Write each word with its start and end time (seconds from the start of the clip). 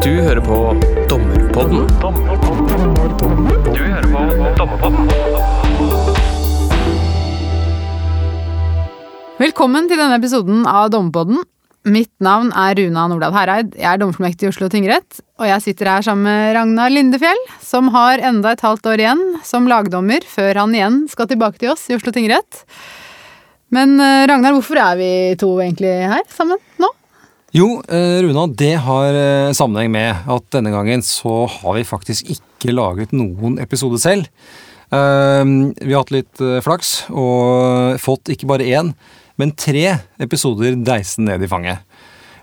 Du 0.00 0.14
hører 0.16 0.40
på 0.40 0.58
Dommerpodden. 1.10 1.82
Du 3.68 3.80
hører 3.84 4.06
på 4.08 4.20
Dommerpodden. 4.56 5.10
Velkommen 9.42 9.90
til 9.90 10.00
denne 10.00 10.16
episoden 10.16 10.62
av 10.64 10.88
Dommerpodden. 10.94 11.42
Mitt 11.92 12.14
navn 12.24 12.48
er 12.56 12.78
Runa 12.80 13.04
Nordahl 13.12 13.36
Hereid. 13.36 13.74
Jeg 13.76 13.90
er 13.90 14.00
dommerfullmektig 14.00 14.48
i 14.48 14.50
Oslo 14.54 14.70
tingrett. 14.72 15.20
Og 15.36 15.50
jeg 15.50 15.66
sitter 15.66 15.90
her 15.92 16.06
sammen 16.06 16.24
med 16.30 16.54
Ragnar 16.56 16.88
Lindefjell, 16.96 17.42
som 17.60 17.92
har 17.92 18.24
enda 18.24 18.54
et 18.56 18.64
halvt 18.64 18.88
år 18.88 19.04
igjen 19.04 19.20
som 19.44 19.68
lagdommer 19.68 20.24
før 20.24 20.62
han 20.62 20.72
igjen 20.78 21.02
skal 21.12 21.28
tilbake 21.28 21.60
til 21.60 21.74
oss 21.74 21.84
i 21.92 21.98
Oslo 21.98 22.16
tingrett. 22.16 22.64
Men 23.68 24.00
eh, 24.00 24.24
Ragnar, 24.32 24.56
hvorfor 24.56 24.80
er 24.80 24.96
vi 24.96 25.10
to 25.44 25.52
egentlig 25.60 25.92
her 26.08 26.24
sammen 26.32 26.56
nå? 26.80 26.88
Jo, 27.50 27.80
eh, 27.88 28.22
Runa, 28.22 28.44
det 28.46 28.76
har 28.78 29.10
eh, 29.10 29.52
sammenheng 29.58 29.90
med 29.90 30.28
at 30.30 30.44
denne 30.54 30.70
gangen 30.70 31.00
så 31.02 31.48
har 31.50 31.74
vi 31.74 31.82
faktisk 31.82 32.28
ikke 32.30 32.70
laget 32.70 33.10
noen 33.10 33.56
episode 33.58 33.98
selv. 33.98 34.28
Eh, 34.94 35.42
Vi 35.80 35.90
har 35.90 36.04
hatt 36.04 36.14
litt 36.14 36.42
flaks 36.62 37.10
og 37.10 37.98
fått 37.98 38.30
ikke 38.30 38.46
bare 38.46 38.68
én, 38.70 38.92
men 39.34 39.50
tre 39.58 39.98
episoder 40.22 40.78
deisen 40.78 41.26
ned 41.26 41.42
i 41.42 41.50
fanget. 41.50 41.82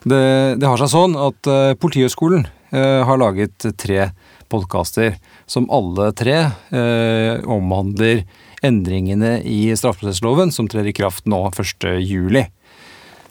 Det, 0.04 0.60
det 0.60 0.68
har 0.68 0.80
seg 0.80 0.92
sånn 0.92 1.16
at 1.20 1.48
Politihøgskolen 1.82 2.46
har 2.72 3.20
laget 3.20 3.64
tre 3.80 4.10
podkaster 4.52 5.16
som 5.50 5.68
alle 5.74 6.12
tre 6.16 6.38
omhandler 7.44 8.22
endringene 8.64 9.42
i 9.44 9.74
straffeprosessloven 9.76 10.54
som 10.54 10.70
trer 10.72 10.88
i 10.88 10.96
kraft 10.96 11.28
nå 11.28 11.42
1. 11.50 11.90
juli. 12.04 12.46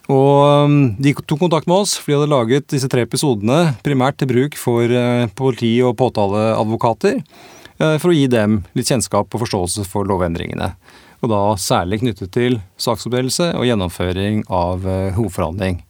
Og 0.07 0.67
um, 0.67 0.75
de 1.03 1.11
tok 1.19 1.41
kontakt 1.41 1.67
med 1.67 1.81
oss, 1.83 1.97
for 1.99 2.13
de 2.13 2.17
hadde 2.17 2.31
laget 2.31 2.67
disse 2.71 2.87
tre 2.91 3.03
episodene 3.03 3.73
primært 3.83 4.19
til 4.19 4.29
bruk 4.29 4.55
for 4.59 4.87
eh, 4.87 5.27
politi- 5.35 5.81
og 5.83 5.97
påtaleadvokater, 5.99 7.17
eh, 7.19 7.97
for 7.99 8.13
å 8.13 8.15
gi 8.15 8.29
dem 8.31 8.61
litt 8.77 8.87
kjennskap 8.87 9.27
og 9.27 9.43
forståelse 9.43 9.83
for 9.89 10.07
lovendringene. 10.07 10.71
Og 11.19 11.31
da 11.33 11.41
særlig 11.59 11.99
knyttet 12.05 12.31
til 12.31 12.61
saksoppdelelse 12.79 13.49
og 13.57 13.67
gjennomføring 13.67 14.45
av 14.47 14.87
eh, 14.87 15.11
hovedforhandling. 15.17 15.83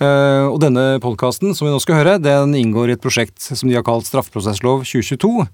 Og 0.00 0.54
denne 0.62 0.96
podkasten 1.04 1.52
som 1.52 1.66
vi 1.66 1.74
nå 1.74 1.76
skal 1.84 1.98
høre, 1.98 2.14
den 2.24 2.54
inngår 2.56 2.88
i 2.88 2.94
et 2.96 3.02
prosjekt 3.04 3.36
som 3.44 3.68
de 3.68 3.76
har 3.76 3.84
kalt 3.84 4.08
Straffeprosesslov 4.08 4.86
2022, 4.88 5.44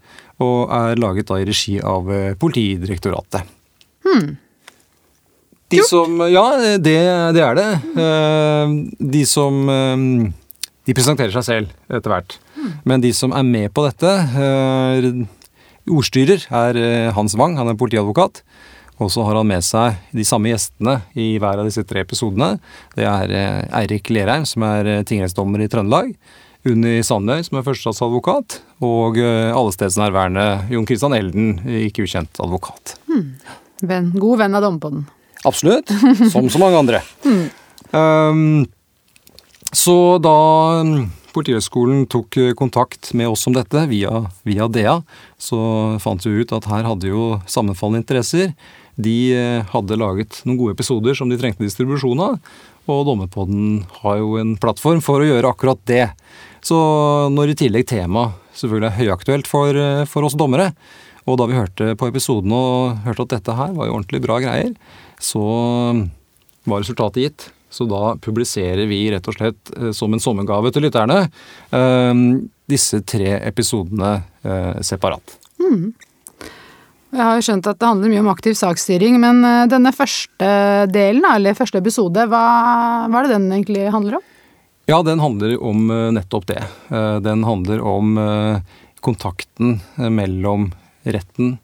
og 0.46 0.58
er 0.70 1.02
laget 1.02 1.26
da 1.32 1.40
i 1.42 1.48
regi 1.50 1.80
av 1.82 2.06
Politidirektoratet. 2.38 3.42
Politidirektoratet. 3.42 4.44
De 5.72 5.82
som 5.86 6.20
Ja, 6.30 6.44
det, 6.78 6.94
det 7.34 7.42
er 7.42 7.58
det. 7.58 7.68
Eh, 7.98 8.74
De 8.98 9.22
som 9.26 9.68
eh, 9.72 10.04
De 10.86 10.94
presenterer 10.94 11.34
seg 11.34 11.46
selv 11.46 11.72
etter 11.90 12.12
hvert. 12.12 12.38
Men 12.86 13.02
de 13.02 13.10
som 13.14 13.34
er 13.34 13.46
med 13.46 13.72
på 13.74 13.84
dette 13.86 14.10
eh, 14.10 15.10
Ordstyrer 15.86 16.46
er 16.50 16.78
Hans 17.14 17.36
Wang, 17.38 17.54
han 17.58 17.70
er 17.70 17.78
politiadvokat. 17.78 18.40
Og 18.98 19.10
så 19.12 19.22
har 19.26 19.36
han 19.38 19.46
med 19.46 19.62
seg 19.62 19.98
de 20.16 20.24
samme 20.26 20.50
gjestene 20.50 20.96
i 21.14 21.36
hver 21.38 21.60
av 21.60 21.68
disse 21.68 21.84
tre 21.86 22.02
episodene. 22.02 22.56
Det 22.96 23.04
er 23.06 23.34
Eirik 23.76 24.08
Lerheim, 24.10 24.46
som 24.48 24.64
er 24.66 25.04
tingrettsdommer 25.06 25.62
i 25.62 25.68
Trøndelag. 25.70 26.10
Unni 26.66 26.96
Sandøy, 27.06 27.44
som 27.46 27.60
er 27.60 27.66
førstestatsadvokat. 27.68 28.56
Og 28.82 29.20
allestedsnærværende 29.22 30.46
Jon 30.74 30.88
Christian 30.90 31.14
Elden, 31.14 31.52
ikke 31.86 32.08
ukjent 32.08 32.40
advokat. 32.42 32.96
Venn, 33.86 34.10
god 34.16 34.42
venn 34.42 34.58
av 34.58 34.66
Dommerpodden. 34.66 35.06
Absolutt. 35.46 35.92
Som 36.32 36.50
så 36.50 36.60
mange 36.62 36.80
andre. 36.80 37.02
Um, 37.92 38.66
så 39.84 39.96
da 40.22 40.38
um, 40.82 41.06
Politihøgskolen 41.36 42.06
tok 42.08 42.38
eh, 42.40 42.54
kontakt 42.56 43.10
med 43.12 43.28
oss 43.28 43.44
om 43.48 43.52
dette 43.52 43.82
via, 43.90 44.22
via 44.48 44.68
DEA, 44.72 44.94
så 45.36 45.58
fant 46.00 46.24
vi 46.24 46.40
ut 46.40 46.54
at 46.56 46.68
her 46.70 46.86
hadde 46.88 47.10
jo 47.10 47.36
sammenfallende 47.50 48.00
interesser. 48.00 48.54
De 48.96 49.16
eh, 49.36 49.66
hadde 49.74 49.98
laget 50.00 50.40
noen 50.46 50.56
gode 50.62 50.76
episoder 50.78 51.18
som 51.18 51.28
de 51.28 51.36
trengte 51.36 51.66
distribusjon 51.66 52.22
av, 52.24 52.38
og 52.88 53.02
Dommerpodden 53.08 53.82
har 54.00 54.22
jo 54.22 54.38
en 54.40 54.54
plattform 54.62 55.02
for 55.04 55.20
å 55.20 55.28
gjøre 55.28 55.50
akkurat 55.52 55.82
det. 55.90 56.06
Så 56.64 56.78
når 57.34 57.52
i 57.52 57.58
tillegg 57.60 57.88
temaet 57.90 58.40
selvfølgelig 58.56 58.88
er 58.88 59.00
høyaktuelt 59.02 59.50
for, 59.50 59.76
eh, 59.76 60.06
for 60.08 60.24
oss 60.24 60.38
dommere, 60.38 60.72
og 61.26 61.36
da 61.36 61.50
vi 61.50 61.58
hørte 61.58 61.92
på 61.98 62.08
episoden 62.08 62.54
og 62.54 63.02
hørte 63.04 63.26
at 63.26 63.34
dette 63.36 63.58
her 63.58 63.74
var 63.76 63.90
jo 63.90 63.98
ordentlig 63.98 64.22
bra 64.24 64.38
greier, 64.40 64.72
så 65.22 65.44
var 66.66 66.82
resultatet 66.82 67.22
gitt. 67.22 67.48
Så 67.70 67.84
da 67.90 68.14
publiserer 68.22 68.86
vi 68.88 69.02
rett 69.12 69.26
og 69.28 69.36
slett 69.36 69.72
eh, 69.76 69.90
som 69.96 70.14
en 70.14 70.22
sommergave 70.22 70.70
til 70.72 70.86
lytterne 70.86 71.26
eh, 71.26 72.12
disse 72.70 73.02
tre 73.06 73.36
episodene 73.46 74.18
separat. 74.82 75.36
separat. 75.56 76.06
Jeg 77.16 77.22
har 77.24 77.38
jo 77.38 77.44
skjønt 77.46 77.68
at 77.70 77.78
det 77.80 77.88
handler 77.88 78.10
mye 78.12 78.22
om 78.24 78.30
aktiv 78.32 78.56
saksstyring, 78.58 79.18
men 79.22 79.44
eh, 79.46 79.66
denne 79.70 79.92
første 79.94 80.48
delen, 80.92 81.24
eller 81.30 81.56
første 81.56 81.80
episode, 81.80 82.26
hva, 82.28 82.46
hva 83.08 83.20
er 83.20 83.28
det 83.28 83.36
den 83.36 83.46
egentlig 83.54 83.86
handler 83.94 84.18
om? 84.18 84.24
Ja, 84.90 84.98
den 85.06 85.22
handler 85.22 85.54
om 85.64 85.86
eh, 85.90 86.08
nettopp 86.14 86.48
det. 86.50 86.60
Eh, 86.90 87.16
Den 87.24 87.46
handler 87.46 87.80
om 87.80 88.18
eh, 88.20 88.58
kontakten 89.00 89.78
eh, 89.96 90.10
mellom 90.10 90.68
retten, 91.06 91.56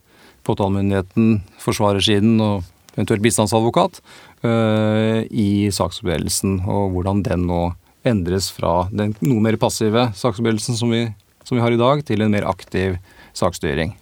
påtalemyndigheten, 0.46 1.42
forsvarersiden 1.62 2.40
og 2.42 2.64
eventuelt 2.94 3.24
bistandsadvokat 3.24 4.00
eh, 4.44 5.22
i 5.30 5.70
saksoppdelelsen, 5.72 6.60
og 6.68 6.96
hvordan 6.96 7.22
den 7.26 7.46
nå 7.48 7.62
endres 8.08 8.50
fra 8.52 8.88
den 8.90 9.14
noe 9.22 9.42
mer 9.44 9.58
passive 9.62 10.08
saksoppdelelsen 10.18 10.78
som 10.78 10.90
vi, 10.92 11.04
som 11.46 11.56
vi 11.56 11.62
har 11.64 11.74
i 11.74 11.80
dag, 11.80 12.02
til 12.06 12.24
en 12.24 12.32
mer 12.34 12.48
aktiv 12.50 12.98
saksstyring. 13.38 13.94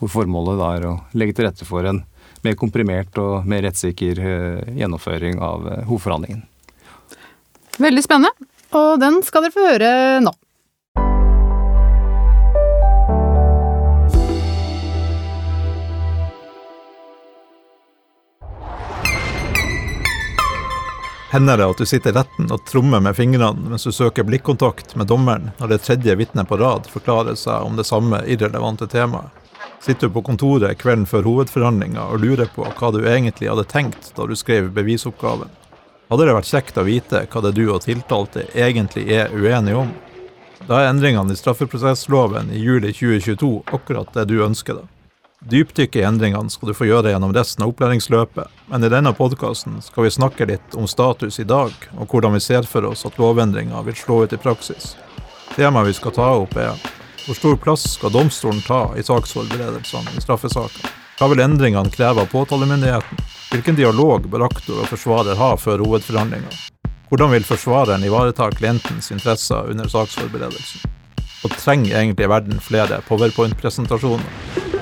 Hvor 0.00 0.10
formålet 0.10 0.58
da 0.58 0.70
er 0.76 0.88
å 0.88 0.96
legge 1.14 1.36
til 1.36 1.46
rette 1.46 1.66
for 1.68 1.86
en 1.86 2.02
mer 2.42 2.56
komprimert 2.58 3.18
og 3.22 3.46
mer 3.46 3.62
rettssikker 3.66 4.18
eh, 4.18 4.72
gjennomføring 4.80 5.38
av 5.42 5.68
eh, 5.70 5.84
hovedforhandlingen. 5.86 6.42
Veldig 7.82 8.02
spennende, 8.04 8.50
og 8.76 8.96
den 9.00 9.20
skal 9.26 9.46
dere 9.46 9.54
få 9.54 9.66
høre 9.68 9.92
nå. 10.24 10.34
Hender 21.32 21.56
det 21.56 21.64
at 21.64 21.78
du 21.78 21.86
sitter 21.86 22.12
i 22.12 22.16
retten 22.18 22.50
og 22.52 22.60
trommer 22.68 23.00
med 23.00 23.16
fingrene 23.16 23.70
mens 23.70 23.86
du 23.88 23.92
søker 23.96 24.26
blikkontakt 24.28 24.90
med 25.00 25.08
dommeren 25.08 25.46
når 25.56 25.70
det 25.70 25.78
tredje 25.86 26.16
vitnet 26.20 26.44
på 26.50 26.58
rad 26.60 26.90
forklarer 26.92 27.38
seg 27.40 27.64
om 27.64 27.78
det 27.78 27.86
samme 27.88 28.20
irrelevante 28.28 28.84
temaet? 28.84 29.32
Sitter 29.80 30.10
du 30.10 30.14
på 30.18 30.22
kontoret 30.26 30.76
kvelden 30.82 31.06
før 31.08 31.24
hovedforhandlinga 31.24 32.04
og 32.12 32.20
lurer 32.20 32.52
på 32.52 32.68
hva 32.68 32.92
du 32.92 33.00
egentlig 33.08 33.48
hadde 33.48 33.64
tenkt 33.72 34.12
da 34.12 34.28
du 34.28 34.36
skrev 34.36 34.68
bevisoppgaven? 34.76 35.48
Hadde 36.12 36.28
det 36.28 36.36
vært 36.36 36.52
kjekt 36.52 36.76
å 36.76 36.84
vite 36.84 37.24
hva 37.24 37.46
det 37.46 37.56
du 37.56 37.64
og 37.64 37.80
tiltalte 37.86 38.44
egentlig 38.52 39.08
er 39.16 39.32
uenige 39.32 39.86
om? 39.86 39.96
Da 40.68 40.82
er 40.82 40.92
endringene 40.92 41.32
i 41.32 41.40
straffeprosessloven 41.40 42.52
i 42.52 42.60
juli 42.60 42.92
2022 42.92 43.54
akkurat 43.72 44.12
det 44.20 44.28
du 44.28 44.42
ønsker 44.44 44.82
deg. 44.82 44.92
Dypdykk 45.50 45.96
i 45.96 46.02
endringene 46.06 46.50
skal 46.50 46.70
du 46.70 46.74
få 46.76 46.86
gjøre 46.86 47.10
gjennom 47.10 47.32
resten 47.34 47.64
av 47.64 47.72
opplæringsløpet, 47.72 48.46
men 48.70 48.84
i 48.86 48.90
denne 48.92 49.10
podkasten 49.16 49.80
skal 49.82 50.06
vi 50.06 50.12
snakke 50.14 50.46
litt 50.46 50.76
om 50.78 50.86
status 50.86 51.40
i 51.42 51.46
dag, 51.48 51.72
og 51.98 52.12
hvordan 52.12 52.36
vi 52.36 52.40
ser 52.44 52.62
for 52.68 52.86
oss 52.86 53.02
at 53.08 53.18
lovendringa 53.18 53.82
vil 53.82 53.96
slå 53.98 54.20
ut 54.22 54.36
i 54.36 54.38
praksis. 54.38 54.92
Temaet 55.56 55.90
vi 55.90 55.96
skal 55.98 56.14
ta 56.14 56.28
opp 56.44 56.54
er 56.54 56.78
hvor 57.26 57.38
stor 57.38 57.58
plass 57.58 57.88
skal 57.96 58.14
domstolen 58.14 58.62
ta 58.66 58.84
i 58.98 59.02
saksforberedelsene 59.02 60.14
i 60.14 60.22
straffesaker? 60.22 60.94
Hva 61.18 61.28
vil 61.30 61.42
endringene 61.42 61.90
kreve 61.90 62.22
av 62.22 62.30
påtalemyndigheten? 62.30 63.20
Hvilken 63.50 63.78
dialog 63.78 64.30
bør 64.30 64.46
aktor 64.46 64.80
og 64.82 64.90
forsvarer 64.90 65.38
ha 65.38 65.52
før 65.58 65.82
hovedforhandlinga? 65.84 66.54
Hvordan 67.10 67.34
vil 67.34 67.46
forsvareren 67.46 68.06
ivareta 68.06 68.46
klientens 68.54 69.10
interesser 69.14 69.70
under 69.74 69.90
saksforberedelsen? 69.90 70.86
Og 71.42 71.54
trenger 71.58 71.98
egentlig 71.98 72.30
verden 72.30 72.62
flere 72.62 73.02
powerpoint-presentasjoner? 73.10 74.81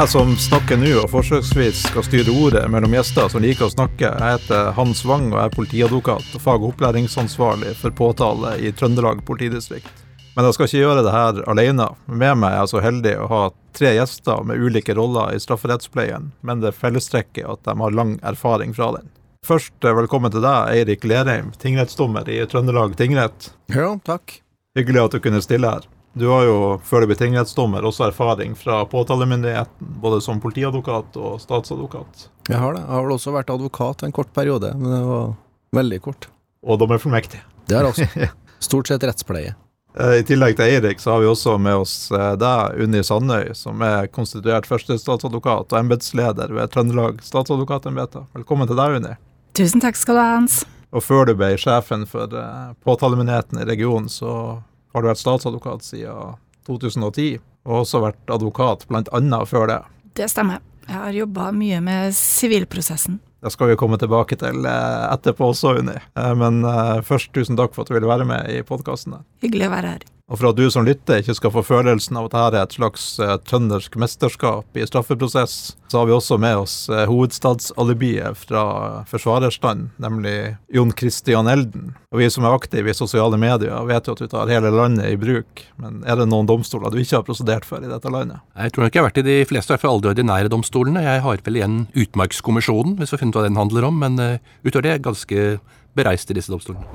Jeg 0.00 0.08
som 0.08 0.30
snakker 0.40 0.78
nå 0.80 0.94
og 0.96 1.10
forsøksvis 1.12 1.82
skal 1.90 2.04
styre 2.06 2.32
ordet 2.32 2.62
mellom 2.72 2.94
gjester 2.96 3.26
som 3.28 3.42
liker 3.44 3.66
å 3.66 3.72
snakke, 3.74 4.08
jeg 4.08 4.32
heter 4.38 4.70
Hans 4.72 5.02
Wang 5.04 5.26
og 5.34 5.42
er 5.42 5.52
politiadvokat 5.52 6.38
og 6.38 6.40
fag- 6.40 6.64
og 6.64 6.70
opplæringsansvarlig 6.70 7.74
for 7.76 7.92
påtale 7.98 8.54
i 8.64 8.72
Trøndelag 8.72 9.20
politidistrikt. 9.28 9.92
Men 10.38 10.48
jeg 10.48 10.56
skal 10.56 10.70
ikke 10.70 10.80
gjøre 10.80 11.04
det 11.04 11.12
her 11.12 11.42
alene. 11.52 11.90
Med 12.08 12.40
meg 12.40 12.48
er 12.48 12.62
jeg 12.62 12.72
så 12.72 12.84
heldig 12.86 13.14
å 13.20 13.28
ha 13.34 13.42
tre 13.76 13.92
gjester 13.98 14.48
med 14.48 14.64
ulike 14.64 14.96
roller 14.96 15.36
i 15.36 15.44
strafferettspleien, 15.44 16.32
men 16.40 16.64
det 16.64 16.72
fellestrekket 16.80 17.44
at 17.44 17.68
de 17.68 17.76
har 17.84 18.00
lang 18.00 18.16
erfaring 18.24 18.72
fra 18.72 18.94
den. 18.96 19.12
Først 19.44 19.84
eh, 19.84 19.98
velkommen 20.00 20.32
til 20.32 20.48
deg, 20.48 20.80
Eirik 20.80 21.04
Lerheim, 21.04 21.52
tingrettsdommer 21.60 22.24
i 22.24 22.40
Trøndelag 22.48 22.96
tingrett. 22.96 23.52
Ja, 23.68 23.98
takk. 24.08 24.40
Hyggelig 24.80 25.10
at 25.10 25.20
du 25.20 25.26
kunne 25.28 25.44
stille 25.44 25.76
her. 25.76 25.92
Du 26.12 26.26
har 26.26 26.42
jo 26.42 26.56
før 26.82 27.04
du 27.04 27.10
ble 27.12 27.16
tingrettsdommer 27.18 27.84
også 27.86 28.08
erfaring 28.08 28.56
fra 28.58 28.80
påtalemyndigheten, 28.90 29.92
både 30.02 30.18
som 30.24 30.40
politiadvokat 30.42 31.16
og 31.20 31.38
statsadvokat. 31.42 32.26
Jeg 32.50 32.58
har 32.58 32.74
det. 32.74 32.82
Jeg 32.82 32.94
har 32.96 33.04
vel 33.06 33.14
også 33.14 33.34
vært 33.34 33.52
advokat 33.54 34.02
en 34.02 34.14
kort 34.14 34.32
periode, 34.34 34.72
men 34.74 34.90
det 34.90 35.00
var 35.06 35.32
veldig 35.78 36.00
kort. 36.02 36.26
Og 36.66 36.80
dommerfullmektig. 36.82 37.38
Det 37.70 37.78
har 37.78 37.86
jeg 37.86 37.94
også. 37.94 38.30
Stort 38.70 38.90
sett 38.90 39.06
rettspleie. 39.06 39.54
Eh, 39.94 40.16
I 40.20 40.24
tillegg 40.26 40.56
til 40.58 40.66
Eirik, 40.66 41.00
så 41.02 41.14
har 41.14 41.22
vi 41.22 41.30
også 41.30 41.54
med 41.62 41.78
oss 41.84 41.94
eh, 42.10 42.32
deg, 42.38 42.82
Unni 42.82 43.04
Sandøy, 43.06 43.52
som 43.58 43.80
er 43.86 44.10
konstituert 44.10 44.66
førstestatsadvokat 44.70 45.70
og 45.70 45.78
embetsleder 45.78 46.50
ved 46.54 46.74
Trøndelag 46.74 47.22
statsadvokatembete. 47.26 48.26
Velkommen 48.34 48.70
til 48.70 48.78
deg, 48.78 48.98
Unni. 48.98 49.14
Tusen 49.58 49.82
takk 49.82 49.98
skal 49.98 50.18
du 50.18 50.22
ha, 50.22 50.28
Hans. 50.40 50.60
Og 50.90 51.06
før 51.06 51.30
du 51.30 51.36
ble 51.38 51.52
sjefen 51.58 52.02
for 52.10 52.34
eh, 52.34 52.74
påtalemyndigheten 52.82 53.62
i 53.62 53.68
regionen, 53.70 54.10
så 54.10 54.58
har 54.92 55.02
du 55.02 55.10
vært 55.10 55.22
statsadvokat 55.22 55.86
siden 55.86 56.36
2010, 56.68 57.38
og 57.68 57.82
også 57.84 58.02
vært 58.04 58.32
advokat 58.32 58.86
annet 58.90 59.48
før 59.50 59.68
det. 59.70 59.80
Det 60.18 60.28
stemmer. 60.30 60.60
Jeg 60.90 60.98
har 60.98 61.14
jobba 61.14 61.50
mye 61.54 61.78
med 61.84 62.14
sivilprosessen. 62.16 63.20
Det 63.40 63.52
skal 63.54 63.70
vi 63.70 63.76
komme 63.80 63.96
tilbake 64.00 64.36
til 64.36 64.66
eh, 64.68 65.04
etterpå 65.14 65.52
også, 65.52 65.76
Unni. 65.80 65.94
Eh, 65.96 66.32
Men 66.36 66.64
eh, 66.66 66.98
først, 67.06 67.30
tusen 67.32 67.56
takk 67.56 67.72
for 67.72 67.84
at 67.86 67.92
du 67.92 67.96
ville 67.96 68.10
være 68.10 68.26
med 68.28 68.50
i 68.52 68.60
podkasten. 68.66 69.14
Hyggelig 69.44 69.70
å 69.70 69.74
være 69.76 69.94
her. 69.94 70.04
Og 70.30 70.38
for 70.38 70.52
at 70.52 70.58
du 70.58 70.68
som 70.70 70.86
lytter 70.86 71.20
ikke 71.20 71.34
skal 71.34 71.52
få 71.56 71.62
følelsen 71.66 72.18
av 72.20 72.28
at 72.28 72.34
dette 72.36 72.58
er 72.60 72.66
et 72.68 72.74
slags 72.78 73.06
uh, 73.18 73.34
trøndersk 73.42 73.96
mesterskap 73.98 74.78
i 74.78 74.86
straffeprosess, 74.86 75.56
så 75.90 75.98
har 75.98 76.06
vi 76.06 76.14
også 76.14 76.38
med 76.38 76.60
oss 76.62 76.74
uh, 76.92 77.02
hovedstadsalibiet 77.10 78.38
fra 78.38 78.62
forsvarerstand, 79.10 79.88
nemlig 79.98 80.54
Jon 80.70 80.94
Christian 80.94 81.50
Elden. 81.50 81.96
Og 82.14 82.22
vi 82.22 82.30
som 82.30 82.46
er 82.46 82.54
aktive 82.54 82.92
i 82.92 82.94
sosiale 82.94 83.40
medier, 83.42 83.74
vet 83.90 84.06
jo 84.06 84.14
at 84.14 84.22
du 84.22 84.30
tar 84.30 84.52
hele 84.54 84.70
landet 84.74 85.10
i 85.10 85.18
bruk. 85.18 85.64
Men 85.82 86.04
er 86.06 86.22
det 86.22 86.28
noen 86.30 86.46
domstoler 86.46 86.94
du 86.94 87.02
ikke 87.02 87.18
har 87.18 87.26
prosedert 87.26 87.66
for 87.66 87.82
i 87.82 87.90
dette 87.90 88.14
landet? 88.14 88.38
Jeg 88.54 88.76
tror 88.76 88.86
nok 88.86 88.94
jeg 88.94 89.02
har 89.02 89.10
vært 89.10 89.22
i 89.24 89.26
de 89.26 89.36
fleste, 89.50 89.80
i 89.80 89.90
alle 89.90 90.06
de 90.06 90.12
ordinære 90.14 90.54
domstolene. 90.54 91.02
Jeg 91.08 91.26
har 91.26 91.42
vel 91.46 91.58
igjen 91.58 91.82
Utmarkskommisjonen, 91.98 92.94
hvis 93.00 93.10
vi 93.10 93.18
har 93.18 93.24
funnet 93.24 93.40
hva 93.40 93.48
den 93.48 93.58
handler 93.58 93.90
om, 93.90 93.98
men 94.06 94.22
uh, 94.22 94.54
utover 94.62 94.86
det 94.92 95.00
ganske 95.10 95.50
bereist 95.98 96.30
i 96.30 96.38
disse 96.38 96.54
domstolene. 96.54 96.86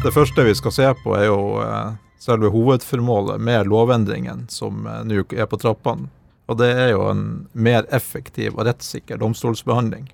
Det 0.00 0.12
første 0.12 0.44
vi 0.44 0.54
skal 0.54 0.72
se 0.72 0.86
på, 1.02 1.12
er 1.12 1.26
jo 1.26 1.40
eh, 1.60 1.90
selve 2.18 2.48
hovedformålet 2.48 3.40
med 3.40 3.68
lovendringen 3.68 4.46
som 4.48 4.86
eh, 4.88 5.02
nå 5.04 5.26
er 5.36 5.44
på 5.44 5.58
trappene. 5.60 6.08
Og 6.48 6.56
det 6.56 6.70
er 6.72 6.94
jo 6.94 7.02
en 7.10 7.24
mer 7.52 7.84
effektiv 7.92 8.56
og 8.56 8.64
rettssikker 8.64 9.20
domstolsbehandling. 9.20 10.08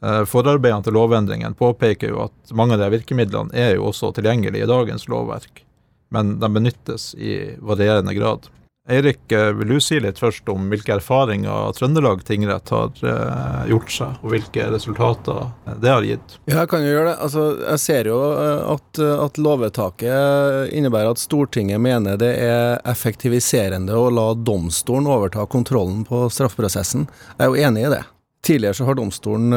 Eh, 0.00 0.22
Forarbeidene 0.24 0.86
til 0.86 0.96
lovendringen 0.96 1.54
påpeker 1.54 2.14
jo 2.14 2.22
at 2.24 2.56
mange 2.56 2.78
av 2.78 2.86
de 2.86 2.88
virkemidlene 2.96 3.52
er 3.52 3.74
jo 3.76 3.90
også 3.90 4.14
tilgjengelige 4.16 4.64
i 4.64 4.70
dagens 4.72 5.04
lovverk, 5.12 5.60
men 6.16 6.38
de 6.40 6.52
benyttes 6.56 7.10
i 7.20 7.36
varierende 7.60 8.16
grad. 8.16 8.48
Eirik, 8.88 9.32
eh, 9.32 9.52
vil 9.52 9.68
du 9.68 9.80
si 9.82 9.98
litt 9.98 10.20
først 10.22 10.46
om 10.52 10.68
hvilke 10.70 10.94
erfaringer 10.94 11.72
Trøndelag 11.74 12.20
tingrett 12.26 12.70
har 12.70 12.92
eh, 13.02 13.64
gjort 13.72 13.90
seg, 13.90 14.20
og 14.22 14.30
hvilke 14.30 14.68
resultater 14.70 15.48
det 15.82 15.90
har 15.90 16.06
gitt? 16.06 16.36
Ja, 16.46 16.60
jeg 16.60 16.70
kan 16.70 16.86
jo 16.86 16.92
gjøre 16.92 17.08
det. 17.08 17.16
Altså, 17.26 17.46
jeg 17.64 17.82
ser 17.82 18.10
jo 18.12 18.20
eh, 18.30 18.70
at, 18.76 19.02
at 19.26 19.42
lovvedtaket 19.42 20.70
innebærer 20.78 21.16
at 21.16 21.22
Stortinget 21.22 21.82
mener 21.82 22.20
det 22.20 22.30
er 22.46 22.78
effektiviserende 22.86 23.98
å 23.98 24.06
la 24.14 24.28
domstolen 24.38 25.10
overta 25.10 25.48
kontrollen 25.50 26.06
på 26.06 26.28
straffeprosessen. 26.30 27.08
Jeg 27.34 27.42
er 27.42 27.50
jo 27.50 27.66
enig 27.66 27.88
i 27.88 27.92
det. 27.96 28.04
Tidligere 28.46 28.78
så 28.78 28.86
har 28.86 28.94
domstolen 28.94 29.50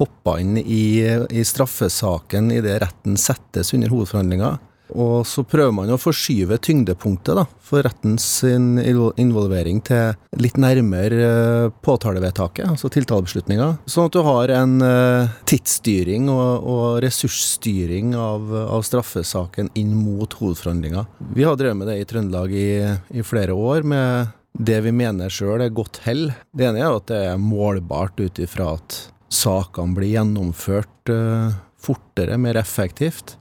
hoppa 0.00 0.40
inn 0.42 0.56
i, 0.58 1.06
i 1.30 1.44
straffesaken 1.46 2.50
idet 2.50 2.80
retten 2.82 3.14
settes 3.20 3.70
under 3.76 3.94
hovedforhandlinga. 3.94 4.56
Og 4.92 5.24
så 5.26 5.44
prøver 5.48 5.72
man 5.72 5.90
å 5.94 5.98
forskyve 6.00 6.58
tyngdepunktet 6.62 7.38
da, 7.38 7.46
for 7.64 7.84
rettens 7.86 8.26
involvering 8.44 9.80
til 9.86 10.12
litt 10.36 10.58
nærmere 10.60 11.20
eh, 11.24 11.72
påtalevedtaket, 11.84 12.68
altså 12.68 12.90
tiltalebeslutninga. 12.92 13.70
Sånn 13.88 14.10
at 14.10 14.16
du 14.16 14.20
har 14.26 14.52
en 14.52 14.76
eh, 14.84 15.32
tidsstyring 15.48 16.28
og, 16.32 16.68
og 16.68 16.84
ressursstyring 17.04 18.12
av, 18.18 18.52
av, 18.66 18.84
straffesaken 18.84 19.72
inn 19.80 19.94
mot 19.96 20.36
hovedforhandlinga. 20.36 21.06
Vi 21.34 21.48
har 21.48 21.56
drevet 21.58 21.80
med 21.80 21.90
det 21.90 21.98
i 22.02 22.08
Trøndelag 22.08 22.52
i, 22.52 22.70
i 23.16 23.24
flere 23.24 23.56
år, 23.56 23.88
med 23.88 24.34
det 24.54 24.82
vi 24.84 24.92
mener 24.94 25.32
sjøl 25.32 25.64
er 25.64 25.74
godt 25.74 26.02
hell. 26.04 26.28
Det 26.54 26.68
ene 26.68 26.84
er 26.84 26.92
at 26.92 27.08
det 27.10 27.22
er 27.32 27.40
målbart 27.40 28.20
ut 28.20 28.38
ifra 28.42 28.74
at 28.76 29.00
sakene 29.34 29.96
blir 29.96 30.12
gjennomført 30.12 31.10
uh, 31.10 31.56
fortere, 31.82 32.38
mer 32.38 32.60
effektivt. 32.60 33.34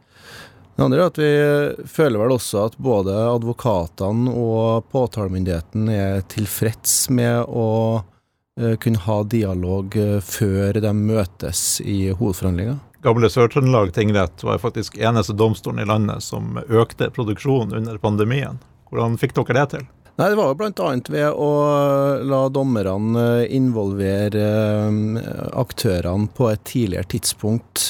Det 0.76 0.82
andre 0.82 1.04
er 1.04 1.10
at 1.12 1.20
vi 1.22 1.34
føler 1.86 2.18
vel 2.24 2.34
også 2.34 2.64
at 2.66 2.78
både 2.82 3.14
advokatene 3.14 4.32
og 4.34 4.88
påtalemyndigheten 4.90 5.92
er 5.94 6.24
tilfreds 6.34 7.12
med 7.14 7.46
å 7.46 7.68
uh, 8.02 8.74
kunne 8.82 9.04
ha 9.06 9.20
dialog 9.30 9.94
uh, 9.94 10.18
før 10.18 10.82
de 10.82 10.94
møtes 10.98 11.78
i 11.86 12.08
hovedforhandlinga. 12.10 12.80
Gamle 13.06 13.30
Sør-Trøndelag 13.30 13.92
tingrett 13.94 14.46
var 14.48 14.62
faktisk 14.64 14.98
eneste 14.98 15.36
domstolen 15.38 15.84
i 15.84 15.90
landet 15.90 16.26
som 16.26 16.58
økte 16.66 17.12
produksjonen 17.14 17.76
under 17.84 18.02
pandemien. 18.02 18.58
Hvordan 18.90 19.20
fikk 19.22 19.36
dere 19.38 19.60
det 19.60 19.68
til? 19.76 19.86
Nei, 20.14 20.30
Det 20.30 20.38
var 20.38 20.52
jo 20.52 20.58
bl.a. 20.58 20.90
ved 21.10 21.38
å 21.42 21.52
la 22.30 22.42
dommerne 22.54 23.46
involvere 23.50 24.46
aktørene 25.58 26.30
på 26.38 26.50
et 26.54 26.66
tidligere 26.70 27.10
tidspunkt. 27.16 27.90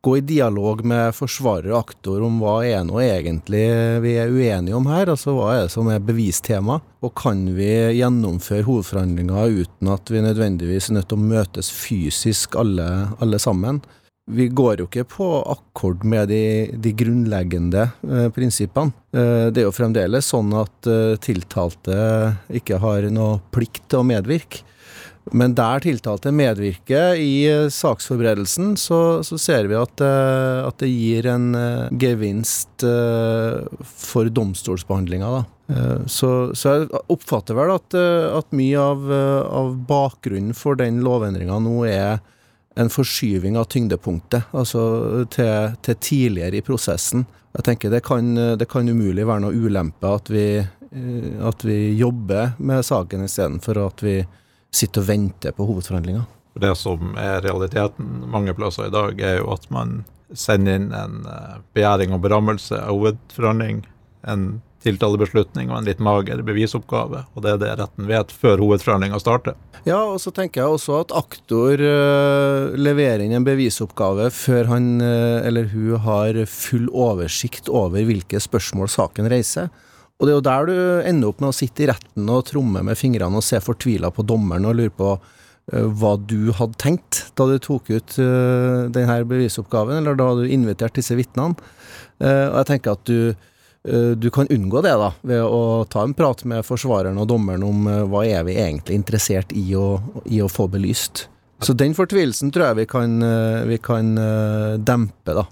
Gå 0.00 0.16
i 0.16 0.20
dialog 0.22 0.84
med 0.86 1.10
forsvarer 1.16 1.72
og 1.72 1.80
aktor 1.80 2.22
om 2.22 2.36
hva 2.38 2.60
er 2.62 2.84
nå 2.86 3.00
egentlig 3.02 3.64
vi 4.04 4.12
er 4.22 4.30
uenige 4.30 4.76
om 4.78 4.86
her, 4.86 5.10
altså 5.10 5.34
hva 5.34 5.48
er 5.56 5.64
det 5.64 5.72
som 5.74 5.90
er 5.90 6.04
bevistema, 6.06 6.78
og 7.02 7.14
kan 7.18 7.40
vi 7.56 7.66
gjennomføre 7.98 8.62
hovedforhandlinger 8.68 9.58
uten 9.64 9.90
at 9.90 10.12
vi 10.14 10.22
nødvendigvis 10.22 10.90
er 10.90 11.00
nødt 11.00 11.10
til 11.10 11.18
å 11.18 11.30
møtes 11.34 11.72
fysisk 11.74 12.54
alle, 12.62 12.86
alle 13.18 13.42
sammen. 13.42 13.82
Vi 14.30 14.46
går 14.52 14.82
jo 14.82 14.86
ikke 14.86 15.06
på 15.08 15.26
akkord 15.48 16.06
med 16.06 16.28
de, 16.28 16.68
de 16.76 16.92
grunnleggende 16.92 17.88
eh, 17.88 18.26
prinsippene. 18.36 18.92
Eh, 19.10 19.48
det 19.50 19.62
er 19.62 19.66
jo 19.70 19.74
fremdeles 19.74 20.28
sånn 20.30 20.52
at 20.60 20.88
eh, 20.90 21.14
tiltalte 21.24 21.96
ikke 22.60 22.78
har 22.82 23.08
noe 23.10 23.38
plikt 23.54 23.88
til 23.88 24.04
å 24.04 24.08
medvirke. 24.14 24.62
Men 25.32 25.54
der 25.58 25.82
tiltalte 25.84 26.32
medvirker 26.32 27.18
i 27.20 27.44
eh, 27.48 27.66
saksforberedelsen, 27.72 28.76
så, 28.80 29.20
så 29.26 29.38
ser 29.40 29.68
vi 29.68 29.76
at, 29.78 30.00
eh, 30.04 30.60
at, 30.64 30.78
det 30.80 30.88
gir 30.90 31.28
en 31.28 31.52
eh, 31.58 31.88
gevinst 32.00 32.84
for 33.82 34.28
domstolsbehandlinga. 34.30 35.44
Så, 36.08 36.28
så, 36.56 36.70
jeg 36.70 37.00
oppfatter 37.12 37.56
vel 37.58 37.74
at, 37.74 37.92
at 37.92 38.54
mye 38.56 38.80
av, 38.80 39.02
av, 39.12 39.74
bakgrunnen 39.88 40.54
for 40.56 40.78
den 40.78 41.02
lovendringa 41.04 41.58
nå 41.60 41.74
er 41.90 42.22
en 42.78 42.88
forskyving 42.88 43.58
av 43.58 43.66
tyngdepunktet, 43.74 44.48
altså 44.56 45.26
til, 45.34 45.74
til 45.84 45.98
tidligere 46.00 46.60
i 46.60 46.64
prosessen. 46.64 47.26
Jeg 47.58 47.66
tenker 47.66 47.92
det 47.92 48.00
kan, 48.06 48.30
det 48.56 48.70
kan 48.70 48.88
umulig 48.88 49.26
være 49.28 49.44
noe 49.44 49.66
ulempe 49.66 50.14
at 50.14 50.30
vi, 50.32 50.46
at 51.50 51.66
vi 51.66 51.78
jobber 51.98 52.54
med 52.62 52.86
saken 52.86 53.26
istedenfor 53.26 53.82
at 53.82 54.06
vi 54.06 54.20
sitter 54.74 55.04
og 55.04 55.08
venter 55.08 55.56
på 55.56 55.66
hovedforhandlinga. 55.68 56.24
Det 56.58 56.74
som 56.76 57.14
er 57.20 57.42
realiteten 57.44 58.24
mange 58.32 58.54
plasser 58.56 58.88
i 58.88 58.94
dag, 58.94 59.20
er 59.20 59.38
jo 59.40 59.52
at 59.54 59.68
man 59.74 60.02
sender 60.34 60.78
inn 60.78 60.90
en 60.92 61.20
eh, 61.28 61.60
begjæring 61.76 62.12
om 62.12 62.22
berammelse 62.24 62.80
av 62.82 62.96
hovedforhandling, 62.96 63.84
en 64.28 64.48
tiltalebeslutning 64.84 65.72
og 65.72 65.80
en 65.80 65.88
litt 65.88 66.02
mager 66.02 66.42
bevisoppgave. 66.46 67.24
Og 67.34 67.44
det 67.44 67.54
er 67.54 67.62
det 67.62 67.72
retten 67.80 68.08
vet 68.10 68.32
før 68.34 68.62
hovedforhandlinga 68.62 69.18
starter. 69.22 69.56
Ja, 69.86 69.98
og 70.04 70.20
så 70.22 70.32
tenker 70.34 70.62
jeg 70.62 70.76
også 70.76 71.00
at 71.02 71.14
aktor 71.16 71.80
uh, 71.80 72.76
leverer 72.78 73.24
inn 73.24 73.34
en 73.34 73.46
bevisoppgave 73.46 74.28
før 74.34 74.70
han 74.72 74.88
uh, 75.02 75.40
eller 75.46 75.70
hun 75.72 75.98
har 76.04 76.38
full 76.50 76.88
oversikt 76.92 77.70
over 77.70 78.06
hvilke 78.06 78.42
spørsmål 78.42 78.90
saken 78.92 79.30
reiser. 79.32 79.70
Og 80.18 80.26
det 80.26 80.32
er 80.32 80.38
jo 80.38 80.46
der 80.46 80.66
du 80.66 80.78
ender 81.06 81.30
opp 81.30 81.42
med 81.42 81.52
å 81.52 81.56
sitte 81.56 81.84
i 81.84 81.90
retten 81.90 82.30
og 82.34 82.46
tromme 82.48 82.82
med 82.86 82.98
fingrene 82.98 83.38
og 83.38 83.44
se 83.46 83.60
fortvila 83.62 84.10
på 84.14 84.24
dommeren 84.26 84.66
og 84.66 84.74
lure 84.80 84.94
på 84.94 85.12
uh, 85.14 85.84
hva 86.00 86.16
du 86.18 86.50
hadde 86.58 86.78
tenkt 86.82 87.20
da 87.38 87.46
du 87.46 87.54
tok 87.62 87.92
ut 87.92 88.16
uh, 88.18 88.88
denne 88.90 89.20
bevisoppgaven, 89.30 90.00
eller 90.00 90.18
da 90.18 90.32
du 90.40 90.42
inviterte 90.50 90.98
disse 90.98 91.14
vitnene. 91.18 91.54
Uh, 92.18 92.50
og 92.50 92.58
jeg 92.60 92.70
tenker 92.72 92.98
at 92.98 93.06
du, 93.06 93.46
du 94.18 94.26
kan 94.34 94.50
unngå 94.50 94.82
det 94.84 94.96
da, 95.00 95.12
ved 95.22 95.44
å 95.46 95.86
ta 95.88 96.02
en 96.02 96.16
prat 96.18 96.42
med 96.50 96.66
forsvareren 96.66 97.20
og 97.22 97.28
dommeren 97.30 97.62
om 97.64 97.86
hva 98.10 98.24
er 98.26 98.42
vi 98.44 98.58
egentlig 98.58 98.98
interessert 98.98 99.54
i 99.56 99.70
å, 99.78 100.00
i 100.26 100.42
å 100.42 100.50
få 100.50 100.66
belyst. 100.68 101.28
Så 101.62 101.76
den 101.78 101.94
fortvilelsen 101.96 102.50
tror 102.54 102.68
jeg 102.68 102.80
vi 102.82 102.88
kan, 102.90 103.14
vi 103.70 103.78
kan 103.82 104.10
dempe, 104.82 105.38
da. 105.38 105.46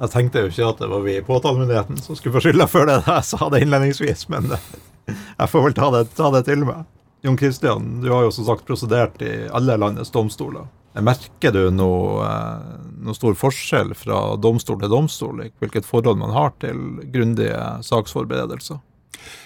Jeg 0.00 0.12
tenkte 0.14 0.40
jo 0.40 0.48
ikke 0.48 0.68
at 0.72 0.78
det 0.80 0.88
var 0.88 1.02
vi 1.04 1.14
i 1.18 1.24
påtalemyndigheten 1.24 1.98
som 2.00 2.16
skulle 2.16 2.32
få 2.38 2.40
skylda 2.46 2.66
for 2.72 2.88
det 2.88 3.02
jeg 3.04 3.24
sa 3.28 3.48
det 3.52 3.60
innledningsvis, 3.66 4.26
men 4.32 4.48
jeg 5.40 5.50
får 5.52 5.66
vel 5.66 5.76
ta 5.76 5.90
det, 5.92 6.06
ta 6.16 6.30
det 6.32 6.46
til 6.48 6.64
meg. 6.64 6.86
Jon 7.20 7.36
Christian, 7.36 7.98
du 8.00 8.08
har 8.08 8.24
jo 8.24 8.32
som 8.32 8.46
sagt 8.48 8.64
prosedert 8.64 9.20
i 9.20 9.34
alle 9.52 9.76
landets 9.76 10.12
domstoler. 10.14 10.64
Merker 11.04 11.52
du 11.54 11.66
noe, 11.70 12.24
eh, 12.24 12.78
noe 13.04 13.14
stor 13.14 13.36
forskjell 13.38 13.92
fra 13.94 14.22
domstol 14.40 14.80
til 14.80 14.90
domstol 14.90 15.44
hvilket 15.60 15.86
forhold 15.86 16.18
man 16.18 16.32
har 16.34 16.54
til 16.64 16.80
grundige 17.12 17.60
saksforberedelser? 17.86 18.80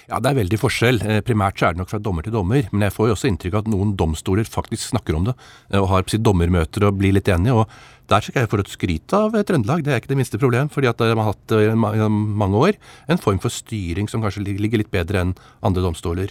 Ja, 0.09 0.19
Det 0.19 0.31
er 0.31 0.37
veldig 0.37 0.59
forskjell. 0.61 1.01
Eh, 1.01 1.21
primært 1.25 1.57
så 1.57 1.67
er 1.67 1.73
det 1.73 1.81
nok 1.81 1.89
fra 1.89 1.99
dommer 1.99 2.23
til 2.23 2.35
dommer, 2.35 2.67
men 2.71 2.85
jeg 2.85 2.93
får 2.93 3.09
jo 3.09 3.15
også 3.15 3.29
inntrykk 3.31 3.55
av 3.55 3.65
at 3.65 3.71
noen 3.73 3.95
domstoler 3.97 4.45
faktisk 4.45 4.91
snakker 4.91 5.17
om 5.17 5.25
det, 5.25 5.35
eh, 5.71 5.79
og 5.79 5.89
har 5.89 6.03
sitt 6.07 6.23
dommermøter 6.23 6.85
og 6.85 6.97
blir 6.99 7.13
litt 7.13 7.27
enige. 7.27 7.53
og 7.53 7.69
Der 8.07 8.21
skal 8.21 8.41
jeg 8.41 8.49
få 8.49 8.59
et 8.59 8.69
skryt 8.69 9.13
av 9.13 9.31
Trøndelag, 9.33 9.83
det 9.83 9.91
er 9.91 9.99
ikke 9.99 10.13
det 10.13 10.17
minste 10.17 10.37
problem. 10.37 10.69
fordi 10.69 10.87
at 10.87 10.97
de 10.97 11.15
har 11.15 11.33
hatt 11.33 11.51
i 11.51 11.73
mange 11.73 12.53
år 12.53 12.75
en 13.09 13.17
form 13.17 13.39
for 13.39 13.49
styring 13.49 14.07
som 14.07 14.21
kanskje 14.21 14.45
ligger 14.45 14.77
litt 14.77 14.91
bedre 14.91 15.21
enn 15.21 15.35
andre 15.63 15.81
domstoler. 15.81 16.29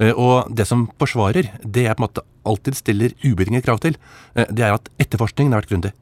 Og 0.00 0.52
det 0.52 0.66
som 0.66 0.90
forsvarer, 0.98 1.48
det 1.62 1.84
jeg 1.84 1.96
på 1.96 2.02
en 2.02 2.08
måte 2.08 2.26
alltid 2.44 2.74
stiller 2.74 3.14
ubetingede 3.22 3.62
krav 3.62 3.78
til, 3.78 3.94
det 4.34 4.60
er 4.60 4.74
at 4.74 4.88
etterforskningen 4.98 5.52
har 5.52 5.62
vært 5.62 5.70
grundig 5.70 5.92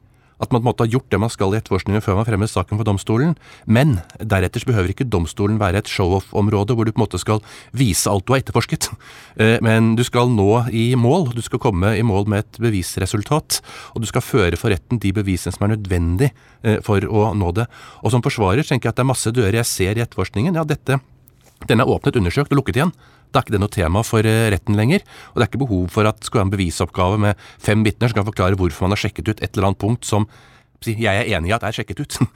at 0.41 0.49
man 0.49 0.61
på 0.61 0.65
en 0.65 0.69
måte 0.71 0.85
har 0.85 0.91
gjort 0.95 1.09
det 1.13 1.19
man 1.21 1.31
skal 1.31 1.53
i 1.53 1.59
etterforskningen 1.59 2.01
før 2.01 2.17
man 2.17 2.25
fremmer 2.25 2.49
saken 2.49 2.79
for 2.79 2.87
domstolen. 2.87 3.35
Men 3.69 3.99
deretter 4.17 4.63
så 4.63 4.71
behøver 4.71 4.93
ikke 4.93 5.05
domstolen 5.05 5.59
være 5.61 5.83
et 5.83 5.91
show-off-område 5.91 6.75
hvor 6.75 6.87
du 6.87 6.93
på 6.93 6.97
en 6.97 7.05
måte 7.05 7.21
skal 7.21 7.43
vise 7.77 8.09
alt 8.09 8.25
du 8.25 8.35
har 8.35 8.43
etterforsket. 8.43 8.89
Eh, 9.41 9.57
men 9.63 9.93
du 9.95 10.03
skal 10.03 10.27
nå 10.29 10.67
i 10.75 10.91
mål, 10.99 11.29
du 11.33 11.39
skal 11.41 11.59
komme 11.61 11.93
i 11.97 12.03
mål 12.05 12.27
med 12.29 12.43
et 12.43 12.57
bevisresultat. 12.61 13.61
Og 13.95 14.03
du 14.03 14.07
skal 14.09 14.23
føre 14.25 14.59
for 14.59 14.73
retten 14.73 14.99
de 15.01 15.13
bevisene 15.15 15.55
som 15.55 15.65
er 15.65 15.71
nødvendig 15.73 16.29
eh, 16.67 16.81
for 16.85 17.05
å 17.07 17.29
nå 17.37 17.53
det. 17.55 17.65
Og 18.03 18.13
som 18.13 18.23
forsvarer 18.23 18.67
tenker 18.67 18.89
jeg 18.89 18.93
at 18.93 18.99
det 18.99 19.05
er 19.05 19.11
masse 19.13 19.33
dører 19.33 19.61
jeg 19.61 19.69
ser 19.71 19.97
i 19.97 20.03
etterforskningen. 20.03 20.59
Ja, 20.59 20.65
dette, 20.67 20.99
den 21.69 21.81
er 21.81 21.89
åpnet, 21.89 22.19
undersøkt 22.19 22.51
og 22.51 22.59
lukket 22.59 22.81
igjen. 22.81 22.93
Da 23.31 23.39
er 23.39 23.45
ikke 23.45 23.55
det 23.55 23.63
noe 23.63 23.71
tema 23.73 24.05
for 24.05 24.27
eh, 24.27 24.49
retten 24.53 24.77
lenger. 24.77 25.03
Og 25.31 25.39
det 25.39 25.45
er 25.45 25.51
ikke 25.51 25.65
behov 25.65 25.89
for 25.93 26.07
at 26.09 26.19
det 26.19 26.29
skal 26.29 26.41
være 26.41 26.49
en 26.49 26.55
bevisoppgave 26.55 27.19
med 27.25 27.43
fem 27.63 27.83
vitner 27.87 28.11
som 28.11 28.21
kan 28.21 28.27
forklare 28.27 28.59
hvorfor 28.59 28.87
man 28.87 28.97
har 28.97 29.05
sjekket 29.05 29.31
ut 29.31 29.39
et 29.39 29.51
eller 29.53 29.71
annet 29.71 29.81
punkt 29.81 30.07
som 30.07 30.27
jeg 30.89 31.13
er 31.13 31.29
enig 31.37 31.51
i 31.51 31.53
at 31.53 31.63
er 31.65 31.75
sjekket 31.75 32.01
ut. 32.01 32.17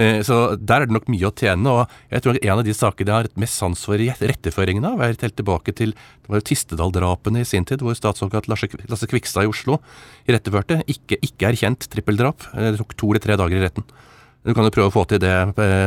Eh, 0.00 0.22
så 0.24 0.56
der 0.56 0.80
er 0.80 0.88
det 0.88 0.94
nok 0.96 1.10
mye 1.12 1.28
å 1.28 1.34
tjene. 1.36 1.68
og 1.68 1.90
jeg 2.08 2.22
tror 2.24 2.38
En 2.40 2.58
av 2.58 2.64
de 2.64 2.72
sakene 2.72 3.10
jeg 3.10 3.12
har 3.12 3.26
mest 3.36 3.58
sans 3.60 3.76
for 3.76 4.00
retteføringen 4.00 4.86
av, 4.88 5.02
er 5.04 5.12
helt 5.20 5.36
tilbake 5.36 5.74
til 5.76 5.92
det 5.92 6.30
var 6.32 6.40
jo 6.40 6.46
Tistedal-drapene 6.48 7.42
i 7.42 7.44
sin 7.44 7.66
tid, 7.68 7.84
hvor 7.84 7.92
statsadvokat 7.92 8.48
Lasse 8.48 9.08
Kvikstad 9.10 9.44
i 9.44 9.50
Oslo 9.50 9.82
iretteførte 10.24 10.80
ikke, 10.88 11.20
ikke 11.20 11.50
erkjent 11.50 11.90
trippeldrap. 11.92 12.48
Eh, 12.56 12.72
det 12.72 12.80
tok 12.80 12.96
to 12.96 13.12
eller 13.12 13.20
tre 13.20 13.36
dager 13.36 13.60
i 13.60 13.66
retten. 13.66 13.84
Du 14.48 14.54
kan 14.56 14.64
jo 14.64 14.72
prøve 14.72 14.88
å 14.88 14.96
få 14.96 15.04
til 15.06 15.20
det 15.22 15.36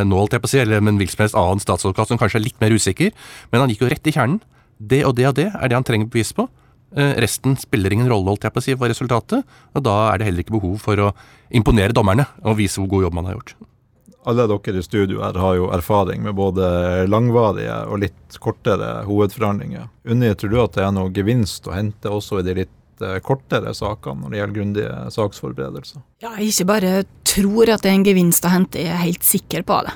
nå, 0.06 0.16
holdt 0.16 0.38
jeg 0.38 0.46
på 0.46 0.48
å 0.48 0.54
si, 0.54 0.62
eller 0.62 0.86
med 0.86 0.94
en 0.94 1.02
hvilken 1.02 1.18
som 1.18 1.26
helst 1.26 1.40
annen 1.42 1.66
statsadvokat 1.66 2.14
som 2.14 2.22
kanskje 2.22 2.40
er 2.40 2.46
litt 2.46 2.62
mer 2.62 2.78
usikker, 2.78 3.10
men 3.50 3.66
han 3.66 3.74
gikk 3.74 3.84
jo 3.84 3.90
rett 3.92 4.08
i 4.08 4.14
kjernen. 4.16 4.38
Det 4.78 5.04
og 5.08 5.16
det 5.18 5.28
og 5.30 5.36
det 5.38 5.50
er 5.54 5.72
det 5.72 5.78
han 5.78 5.88
trenger 5.88 6.12
bevis 6.12 6.34
på. 6.36 6.48
Eh, 6.96 7.16
resten 7.20 7.58
spiller 7.60 7.94
ingen 7.94 8.10
rolle, 8.12 8.30
holdt 8.32 8.46
jeg 8.48 8.56
på 8.56 8.62
å 8.62 8.66
si, 8.66 8.76
for 8.80 8.92
resultatet. 8.92 9.56
Og 9.76 9.84
da 9.84 9.96
er 10.12 10.20
det 10.20 10.30
heller 10.30 10.46
ikke 10.46 10.58
behov 10.58 10.78
for 10.84 11.08
å 11.08 11.14
imponere 11.56 11.96
dommerne 11.96 12.28
og 12.44 12.60
vise 12.60 12.80
hvor 12.80 12.92
god 12.96 13.08
jobb 13.08 13.18
man 13.18 13.30
har 13.30 13.40
gjort. 13.40 13.56
Alle 14.26 14.48
dere 14.50 14.82
i 14.82 14.86
studio 14.86 15.22
her 15.22 15.38
har 15.38 15.58
jo 15.60 15.68
erfaring 15.76 16.24
med 16.26 16.34
både 16.38 17.06
langvarige 17.12 17.76
og 17.92 18.00
litt 18.02 18.40
kortere 18.42 19.04
hovedforhandlinger. 19.06 19.92
Unni, 20.10 20.32
tror 20.34 20.54
du 20.54 20.58
at 20.64 20.80
det 20.80 20.86
er 20.88 20.96
noe 20.96 21.14
gevinst 21.14 21.68
å 21.70 21.76
hente 21.76 22.10
også 22.10 22.40
i 22.42 22.48
de 22.48 22.56
litt 22.64 23.04
eh, 23.06 23.20
kortere 23.26 23.76
sakene 23.78 24.24
når 24.24 24.32
det 24.32 24.40
gjelder 24.40 24.58
grundige 24.58 24.96
saksforberedelser? 25.14 26.02
Ja, 26.26 26.34
jeg 26.40 26.56
ikke 26.56 26.70
bare 26.72 26.96
tror 27.28 27.70
at 27.76 27.86
det 27.86 27.92
er 27.92 28.00
en 28.00 28.08
gevinst 28.08 28.48
å 28.48 28.56
hente, 28.56 28.82
jeg 28.82 28.96
er 28.96 29.04
helt 29.04 29.28
sikker 29.28 29.68
på 29.68 29.84
det. 29.86 29.94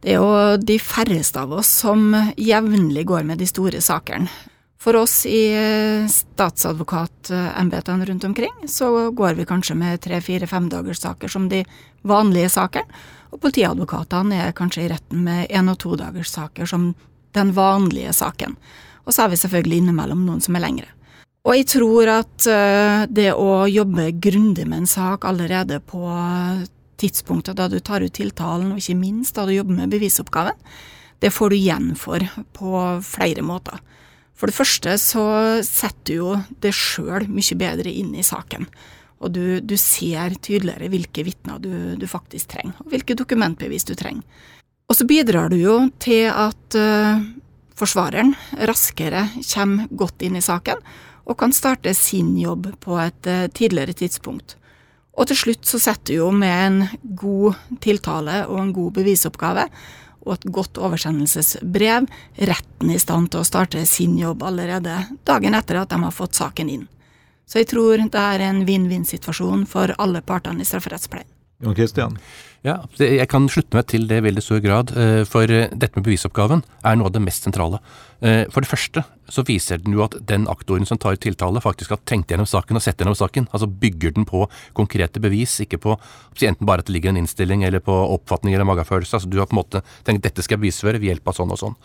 Det 0.00 0.14
er 0.14 0.20
jo 0.20 0.56
de 0.56 0.78
færreste 0.80 1.42
av 1.42 1.52
oss 1.60 1.68
som 1.82 2.14
jevnlig 2.40 3.04
går 3.08 3.26
med 3.28 3.40
de 3.40 3.48
store 3.48 3.82
sakene. 3.84 4.30
For 4.80 4.96
oss 4.96 5.26
i 5.28 5.52
eh, 5.52 6.06
statsadvokatembetene 6.08 8.06
rundt 8.08 8.24
omkring, 8.24 8.54
så 8.64 9.10
går 9.12 9.34
vi 9.36 9.44
kanskje 9.44 9.76
med 9.76 10.00
tre-fire-fem 10.00 10.70
dagers 10.72 11.02
saker 11.02 11.28
som 11.28 11.50
de 11.52 11.60
vanlige 12.08 12.48
sakene, 12.48 12.88
og 13.30 13.42
politiadvokatene 13.44 14.38
er 14.46 14.56
kanskje 14.56 14.86
i 14.86 14.88
retten 14.88 15.20
med 15.26 15.52
én 15.52 15.68
og 15.68 15.76
to 15.84 15.98
dagers 16.00 16.32
saker 16.32 16.66
som 16.66 16.94
den 17.36 17.52
vanlige 17.52 18.14
saken. 18.16 18.56
Og 19.04 19.12
så 19.12 19.26
er 19.26 19.34
vi 19.34 19.42
selvfølgelig 19.42 19.82
innimellom 19.82 20.24
noen 20.24 20.40
som 20.40 20.56
er 20.56 20.64
lengre. 20.64 20.88
Og 21.44 21.56
jeg 21.56 21.68
tror 21.76 22.08
at 22.16 22.48
eh, 22.48 23.04
det 23.08 23.30
å 23.36 23.68
jobbe 23.68 24.10
grundig 24.16 24.64
med 24.64 24.82
en 24.82 24.90
sak 24.90 25.28
allerede 25.28 25.80
på 25.84 26.08
tidspunktet 27.00 27.58
da 27.58 27.68
du 27.70 27.78
tar 27.80 28.04
ut 28.04 28.14
tiltalen, 28.16 28.72
og 28.72 28.80
ikke 28.82 28.98
minst 29.00 29.36
da 29.38 29.46
du 29.46 29.54
jobber 29.54 29.80
med 29.82 29.92
bevisoppgaven, 29.92 30.58
det 31.20 31.32
får 31.34 31.52
du 31.52 31.56
igjen 31.58 31.90
for 32.00 32.24
på 32.56 32.84
flere 33.04 33.44
måter. 33.44 33.80
For 34.40 34.48
det 34.48 34.56
første 34.56 34.94
så 34.96 35.24
setter 35.66 36.06
du 36.08 36.14
jo 36.14 36.30
det 36.64 36.72
sjøl 36.76 37.28
mye 37.28 37.58
bedre 37.60 37.92
inn 37.92 38.14
i 38.16 38.24
saken. 38.24 38.64
Og 39.20 39.34
du, 39.34 39.60
du 39.60 39.76
ser 39.76 40.32
tydeligere 40.40 40.88
hvilke 40.88 41.24
vitner 41.26 41.60
du, 41.60 41.72
du, 42.00 42.06
faktisk 42.08 42.54
trenger, 42.54 42.78
og 42.80 42.88
hvilke 42.94 43.16
dokumentbevis 43.18 43.84
du 43.90 43.92
trenger. 43.98 44.24
Og 44.88 44.96
så 44.96 45.04
bidrar 45.06 45.52
du 45.52 45.58
jo 45.60 45.76
til 46.02 46.30
at 46.32 46.78
uh, 46.80 47.20
forsvareren 47.78 48.32
raskere 48.66 49.26
kommer 49.44 49.92
godt 49.92 50.24
inn 50.24 50.40
i 50.40 50.44
saken, 50.44 50.80
og 51.28 51.36
kan 51.38 51.52
starte 51.54 51.92
sin 51.94 52.32
jobb 52.40 52.72
på 52.80 52.96
et 52.98 53.28
uh, 53.28 53.44
tidligere 53.52 53.92
tidspunkt. 54.00 54.56
Og 55.18 55.26
til 55.30 55.38
slutt 55.38 55.66
så 55.66 55.80
setter 55.82 56.12
du 56.12 56.18
jo 56.20 56.28
med 56.34 56.54
en 56.66 57.00
god 57.18 57.58
tiltale 57.82 58.44
og 58.46 58.60
en 58.62 58.72
god 58.76 58.94
bevisoppgave 59.00 59.66
og 60.20 60.32
et 60.34 60.46
godt 60.52 60.78
oversendelsesbrev 60.78 62.06
retten 62.50 62.92
i 62.92 63.00
stand 63.00 63.30
til 63.32 63.42
å 63.42 63.48
starte 63.48 63.82
sin 63.88 64.18
jobb 64.20 64.44
allerede 64.46 64.96
dagen 65.28 65.56
etter 65.56 65.80
at 65.80 65.92
de 65.92 66.00
har 66.04 66.14
fått 66.14 66.38
saken 66.38 66.70
inn. 66.72 66.86
Så 67.48 67.62
jeg 67.62 67.70
tror 67.72 67.98
det 67.98 68.20
er 68.20 68.44
en 68.46 68.62
vinn-vinn-situasjon 68.68 69.64
for 69.66 69.90
alle 69.98 70.22
partene 70.22 70.62
i 70.62 70.68
strafferettspleien. 70.68 71.28
Jon 71.60 71.74
Christian? 71.76 72.14
Ja, 72.60 72.82
Jeg 73.00 73.24
kan 73.32 73.46
slutte 73.48 73.72
meg 73.78 73.86
til 73.88 74.04
det 74.04 74.18
i 74.20 74.26
veldig 74.26 74.42
stor 74.44 74.60
grad. 74.60 74.92
Eh, 74.92 75.22
for 75.24 75.48
eh, 75.48 75.70
dette 75.72 75.96
med 75.96 76.04
bevisoppgaven 76.04 76.60
er 76.84 76.98
noe 76.98 77.08
av 77.08 77.14
det 77.14 77.22
mest 77.24 77.46
sentrale. 77.46 77.80
Eh, 78.20 78.44
for 78.52 78.60
det 78.60 78.68
første 78.68 79.04
så 79.30 79.44
viser 79.46 79.78
den 79.80 79.94
jo 79.94 80.02
at 80.04 80.16
den 80.28 80.44
aktoren 80.50 80.84
som 80.84 80.98
tar 81.00 81.16
tiltale, 81.16 81.62
faktisk 81.62 81.94
har 81.94 82.00
tenkt 82.04 82.28
gjennom 82.28 82.48
saken 82.50 82.76
og 82.76 82.82
sett 82.84 83.00
gjennom 83.00 83.16
saken. 83.16 83.46
Altså 83.54 83.68
bygger 83.70 84.12
den 84.12 84.26
på 84.28 84.42
konkrete 84.76 85.22
bevis, 85.22 85.54
ikke 85.64 85.78
på 85.80 85.94
enten 86.40 86.66
bare 86.68 86.82
at 86.82 86.88
det 86.90 86.96
ligger 86.96 87.14
en 87.14 87.20
innstilling 87.22 87.62
eller 87.64 87.80
på 87.84 87.94
oppfatning 87.94 88.52
eller 88.56 88.68
magefølelse. 88.68 89.16
Altså 89.16 89.30
du 89.30 89.38
har 89.38 89.48
på 89.48 89.56
en 89.56 89.60
måte 89.62 89.82
tenkt 90.04 90.26
dette 90.26 90.44
skal 90.44 90.58
jeg 90.58 90.64
bevisføre 90.66 91.00
ved 91.00 91.14
hjelp 91.14 91.30
av 91.30 91.38
sånn 91.38 91.54
og 91.54 91.60
sånn. 91.60 91.76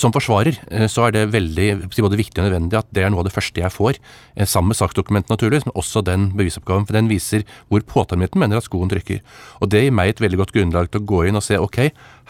Som 0.00 0.14
forsvarer 0.14 0.58
så 0.90 1.06
er 1.06 1.14
det 1.14 1.24
veldig 1.32 1.68
både 1.92 2.18
viktig 2.20 2.40
og 2.40 2.48
nødvendig 2.48 2.80
at 2.80 2.90
det 2.94 3.04
er 3.04 3.12
noe 3.12 3.22
av 3.22 3.28
det 3.28 3.34
første 3.34 3.62
jeg 3.62 3.74
får, 3.74 4.00
sammen 4.48 4.72
med 4.72 4.80
saksdokumentet 4.80 5.32
naturligvis, 5.32 5.68
men 5.68 5.76
også 5.78 6.02
den 6.06 6.30
bevisoppgaven. 6.38 6.88
For 6.88 6.98
den 6.98 7.10
viser 7.12 7.46
hvor 7.68 7.84
påtalemyndigheten 7.86 8.42
mener 8.42 8.58
at 8.58 8.66
skoen 8.66 8.90
trykker. 8.90 9.22
Og 9.60 9.70
det 9.70 9.84
gir 9.84 9.94
meg 9.94 10.01
et 10.10 10.20
veldig 10.22 10.40
godt 10.42 10.54
grunnlag 10.56 10.90
til 10.90 11.02
å 11.02 11.06
gå 11.06 11.22
inn 11.28 11.38
og 11.38 11.44
se 11.46 11.58
ok, 11.60 11.78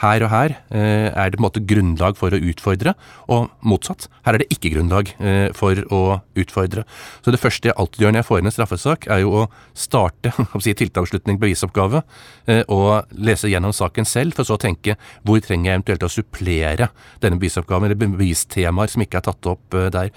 her 0.03 0.25
og 0.25 0.31
her 0.33 0.55
er 0.73 1.31
det 1.31 1.39
på 1.39 1.43
en 1.43 1.47
måte 1.47 1.63
grunnlag 1.69 2.17
for 2.19 2.35
å 2.35 2.41
utfordre, 2.41 2.95
og 3.33 3.51
motsatt. 3.67 4.09
Her 4.27 4.37
er 4.37 4.43
det 4.43 4.51
ikke 4.55 4.73
grunnlag 4.75 5.13
eh, 5.21 5.49
for 5.57 5.79
å 5.95 6.03
utfordre. 6.39 6.85
Så 7.23 7.35
det 7.35 7.41
første 7.43 7.71
jeg 7.71 7.79
alltid 7.79 8.05
gjør 8.05 8.15
når 8.15 8.23
jeg 8.23 8.29
får 8.29 8.41
inn 8.41 8.51
en 8.51 8.57
straffesak, 8.57 9.09
er 9.13 9.23
jo 9.23 9.33
å 9.43 9.47
starte 9.79 10.33
si, 10.65 10.75
tiltaksslutning, 10.79 11.41
bevisoppgave, 11.43 12.03
eh, 12.51 12.63
og 12.73 13.13
lese 13.15 13.51
gjennom 13.53 13.75
saken 13.77 14.09
selv, 14.09 14.37
for 14.39 14.49
så 14.49 14.59
å 14.59 14.63
tenke 14.63 14.99
hvor 15.27 15.43
trenger 15.45 15.71
jeg 15.71 15.81
eventuelt 15.81 16.07
å 16.09 16.13
supplere 16.13 16.93
denne 17.23 17.41
bevisoppgaven, 17.41 17.91
eller 17.91 18.15
bevistemaer 18.19 18.93
som 18.93 19.05
ikke 19.05 19.23
er 19.23 19.29
tatt 19.31 19.53
opp 19.55 19.79
eh, 19.79 19.91
der. 19.95 20.15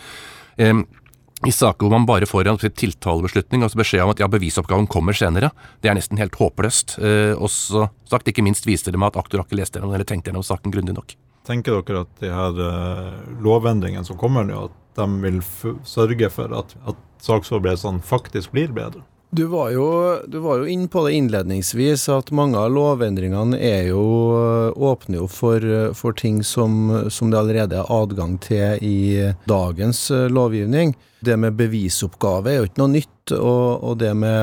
I 1.44 1.52
saker 1.52 1.84
hvor 1.84 1.92
man 1.92 2.08
bare 2.08 2.28
får 2.30 2.48
en 2.48 2.58
tiltalebeslutning, 2.58 3.64
altså 3.66 3.82
beskjed 3.82 4.06
om 4.06 4.14
at 4.14 4.22
ja, 4.24 4.30
bevisoppgaven 4.32 4.88
kommer 4.88 5.18
senere, 5.18 5.52
det 5.84 5.92
er 5.92 5.98
nesten 5.98 6.20
helt 6.22 6.38
håpløst. 6.40 6.96
Eh, 7.04 7.34
også 7.36 7.90
sagt, 8.08 8.30
ikke 8.32 8.46
minst 8.46 8.68
viser 8.68 8.96
det 8.96 9.02
meg 9.02 9.12
at 9.12 9.20
aktor 9.20 9.42
har 9.42 9.50
ikke 9.50 9.60
lest 9.60 9.76
gjennom 9.76 9.94
eller 9.94 10.08
tenkt 10.08 10.30
gjennom 10.30 10.46
saken 10.48 10.72
grundig 10.74 10.96
nok. 10.96 11.18
Tenker 11.46 11.76
dere 11.76 12.06
at 12.06 12.24
de 12.24 12.32
her 12.32 12.62
eh, 12.70 13.18
lovendringene 13.44 14.08
som 14.08 14.18
kommer 14.18 14.48
nå, 14.48 14.70
at 14.70 14.80
de 14.96 15.10
vil 15.26 15.44
sørge 15.84 16.32
for 16.32 16.56
at, 16.56 16.72
at 16.88 17.04
saksforberedelsene 17.26 18.06
faktisk 18.06 18.56
blir 18.56 18.72
bedre? 18.74 19.04
Du 19.36 19.44
var, 19.52 19.70
jo, 19.74 19.88
du 20.28 20.38
var 20.40 20.62
jo 20.62 20.68
inn 20.72 20.86
på 20.88 21.02
det 21.04 21.18
innledningsvis, 21.18 22.06
at 22.14 22.30
mange 22.32 22.56
av 22.56 22.70
lovendringene 22.72 23.58
er 23.60 23.90
jo, 23.90 24.04
åpner 24.72 25.20
jo 25.20 25.28
for, 25.28 25.66
for 25.98 26.16
ting 26.16 26.40
som, 26.46 27.10
som, 27.12 27.34
det 27.34 27.42
allerede 27.42 27.82
er 27.82 27.92
adgang 27.92 28.38
til 28.40 28.80
i 28.80 29.34
dagens 29.50 30.08
eh, 30.16 30.30
lovgivning. 30.32 30.96
Det 31.26 31.36
med 31.42 31.58
bevisoppgave 31.58 32.52
er 32.52 32.60
jo 32.60 32.68
ikke 32.70 32.82
noe 32.84 32.94
nytt, 32.94 33.12
og, 33.34 33.82
og, 33.82 33.96
det 33.98 34.12
med 34.14 34.36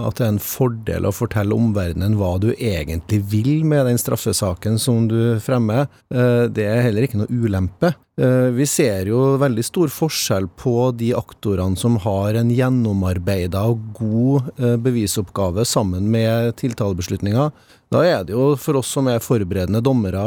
at 0.00 0.16
det 0.16 0.24
er 0.24 0.30
en 0.32 0.40
fordel 0.40 1.04
å 1.04 1.12
fortelle 1.12 1.56
omverdenen 1.56 2.16
hva 2.16 2.36
du 2.40 2.48
egentlig 2.54 3.20
vil 3.28 3.66
med 3.68 3.84
den 3.90 4.00
straffesaken 4.00 4.78
som 4.80 5.04
du 5.10 5.36
fremmer, 5.44 5.90
eh, 6.14 6.46
det 6.48 6.64
er 6.64 6.84
heller 6.86 7.04
ikke 7.04 7.20
noe 7.20 7.28
ulempe. 7.44 7.92
Eh, 8.16 8.48
vi 8.56 8.64
ser 8.64 9.10
jo 9.10 9.34
veldig 9.42 9.66
stor 9.68 9.92
forskjell 9.92 10.48
på 10.56 10.88
de 10.96 11.10
aktorene 11.18 11.76
som 11.76 11.98
har 12.06 12.38
en 12.40 12.54
gjennomarbeida 12.54 13.66
og 13.68 13.84
god 13.98 14.48
eh, 14.56 14.78
bevisoppgave 14.80 15.66
sammen 15.68 16.08
med 16.12 16.56
tiltalebeslutninga. 16.62 17.50
Da 17.92 18.06
er 18.08 18.24
det 18.24 18.32
jo 18.32 18.54
for 18.56 18.80
oss 18.80 18.94
som 18.96 19.12
er 19.12 19.20
forberedende 19.20 19.84
dommere 19.84 20.24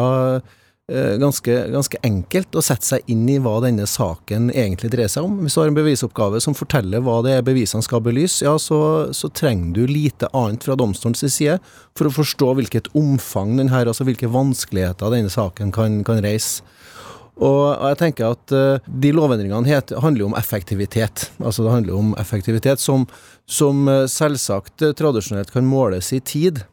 ganske, 1.21 1.53
ganske, 1.73 1.99
enkelt 2.05 2.55
å 2.57 2.63
sette 2.65 2.87
seg 2.87 3.11
inn 3.11 3.27
i 3.29 3.37
hva 3.43 3.59
denne 3.63 3.85
saken 3.89 4.49
egentlig 4.49 4.89
dreier 4.93 5.11
seg 5.11 5.27
om. 5.27 5.35
Hvis 5.43 5.57
du 5.57 5.61
har 5.61 5.69
en 5.69 5.77
bevisoppgave 5.77 6.41
som 6.41 6.57
forteller 6.57 7.03
hva 7.05 7.19
det 7.25 7.35
er 7.37 7.45
bevisene 7.45 7.85
skal 7.85 8.01
belyse, 8.05 8.41
ja, 8.45 8.55
så, 8.61 8.79
så 9.13 9.29
trenger 9.29 9.75
du 9.75 9.83
lite 9.91 10.31
annet 10.33 10.65
fra 10.65 10.77
domstolens 10.79 11.21
side 11.29 11.59
for 11.97 12.09
å 12.09 12.15
forstå 12.15 12.53
hvilket 12.57 12.89
omfang 12.97 13.57
den 13.59 13.69
her, 13.73 13.89
altså 13.89 14.07
hvilke 14.07 14.31
vanskeligheter 14.33 15.13
denne 15.13 15.31
saken 15.33 15.73
kan, 15.75 16.01
kan 16.07 16.23
reise. 16.25 16.65
Og 17.39 17.69
jeg 17.71 17.99
tenker 18.01 18.33
at 18.33 18.51
uh, 18.51 18.81
de 18.83 19.13
lovendringene 19.15 19.69
heter, 19.69 20.01
handler 20.03 20.27
om 20.27 20.35
effektivitet. 20.35 21.29
Altså 21.39 21.63
det 21.63 21.71
handler 21.71 21.99
om 21.99 22.11
effektivitet 22.19 22.83
som, 22.83 23.05
som 23.47 23.87
uh, 23.87 24.03
selvsagt 24.11 24.83
tradisjonelt 24.99 25.53
kan 25.53 25.67
måles 25.67 26.11
i 26.15 26.19
tid. 26.19 26.65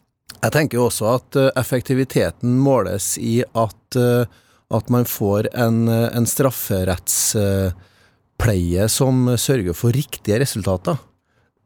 Jeg 0.43 0.53
tenker 0.55 0.79
også 0.83 1.05
at 1.17 1.37
effektiviteten 1.59 2.59
måles 2.63 3.19
i 3.19 3.45
at, 3.57 3.97
at 3.97 4.91
man 4.93 5.05
får 5.09 5.49
en, 5.57 5.89
en 5.89 6.27
strafferettspleie 6.29 8.89
som 8.93 9.37
sørger 9.41 9.73
for 9.75 9.93
riktige 9.97 10.41
resultater. 10.45 10.97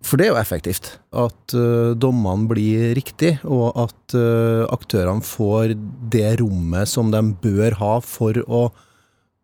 For 0.07 0.17
det 0.17 0.25
er 0.27 0.31
jo 0.33 0.41
effektivt. 0.41 0.99
At 1.13 1.53
dommene 2.01 2.49
blir 2.49 2.95
riktig, 2.97 3.39
og 3.45 3.77
at 3.85 4.15
aktørene 4.73 5.23
får 5.27 5.75
det 6.15 6.41
rommet 6.41 6.89
som 6.89 7.11
de 7.13 7.21
bør 7.43 7.73
ha 7.83 8.01
for 8.05 8.33
å 8.47 8.71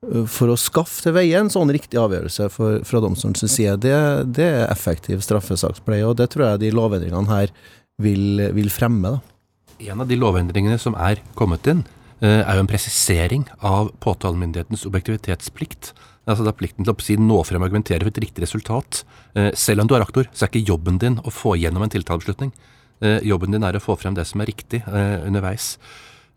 Eh, 0.05 0.27
for 0.31 0.53
å 0.53 0.59
skaffe 0.61 1.05
til 1.05 1.17
veie 1.17 1.41
en 1.41 1.51
sånn 1.53 1.73
riktig 1.73 1.99
avgjørelse 2.01 2.51
for, 2.53 2.83
fra 2.87 3.03
domstolens 3.03 3.45
side, 3.49 3.79
det, 3.85 3.97
det, 4.37 4.49
er 4.61 4.71
effektiv 4.71 5.25
straffesakspleie, 5.25 6.05
og 6.07 6.19
det 6.21 6.31
tror 6.33 6.51
jeg 6.51 6.67
de 6.67 6.75
lovendringene 6.77 7.33
her 7.33 7.55
vil, 8.03 8.43
vil 8.57 8.73
fremme. 8.73 9.17
Da. 9.17 9.87
En 9.93 10.03
av 10.03 10.11
de 10.11 10.19
lovendringene 10.19 10.79
som 10.81 10.97
er 11.01 11.23
kommet 11.39 11.67
inn, 11.71 11.85
eh, 12.21 12.43
er 12.43 12.57
jo 12.57 12.65
en 12.65 12.71
presisering 12.71 13.47
av 13.61 13.93
påtalemyndighetens 14.05 14.87
objektivitetsplikt. 14.89 15.93
Altså 16.27 16.43
det 16.43 16.55
er 16.55 16.59
plikten 16.59 16.85
til 16.85 16.95
å 16.95 17.05
si, 17.05 17.17
nå 17.17 17.43
frem 17.47 17.63
og 17.63 17.69
argumentere 17.69 18.03
for 18.03 18.13
et 18.13 18.25
riktig 18.25 18.43
resultat. 18.45 19.05
Eh, 19.35 19.53
selv 19.55 19.85
om 19.85 19.89
du 19.89 19.95
er 19.95 20.05
aktor, 20.05 20.29
så 20.33 20.45
er 20.45 20.53
ikke 20.53 20.69
jobben 20.73 20.99
din 20.99 21.21
å 21.23 21.31
få 21.31 21.57
gjennom 21.61 21.83
en 21.83 21.93
tiltalebeslutning. 21.93 22.53
Jobben 22.97 23.53
din 23.53 23.63
er 23.63 23.77
å 23.77 23.81
få 23.85 23.93
frem 24.01 24.15
det 24.17 24.25
som 24.25 24.41
er 24.41 24.47
riktig 24.49 24.79
underveis. 24.89 25.77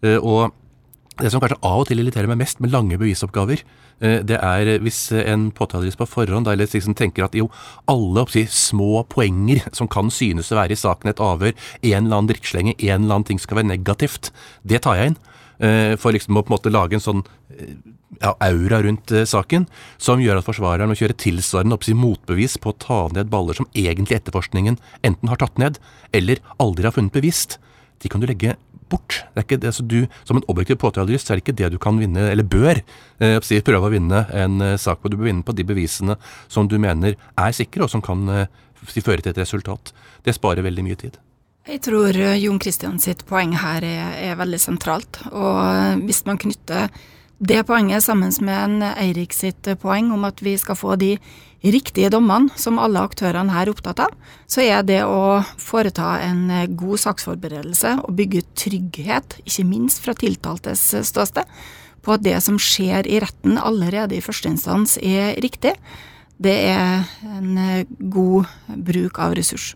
Og 0.03 0.51
det 1.19 1.31
som 1.31 1.41
kanskje 1.43 1.59
av 1.63 1.83
og 1.83 1.87
til 1.89 1.99
irriterer 1.99 2.27
meg 2.31 2.39
mest 2.39 2.61
med 2.63 2.71
lange 2.71 2.97
bevisoppgaver, 2.99 3.59
eh, 3.59 3.78
det 3.99 4.37
er 4.39 4.69
hvis 4.79 4.99
en 5.11 5.49
påtalejurist 5.55 5.99
på 5.99 6.07
forhånd 6.07 6.47
eller 6.47 6.69
liksom 6.71 6.95
tenker 6.95 7.25
at 7.25 7.35
jo, 7.35 7.49
alle 7.91 8.23
oppsi, 8.23 8.45
små 8.47 9.03
poenger 9.11 9.65
som 9.75 9.89
kan 9.91 10.11
synes 10.13 10.51
å 10.53 10.59
være 10.59 10.75
i 10.75 10.79
saken 10.79 11.11
et 11.11 11.23
avhør, 11.23 11.55
en 11.81 12.05
eller 12.05 12.21
annen 12.21 12.31
drittslenge, 12.31 12.77
en 12.79 13.03
eller 13.03 13.19
annen 13.19 13.27
ting 13.27 13.41
skal 13.43 13.59
være 13.59 13.71
negativt, 13.73 14.31
det 14.63 14.83
tar 14.85 14.99
jeg 14.99 15.13
inn. 15.13 15.19
Eh, 15.59 15.93
for 15.99 16.15
liksom 16.15 16.37
å 16.39 16.43
på 16.45 16.53
en 16.53 16.55
måte 16.55 16.71
lage 16.71 16.95
en 16.95 17.03
sånn 17.03 17.25
eh, 17.51 17.75
ja, 18.21 18.31
aura 18.39 18.81
rundt 18.85 19.11
saken, 19.27 19.65
som 19.99 20.21
gjør 20.23 20.39
at 20.39 20.47
forsvareren 20.47 20.91
må 20.91 20.97
kjøre 20.99 21.17
tilsvarende 21.19 21.75
oppsi 21.75 21.95
motbevis 21.97 22.55
på 22.61 22.71
å 22.71 22.77
ta 22.79 22.99
ned 23.15 23.31
baller 23.31 23.57
som 23.57 23.67
egentlig 23.75 24.21
etterforskningen 24.21 24.79
enten 25.03 25.31
har 25.31 25.41
tatt 25.41 25.59
ned, 25.61 25.79
eller 26.15 26.39
aldri 26.63 26.87
har 26.87 26.95
funnet 26.95 27.15
bevist. 27.15 27.59
De 27.99 28.09
kan 28.11 28.21
du 28.21 28.27
legge 28.29 28.55
bort. 28.89 29.21
Det 29.33 29.41
er 29.41 29.45
ikke 29.45 29.59
det, 29.61 29.71
altså 29.71 29.85
du, 29.85 30.07
Som 30.25 30.39
en 30.39 30.47
objektiv 30.49 30.79
påtalejurist 30.81 31.29
er 31.29 31.37
det 31.37 31.45
ikke 31.45 31.57
det 31.59 31.71
du 31.73 31.77
kan 31.81 31.99
vinne, 31.99 32.29
eller 32.31 32.43
bør, 32.43 32.81
eh, 33.19 33.61
prøve 33.65 33.89
å 33.89 33.93
vinne 33.93 34.25
en 34.33 34.61
eh, 34.61 34.77
sak 34.77 35.01
på. 35.01 35.09
Du 35.11 35.17
bør 35.17 35.29
vinne 35.29 35.45
på 35.45 35.55
de 35.55 35.63
bevisene 35.63 36.17
som 36.47 36.67
du 36.67 36.79
mener 36.79 37.15
er 37.37 37.51
sikre, 37.55 37.83
og 37.83 37.89
som 37.89 38.01
kan 38.01 38.27
eh, 38.29 38.47
føre 38.85 39.21
til 39.21 39.33
et 39.33 39.43
resultat. 39.43 39.93
Det 40.23 40.35
sparer 40.35 40.65
veldig 40.65 40.85
mye 40.85 40.99
tid. 40.99 41.19
Jeg 41.69 41.83
tror 41.85 42.15
eh, 42.17 42.39
Jon 42.41 42.59
Christian 42.61 42.97
sitt 43.01 43.25
poeng 43.29 43.53
her 43.61 43.85
er, 43.85 44.13
er 44.31 44.37
veldig 44.39 44.59
sentralt. 44.61 45.21
Og 45.29 45.59
eh, 45.61 45.99
hvis 46.07 46.23
man 46.25 46.39
knytter 46.41 46.89
det 47.39 47.63
poenget 47.63 48.03
sammen 48.03 48.33
med 48.43 48.63
en 48.63 48.81
Eirik 48.89 49.33
sitt 49.33 49.67
poeng 49.79 50.11
om 50.11 50.25
at 50.27 50.41
vi 50.43 50.57
skal 50.59 50.75
få 50.75 50.97
de 50.99 51.13
riktige 51.63 52.11
dommene 52.11 52.51
som 52.59 52.79
alle 52.79 52.99
aktørene 53.03 53.53
her 53.53 53.67
er 53.67 53.71
opptatt 53.73 54.01
av, 54.03 54.13
så 54.47 54.63
er 54.63 54.83
det 54.87 55.01
å 55.07 55.39
foreta 55.59 56.17
en 56.23 56.47
god 56.79 56.99
saksforberedelse 57.03 57.95
og 58.03 58.15
bygge 58.19 58.43
trygghet, 58.59 59.39
ikke 59.45 59.67
minst 59.67 60.03
fra 60.03 60.15
tiltaltes 60.19 60.83
ståsted, 61.07 61.47
på 62.03 62.15
at 62.15 62.23
det 62.23 62.37
som 62.43 62.59
skjer 62.59 63.07
i 63.07 63.19
retten 63.23 63.59
allerede 63.59 64.15
i 64.15 64.23
første 64.23 64.51
instans 64.51 64.97
er 64.99 65.35
riktig, 65.43 65.75
det 66.39 66.55
er 66.71 67.07
en 67.27 67.85
god 68.11 68.47
bruk 68.87 69.19
av 69.19 69.35
ressurs. 69.35 69.73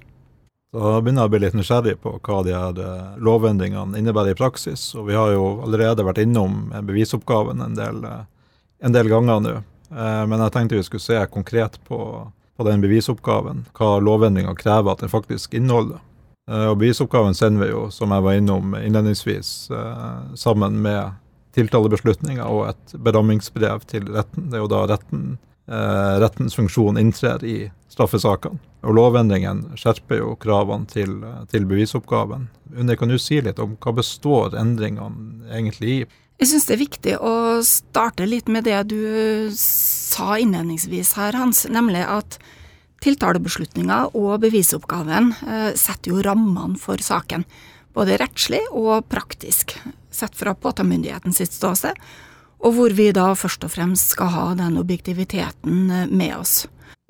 Så 0.74 1.02
begynner 1.06 1.22
jeg 1.22 1.30
å 1.30 1.32
bli 1.36 1.40
litt 1.44 1.54
nysgjerrig 1.54 2.00
på 2.02 2.12
hva 2.26 2.40
de 2.42 2.54
her 2.56 2.80
eh, 2.82 3.18
lovendringene 3.22 4.00
innebærer 4.00 4.34
i 4.34 4.38
praksis. 4.40 4.88
Og 4.98 5.06
vi 5.12 5.14
har 5.14 5.30
jo 5.36 5.44
allerede 5.68 6.06
vært 6.08 6.24
innom 6.24 6.72
bevisoppgaven 6.88 7.62
en 7.62 7.76
del, 7.78 8.00
eh, 8.10 8.24
en 8.82 8.96
del 8.96 9.12
ganger 9.12 9.44
nå. 9.46 9.52
Eh, 9.94 10.24
men 10.32 10.42
jeg 10.42 10.56
tenkte 10.56 10.80
vi 10.80 10.88
skulle 10.88 11.06
se 11.06 11.20
konkret 11.30 11.78
på, 11.86 12.00
på 12.58 12.66
den 12.66 12.82
bevisoppgaven, 12.82 13.68
hva 13.78 14.00
lovendringa 14.02 14.56
krever 14.58 14.96
at 14.96 15.06
den 15.06 15.14
faktisk 15.14 15.54
inneholder. 15.54 16.02
Og 16.44 16.74
bevisoppgaven 16.82 17.38
sender 17.38 17.62
vi 17.64 17.70
jo, 17.70 17.86
som 17.94 18.12
jeg 18.12 18.24
var 18.26 18.36
innom 18.36 18.74
innledningsvis, 18.76 19.52
sammen 20.36 20.82
med 20.84 21.14
tiltalebeslutninga 21.56 22.50
og 22.52 22.66
et 22.74 22.96
berammingsbrev 23.06 23.86
til 23.88 24.10
retten. 24.12 24.50
Det 24.52 24.60
er 24.60 24.66
jo 24.66 24.74
da 24.74 24.82
retten, 24.92 25.38
rettens 25.66 26.58
funksjon 26.58 26.98
inntrer 27.00 27.44
i 27.48 27.58
straffesakene. 27.94 28.60
Og 28.84 28.98
Lovendringen 28.98 29.62
skjerper 29.80 30.20
jo 30.20 30.34
kravene 30.42 30.90
til, 30.92 31.22
til 31.52 31.68
bevisoppgaven. 31.70 32.50
Unni, 32.76 32.98
kan 33.00 33.12
du 33.12 33.16
si 33.22 33.40
litt 33.40 33.62
om 33.64 33.78
hva 33.80 33.94
består 33.96 34.58
endringene 34.60 35.48
egentlig 35.56 35.94
i? 35.94 36.02
Jeg 36.42 36.50
syns 36.50 36.66
det 36.68 36.76
er 36.76 36.82
viktig 36.82 37.14
å 37.24 37.36
starte 37.64 38.26
litt 38.28 38.50
med 38.52 38.66
det 38.68 38.82
du 38.92 39.00
sa 39.56 40.36
innledningsvis 40.42 41.14
her, 41.16 41.38
Hans, 41.40 41.64
nemlig 41.72 42.02
at 42.04 42.40
tiltalebeslutninga 43.04 44.00
og 44.18 44.42
bevisoppgaven 44.44 45.32
eh, 45.46 45.70
setter 45.80 46.12
jo 46.12 46.24
rammene 46.26 46.80
for 46.82 47.00
saken. 47.04 47.46
Både 47.94 48.18
rettslig 48.20 48.64
og 48.74 49.06
praktisk, 49.12 49.76
sett 50.12 50.36
fra 50.36 50.56
påtalemyndigheten 50.58 51.36
sitt 51.36 51.54
ståsted, 51.54 52.00
og 52.64 52.78
hvor 52.78 52.96
vi 52.96 53.10
da 53.16 53.32
først 53.38 53.66
og 53.68 53.74
fremst 53.74 54.14
skal 54.16 54.32
ha 54.34 54.46
den 54.60 54.80
objektiviteten 54.82 55.90
eh, 55.92 56.08
med 56.08 56.38
oss. 56.38 56.64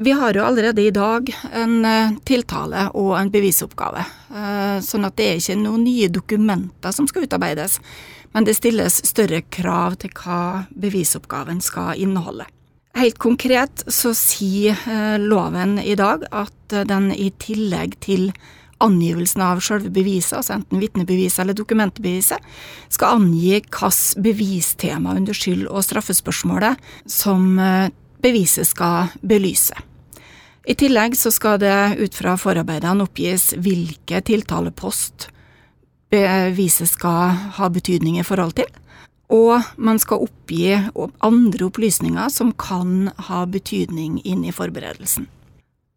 Vi 0.04 0.12
har 0.18 0.34
jo 0.34 0.44
allerede 0.44 0.82
i 0.82 0.94
dag 0.94 1.30
en 1.54 1.76
eh, 1.86 2.16
tiltale 2.26 2.88
og 2.98 3.14
en 3.20 3.32
bevisoppgave, 3.34 4.06
eh, 4.34 4.80
sånn 4.84 5.06
at 5.08 5.18
det 5.20 5.30
er 5.30 5.42
ikke 5.42 5.60
noen 5.62 5.86
nye 5.86 6.10
dokumenter 6.12 6.96
som 6.96 7.08
skal 7.10 7.28
utarbeides, 7.28 7.78
men 8.34 8.48
det 8.48 8.58
stilles 8.58 8.98
større 9.06 9.44
krav 9.54 10.00
til 10.02 10.14
hva 10.18 10.66
bevisoppgaven 10.74 11.62
skal 11.62 12.02
inneholde. 12.02 12.50
Helt 12.98 13.18
konkret 13.22 13.86
så 13.90 14.12
sier 14.14 14.78
loven 15.18 15.80
i 15.82 15.96
dag 15.98 16.28
at 16.30 16.76
den 16.90 17.08
i 17.14 17.32
tillegg 17.42 17.96
til 18.06 18.28
angivelsen 18.84 19.42
av 19.46 19.62
selve 19.64 19.92
beviset, 19.94 20.38
altså 20.40 20.58
enten 20.58 20.82
vitnebeviset 20.84 21.44
eller 21.44 21.58
dokumentbeviset, 21.58 22.44
skal 22.94 23.18
angi 23.20 23.62
hvilket 23.74 24.20
bevistema 24.22 25.16
under 25.18 25.34
skyld- 25.34 25.70
og 25.70 25.84
straffespørsmålet 25.88 26.80
som 27.10 27.58
beviset 28.24 28.68
skal 28.70 29.12
belyse. 29.22 29.76
I 30.64 30.76
tillegg 30.80 31.18
så 31.20 31.32
skal 31.34 31.60
det 31.60 31.98
ut 32.00 32.16
fra 32.16 32.38
forarbeidene 32.40 33.04
oppgis 33.04 33.52
hvilke 33.60 34.22
tiltalepost 34.24 35.28
beviset 36.14 36.88
skal 36.88 37.36
ha 37.58 37.68
betydning 37.74 38.20
i 38.22 38.24
forhold 38.24 38.56
til, 38.62 38.70
og 39.34 39.66
man 39.82 40.00
skal 40.00 40.24
oppgi 40.24 40.76
andre 41.26 41.68
opplysninger 41.68 42.32
som 42.32 42.54
kan 42.56 43.10
ha 43.28 43.44
betydning 43.50 44.22
inn 44.24 44.46
i 44.46 44.54
forberedelsen. 44.56 45.28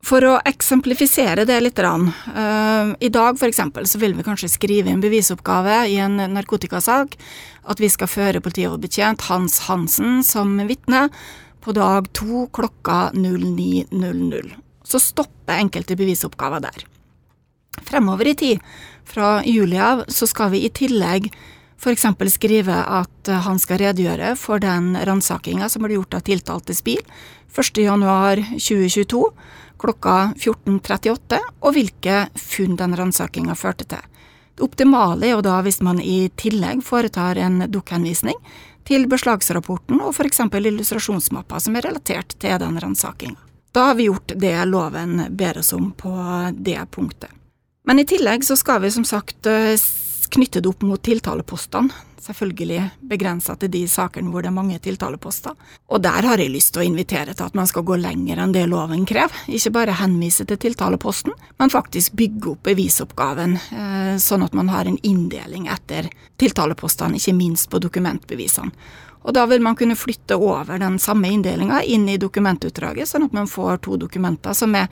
For 0.06 0.22
å 0.22 0.36
eksemplifisere 0.46 1.42
det 1.48 1.56
litt, 1.64 1.80
uh, 1.82 2.92
i 3.02 3.08
dag 3.10 3.38
eksempel 3.42 3.88
så 3.90 3.98
vil 3.98 4.14
vi 4.14 4.26
kanskje 4.26 4.52
skrive 4.52 4.92
en 4.92 5.02
bevisoppgave 5.02 5.80
i 5.90 5.96
en 5.98 6.20
narkotikasak 6.30 7.16
at 7.66 7.82
vi 7.82 7.90
skal 7.90 8.10
føre 8.10 8.42
politioverbetjent 8.44 9.26
Hans 9.26 9.64
Hansen 9.66 10.22
som 10.22 10.54
vitne, 10.68 11.08
på 11.58 11.74
dag 11.74 12.06
to 12.14 12.44
klokka 12.54 13.10
09.00. 13.18 14.52
Så 14.86 15.00
stopper 15.02 15.58
enkelte 15.58 15.96
bevisoppgaver 15.98 16.62
der. 16.62 16.84
Fremover 17.82 18.30
i 18.30 18.36
tid, 18.38 18.62
fra 19.02 19.40
juli 19.42 19.80
av, 19.82 20.04
så 20.06 20.28
skal 20.30 20.52
vi 20.54 20.62
i 20.62 20.70
tillegg 20.70 21.26
f.eks. 21.76 22.06
skrive 22.32 22.74
at 22.74 23.30
han 23.46 23.58
skal 23.60 23.82
redegjøre 23.82 24.34
for 24.40 24.62
den 24.62 24.94
ransakinga 24.96 25.68
som 25.68 25.84
ble 25.84 25.98
gjort 25.98 26.16
av 26.18 26.26
tiltaltes 26.26 26.82
bil 26.86 27.02
1.1.2022 27.56 29.22
klokka 29.80 30.32
14.38, 30.36 31.38
og 31.60 31.74
hvilke 31.76 32.26
funn 32.40 32.76
den 32.80 32.96
ransakinga 32.96 33.56
førte 33.58 33.84
til. 33.88 34.04
Det 34.56 34.64
optimale 34.64 35.28
er 35.28 35.34
jo 35.34 35.42
da 35.44 35.58
hvis 35.64 35.82
man 35.84 36.00
i 36.00 36.30
tillegg 36.40 36.80
foretar 36.84 37.36
en 37.40 37.66
dukkhenvisning 37.68 38.38
til 38.88 39.04
beslagsrapporten 39.10 40.00
og 40.00 40.14
f.eks. 40.14 40.40
illustrasjonsmappa 40.48 41.60
som 41.60 41.76
er 41.76 41.90
relatert 41.90 42.38
til 42.40 42.56
den 42.62 42.80
ransakinga. 42.80 43.36
Da 43.76 43.90
har 43.90 43.98
vi 43.98 44.06
gjort 44.08 44.32
det 44.40 44.56
loven 44.70 45.26
ber 45.36 45.58
oss 45.60 45.74
om 45.76 45.90
på 45.92 46.14
det 46.56 46.80
punktet. 46.94 47.28
Men 47.84 48.00
i 48.00 48.06
tillegg 48.08 48.44
så 48.44 48.56
skal 48.56 48.80
vi 48.82 48.90
som 48.90 49.04
sagt 49.04 49.46
eh, 49.46 49.76
knytte 50.32 50.62
det 50.62 50.70
opp 50.70 50.84
mot 50.86 51.02
tiltalepostene, 51.02 51.92
selvfølgelig 52.26 52.80
begrensa 53.06 53.54
til 53.60 53.70
de 53.70 53.82
sakene 53.90 54.32
hvor 54.32 54.42
det 54.42 54.50
er 54.50 54.56
mange 54.56 54.78
tiltaleposter. 54.82 55.54
Og 55.92 56.02
der 56.02 56.26
har 56.26 56.42
jeg 56.42 56.52
lyst 56.52 56.72
til 56.74 56.82
å 56.82 56.86
invitere 56.88 57.36
til 57.36 57.46
at 57.46 57.56
man 57.58 57.68
skal 57.70 57.86
gå 57.86 57.98
lenger 58.00 58.42
enn 58.42 58.54
det 58.54 58.64
loven 58.70 59.06
krever. 59.08 59.44
Ikke 59.46 59.74
bare 59.76 59.96
henvise 60.00 60.46
til 60.48 60.58
tiltaleposten, 60.66 61.34
men 61.60 61.72
faktisk 61.72 62.16
bygge 62.18 62.54
opp 62.54 62.66
bevisoppgaven, 62.66 63.56
eh, 63.56 64.14
sånn 64.22 64.46
at 64.46 64.56
man 64.58 64.72
har 64.74 64.90
en 64.90 64.98
inndeling 65.02 65.68
etter 65.72 66.10
tiltalepostene, 66.40 67.20
ikke 67.20 67.36
minst 67.36 67.70
på 67.70 67.82
dokumentbevisene. 67.82 68.72
Og 69.26 69.34
da 69.34 69.42
vil 69.50 69.62
man 69.62 69.74
kunne 69.74 69.98
flytte 69.98 70.36
over 70.38 70.78
den 70.78 71.00
samme 71.02 71.30
inndelinga 71.34 71.80
inn 71.82 72.08
i 72.08 72.18
dokumentutdraget, 72.18 73.08
sånn 73.10 73.26
at 73.26 73.32
man 73.34 73.48
får 73.50 73.80
to 73.82 73.96
dokumenter 73.98 74.54
som 74.54 74.74
er 74.78 74.86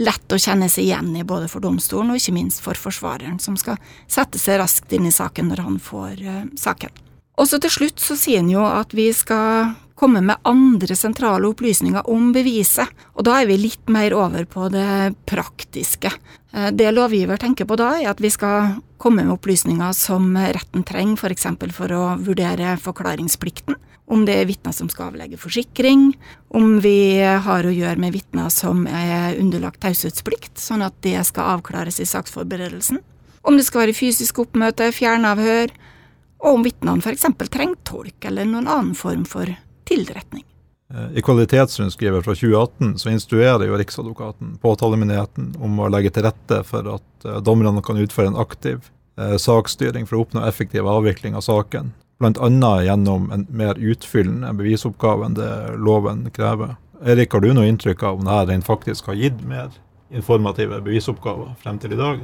lett 0.00 0.32
å 0.32 0.40
kjenne 0.40 0.68
seg 0.72 0.88
igjen 0.88 1.12
i 1.16 1.24
både 1.26 1.48
for 1.50 1.64
domstolen 1.64 2.12
og 2.12 2.20
ikke 2.20 2.34
minst 2.36 2.62
for 2.64 2.78
forsvareren, 2.78 3.38
som 3.42 3.56
skal 3.60 3.78
sette 4.10 4.40
seg 4.42 4.60
raskt 4.62 4.92
inn 4.94 5.06
i 5.08 5.14
saken 5.14 5.52
når 5.52 5.64
han 5.66 5.80
får 5.82 6.22
uh, 6.24 6.44
saken. 6.58 6.92
Og 7.38 7.48
så 7.50 7.58
til 7.62 7.72
slutt 7.72 8.02
så 8.02 8.16
sier 8.18 8.42
han 8.42 8.52
jo 8.52 8.62
at 8.62 8.94
vi 8.94 9.08
skal 9.14 9.74
komme 9.98 10.20
med 10.26 10.42
andre 10.46 10.96
sentrale 10.98 11.48
opplysninger 11.50 12.06
om 12.10 12.32
beviset, 12.34 12.90
og 13.14 13.26
da 13.26 13.38
er 13.40 13.48
vi 13.50 13.58
litt 13.58 13.90
mer 13.90 14.14
over 14.16 14.46
på 14.50 14.68
det 14.74 15.14
praktiske. 15.30 16.10
Eh, 16.52 16.70
det 16.74 16.90
lovgiver 16.94 17.38
tenker 17.40 17.68
på 17.70 17.78
da, 17.78 17.92
er 18.00 18.10
at 18.10 18.22
vi 18.22 18.30
skal 18.30 18.76
komme 18.98 19.22
med 19.22 19.34
opplysninger 19.36 19.94
som 19.96 20.34
retten 20.34 20.86
trenger, 20.86 21.18
f.eks. 21.18 21.46
For, 21.58 21.74
for 21.78 21.94
å 21.94 22.04
vurdere 22.22 22.76
forklaringsplikten, 22.82 23.78
om 24.10 24.24
det 24.28 24.36
er 24.36 24.48
vitner 24.48 24.74
som 24.76 24.90
skal 24.92 25.12
avlegge 25.12 25.38
forsikring, 25.40 26.12
om 26.54 26.78
vi 26.84 27.22
har 27.22 27.64
å 27.64 27.72
gjøre 27.72 28.00
med 28.00 28.12
vitner 28.14 28.50
som 28.52 28.84
er 28.86 29.38
underlagt 29.40 29.80
taushetsplikt, 29.84 30.58
sånn 30.60 30.84
at 30.84 30.96
det 31.06 31.16
skal 31.28 31.56
avklares 31.56 32.00
i 32.02 32.08
saksforberedelsen, 32.08 33.00
om 33.44 33.56
det 33.56 33.66
skal 33.66 33.84
være 33.84 33.96
fysisk 33.96 34.42
oppmøte, 34.44 34.90
fjernavhør, 34.92 35.72
og 36.44 36.58
om 36.58 36.66
vitnene 36.66 37.00
f.eks. 37.00 37.30
trenger 37.48 37.80
tolk 37.88 38.26
eller 38.28 38.48
noen 38.48 38.68
annen 38.68 38.98
form 38.98 39.24
for 39.28 39.48
tilretning. 39.88 40.44
I 41.16 41.22
kvalitetsrundskrivet 41.24 42.24
fra 42.24 42.34
2018 42.36 42.98
så 42.98 43.10
instruerer 43.10 43.66
jo 43.66 43.78
Riksadvokaten 43.80 44.58
påtalemyndigheten 44.62 45.54
om 45.64 45.80
å 45.80 45.88
legge 45.90 46.12
til 46.14 46.26
rette 46.28 46.60
for 46.68 46.86
at 46.92 47.26
eh, 47.26 47.40
dommerne 47.42 47.82
kan 47.82 47.98
utføre 47.98 48.30
en 48.30 48.38
aktiv 48.38 48.84
eh, 49.18 49.34
saksstyring 49.40 50.06
for 50.06 50.20
å 50.20 50.26
oppnå 50.26 50.44
effektiv 50.46 50.86
avvikling 50.86 51.34
av 51.34 51.42
saken, 51.46 51.90
bl.a. 52.18 52.74
gjennom 52.84 53.30
en 53.34 53.46
mer 53.50 53.78
utfyllende 53.78 54.52
bevisoppgave 54.58 55.28
enn 55.28 55.38
det 55.38 55.52
loven 55.76 56.28
krever. 56.34 56.76
Erik, 57.04 57.34
har 57.34 57.42
du 57.44 57.50
noe 57.52 57.68
inntrykk 57.68 58.02
av 58.06 58.20
om 58.20 58.28
dette 58.28 58.52
rent 58.52 58.66
faktisk 58.66 59.10
har 59.10 59.18
gitt 59.18 59.42
mer 59.44 59.72
informative 60.14 60.78
bevisoppgaver 60.84 61.54
frem 61.62 61.78
til 61.82 61.94
i 61.96 61.98
dag? 61.98 62.22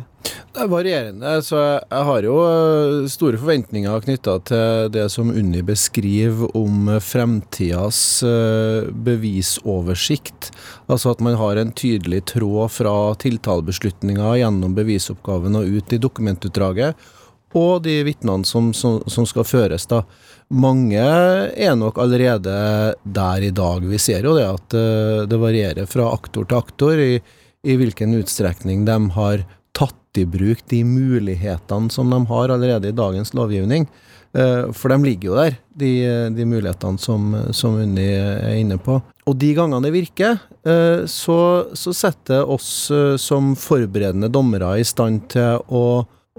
Det 0.51 0.65
er 0.65 0.71
varierende. 0.71 1.33
Så 1.47 1.59
jeg 1.59 2.07
har 2.09 2.27
jo 2.27 2.37
eh, 2.47 3.09
store 3.11 3.39
forventninger 3.41 4.05
knytta 4.07 4.37
til 4.51 4.91
det 4.95 5.07
som 5.13 5.31
Unni 5.31 5.63
beskriver 5.67 6.51
om 6.59 6.91
fremtidas 7.03 8.01
eh, 8.27 8.91
bevisoversikt. 8.91 10.51
Altså 10.91 11.15
at 11.15 11.23
man 11.25 11.39
har 11.41 11.61
en 11.61 11.73
tydelig 11.75 12.25
tråd 12.35 12.75
fra 12.79 12.97
tiltalebeslutninga 13.23 14.37
gjennom 14.41 14.77
bevisoppgaven 14.79 15.59
og 15.61 15.79
ut 15.79 15.95
i 15.97 16.03
dokumentutdraget 16.03 17.11
og 17.57 17.83
de 17.83 18.01
vitnene 18.07 18.47
som, 18.47 18.71
som, 18.75 19.01
som, 19.11 19.27
skal 19.27 19.47
føres. 19.47 19.87
da. 19.91 20.05
Mange 20.51 21.01
er 21.01 21.77
nok 21.79 21.99
allerede 21.99 22.95
der 23.03 23.47
i 23.47 23.51
dag. 23.55 23.87
Vi 23.87 23.99
ser 23.99 24.27
jo 24.27 24.37
det 24.39 24.47
at 24.47 24.77
uh, 24.77 25.23
det 25.31 25.41
varierer 25.41 25.89
fra 25.91 26.11
aktor 26.15 26.47
til 26.47 26.61
aktor 26.61 27.01
i, 27.01 27.17
i, 27.63 27.79
hvilken 27.79 28.15
utstrekning 28.21 28.85
de 28.87 28.99
har 29.17 29.45
tatt 29.77 29.97
i 30.19 30.27
bruk 30.27 30.63
de 30.71 30.83
mulighetene 30.85 31.91
som 31.91 32.11
de 32.11 32.19
har 32.31 32.55
allerede 32.55 32.91
i 32.91 32.97
dagens 32.97 33.35
lovgivning. 33.35 33.89
Uh, 34.31 34.71
for 34.71 34.95
de 34.95 35.01
ligger 35.03 35.33
jo 35.33 35.41
der, 35.41 35.59
de, 35.75 35.93
de 36.37 36.47
mulighetene 36.47 37.03
som, 37.03 37.35
som 37.51 37.81
Unni 37.83 38.07
er 38.15 38.61
inne 38.61 38.79
på. 38.79 39.01
Og 39.27 39.37
de 39.39 39.51
gangene 39.59 39.83
det 39.87 39.95
virker, 39.95 40.39
uh, 40.67 41.03
så, 41.11 41.41
så 41.75 41.95
setter 41.95 42.47
oss 42.47 42.71
som 43.19 43.53
forberedende 43.59 44.31
dommere 44.31 44.77
i 44.79 44.87
stand 44.87 45.27
til 45.35 45.59
å 45.67 45.85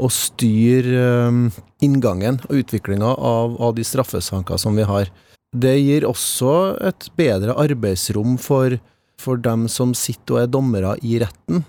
å 0.01 0.09
styre 0.11 1.01
ehm, 1.01 1.43
inngangen 1.83 2.39
og 2.49 2.63
utviklinga 2.63 3.13
av, 3.15 3.57
av, 3.61 3.75
de 3.77 3.85
straffesanker 3.85 4.59
som 4.61 4.77
vi 4.77 4.87
har. 4.87 5.11
Det 5.51 5.75
gir 5.77 6.07
også 6.07 6.77
et 6.87 7.09
bedre 7.19 7.55
arbeidsrom 7.59 8.37
for, 8.41 8.77
for 9.21 9.41
dem 9.41 9.67
som 9.69 9.93
sitter 9.97 10.37
og 10.37 10.41
er 10.43 10.51
dommere 10.51 10.95
i 11.05 11.19
retten. 11.21 11.65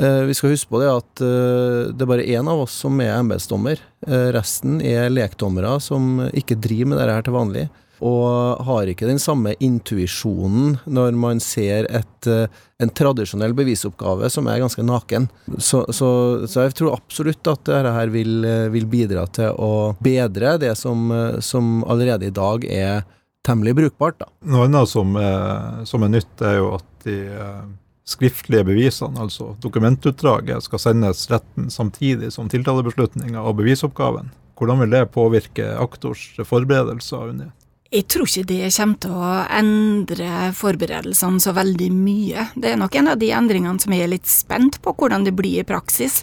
Eh, 0.00 0.22
vi 0.28 0.34
skal 0.36 0.54
huske 0.54 0.72
på 0.72 0.80
det 0.80 0.88
at 0.88 1.22
eh, 1.24 1.90
det 1.92 2.06
er 2.06 2.08
bare 2.08 2.24
én 2.24 2.48
av 2.48 2.62
oss 2.64 2.78
som 2.84 2.96
er 3.04 3.18
embetsdommer. 3.18 3.82
Eh, 4.06 4.30
resten 4.34 4.80
er 4.80 5.12
lekdommere 5.12 5.76
som 5.84 6.24
ikke 6.32 6.58
driver 6.58 6.92
med 6.92 7.02
dette 7.02 7.18
her 7.18 7.26
til 7.26 7.36
vanlig 7.36 7.66
og 8.00 8.64
har 8.64 8.88
ikke 8.88 9.08
den 9.08 9.20
samme 9.20 9.52
intuisjonen 9.60 10.78
når 10.88 11.16
man 11.20 11.40
ser 11.44 11.88
et, 11.92 12.28
eh, 12.28 12.48
en 12.80 12.92
tradisjonell 12.96 13.54
bevisoppgave 13.56 14.30
som 14.32 14.48
er 14.48 14.62
ganske 14.62 14.84
naken. 14.86 15.28
Så, 15.58 15.84
så, 15.92 16.10
så 16.48 16.66
jeg 16.66 16.76
tror 16.78 16.96
absolutt 16.96 17.52
at 17.52 17.64
dette 17.68 18.06
vil, 18.14 18.40
eh, 18.48 18.68
vil, 18.72 18.88
bidra 18.90 19.26
til 19.28 19.52
å 19.52 19.94
bedre 20.00 20.56
det 20.62 20.72
som, 20.80 21.10
eh, 21.12 21.40
som 21.44 21.84
allerede 21.84 22.30
i 22.30 22.34
dag 22.34 22.64
er 22.64 23.04
temmelig 23.46 23.76
brukbart. 23.76 24.18
Da. 24.20 24.32
Noe 24.52 24.66
annet 24.68 24.88
som 24.88 25.14
som 25.88 26.02
er 26.04 26.10
nytt, 26.12 26.42
er 26.44 26.58
jo 26.58 26.74
at 26.76 27.06
de 27.06 27.16
skriftlige 28.10 28.66
bevisene, 28.66 29.22
altså 29.22 29.54
dokumentutdraget, 29.62 30.66
skal 30.66 30.82
sendes 30.82 31.24
retten 31.30 31.70
samtidig 31.72 32.32
som 32.34 32.50
tiltalebeslutninga 32.52 33.40
og 33.40 33.56
bevisoppgaven. 33.62 34.32
Hvordan 34.60 34.82
vil 34.82 34.92
det 34.92 35.06
påvirke 35.14 35.70
aktors 35.80 36.26
forberedelser? 36.44 37.32
Under? 37.32 37.52
Jeg 37.90 38.06
tror 38.06 38.28
ikke 38.28 38.46
det 38.46 38.68
kommer 38.70 38.98
til 39.02 39.14
å 39.18 39.28
endre 39.50 40.34
forberedelsene 40.54 41.42
så 41.42 41.50
veldig 41.56 41.88
mye. 41.90 42.44
Det 42.54 42.70
er 42.70 42.78
nok 42.78 42.94
en 43.00 43.10
av 43.10 43.18
de 43.18 43.32
endringene 43.34 43.82
som 43.82 43.94
jeg 43.96 44.04
er 44.04 44.12
litt 44.12 44.30
spent 44.30 44.78
på 44.84 44.92
hvordan 44.94 45.26
det 45.26 45.32
blir 45.34 45.64
i 45.64 45.66
praksis. 45.66 46.20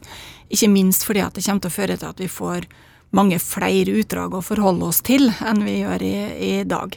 Ikke 0.47 0.69
minst 0.71 1.03
fordi 1.03 1.25
at 1.25 1.35
det 1.35 1.43
kommer 1.43 1.65
til 1.65 1.73
å 1.73 1.75
føre 1.75 1.97
til 1.99 2.07
at 2.07 2.23
vi 2.23 2.29
får 2.31 2.69
mange 3.19 3.41
flere 3.43 3.97
utdrag 3.99 4.39
å 4.39 4.43
forholde 4.43 4.87
oss 4.87 5.01
til 5.03 5.27
enn 5.27 5.65
vi 5.67 5.81
gjør 5.81 6.07
i, 6.07 6.15
i 6.39 6.53
dag. 6.63 6.95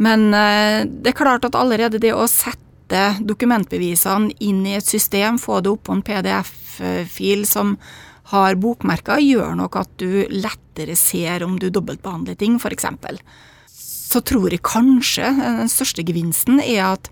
Men 0.00 0.26
eh, 0.40 0.88
det 0.88 1.12
er 1.12 1.18
klart 1.20 1.44
at 1.44 1.60
allerede 1.60 2.00
det 2.00 2.14
å 2.16 2.24
sette 2.30 3.04
dokumentbevisene 3.20 4.32
inn 4.40 4.64
i 4.72 4.78
et 4.80 4.88
system, 4.88 5.36
få 5.36 5.60
det 5.60 5.72
opp 5.72 5.84
på 5.90 5.98
en 5.98 6.04
PDF-fil 6.08 7.44
som 7.48 7.76
har 8.32 8.56
bokmerker, 8.56 9.20
gjør 9.20 9.52
nok 9.60 9.82
at 9.84 9.96
du 10.00 10.24
lettere 10.32 10.96
ser 10.96 11.44
om 11.44 11.60
du 11.60 11.68
dobbeltbehandler 11.68 12.40
ting, 12.40 12.56
f.eks 12.56 12.88
så 14.12 14.20
tror 14.24 14.52
jeg 14.52 14.64
kanskje 14.66 15.30
den 15.40 15.70
største 15.72 16.04
gevinsten 16.06 16.60
er 16.60 16.92
at 16.92 17.08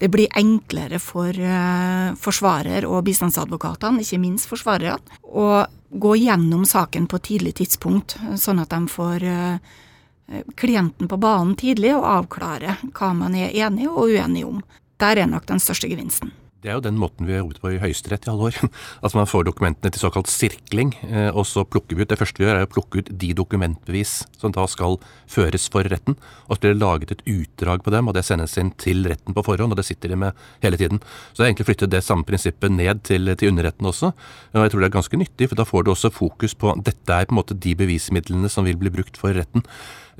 det 0.00 0.08
blir 0.10 0.32
enklere 0.38 0.98
for 1.02 1.36
uh, 1.36 2.16
forsvarer 2.16 2.86
og 2.88 3.04
bistandsadvokatene, 3.06 4.00
ikke 4.00 4.20
minst 4.22 4.48
forsvarerne, 4.48 5.20
å 5.28 5.62
gå 5.90 6.16
gjennom 6.22 6.64
saken 6.64 7.06
på 7.10 7.20
tidlig 7.26 7.58
tidspunkt, 7.60 8.16
sånn 8.40 8.62
at 8.62 8.72
de 8.72 8.86
får 8.88 9.26
klienten 10.54 11.08
på 11.10 11.18
banen 11.18 11.56
tidlig 11.58 11.90
og 11.96 12.06
avklare 12.06 12.76
hva 12.94 13.10
man 13.18 13.34
er 13.34 13.50
enig 13.66 13.88
og 13.90 14.14
uenig 14.14 14.44
om. 14.46 14.60
Der 15.02 15.18
er 15.18 15.26
nok 15.26 15.48
den 15.50 15.62
største 15.62 15.90
gevinsten. 15.90 16.30
Det 16.60 16.68
er 16.68 16.74
jo 16.76 16.82
den 16.84 16.98
måten 17.00 17.24
vi 17.24 17.32
har 17.32 17.40
jobbet 17.40 17.60
på 17.62 17.70
i 17.72 17.78
Høyesterett 17.80 18.26
i 18.26 18.30
alle 18.32 18.50
år. 18.50 18.56
At 19.06 19.14
man 19.16 19.28
får 19.28 19.46
dokumentene 19.48 19.88
til 19.94 20.02
såkalt 20.02 20.28
sirkling, 20.28 20.90
eh, 21.08 21.30
og 21.32 21.46
så 21.48 21.64
plukker 21.64 21.96
vi 21.96 22.04
ut 22.04 22.10
Det 22.10 22.18
første 22.20 22.42
vi 22.42 22.44
gjør, 22.44 22.58
er 22.60 22.68
å 22.68 22.70
plukke 22.70 23.00
ut 23.00 23.08
de 23.22 23.30
dokumentbevis 23.38 24.12
som 24.36 24.52
da 24.52 24.66
skal 24.68 24.98
føres 25.30 25.70
for 25.72 25.88
retten. 25.88 26.18
Og 26.48 26.58
så 26.58 26.60
blir 26.60 26.74
det 26.74 26.82
laget 26.82 27.14
et 27.14 27.24
utdrag 27.24 27.80
på 27.86 27.94
dem, 27.94 28.10
og 28.10 28.16
det 28.16 28.26
sendes 28.28 28.58
inn 28.60 28.74
til 28.76 29.08
retten 29.08 29.36
på 29.36 29.44
forhånd, 29.46 29.72
og 29.72 29.80
det 29.80 29.86
sitter 29.88 30.12
de 30.12 30.20
med 30.20 30.44
hele 30.60 30.76
tiden. 30.80 31.00
Så 31.32 31.40
det 31.40 31.46
er 31.46 31.52
egentlig 31.54 31.70
flyttet 31.70 31.94
det 31.94 32.04
samme 32.04 32.28
prinsippet 32.28 32.76
ned 32.76 33.06
til, 33.08 33.32
til 33.40 33.54
underretten 33.54 33.88
også. 33.88 34.12
Og 34.52 34.60
jeg 34.60 34.74
tror 34.74 34.84
det 34.84 34.90
er 34.90 34.98
ganske 34.98 35.22
nyttig, 35.24 35.48
for 35.48 35.62
da 35.62 35.68
får 35.68 35.86
du 35.86 35.94
også 35.94 36.12
fokus 36.12 36.58
på 36.60 36.76
dette 36.84 37.16
er 37.16 37.24
på 37.30 37.32
en 37.32 37.40
måte 37.40 37.56
de 37.56 37.72
bevismidlene 37.78 38.52
som 38.52 38.68
vil 38.68 38.76
bli 38.76 38.92
brukt 38.92 39.16
for 39.16 39.32
retten. 39.32 39.64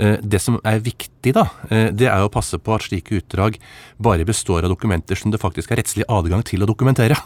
Eh, 0.01 0.17
det 0.23 0.39
som 0.39 0.57
er 0.65 0.81
viktig, 0.81 1.35
da, 1.37 1.45
eh, 1.69 1.91
det 1.93 2.09
er 2.09 2.25
å 2.25 2.33
passe 2.33 2.57
på 2.59 2.73
at 2.73 2.87
slike 2.87 3.19
utdrag 3.21 3.59
bare 4.01 4.25
består 4.25 4.65
av 4.65 4.73
dokumenter 4.73 5.19
som 5.19 5.31
det 5.31 5.41
faktisk 5.43 5.73
er 5.73 5.83
rettslig 5.83 6.07
adgang 6.09 6.43
til 6.43 6.63
å 6.65 6.69
dokumentere. 6.71 7.19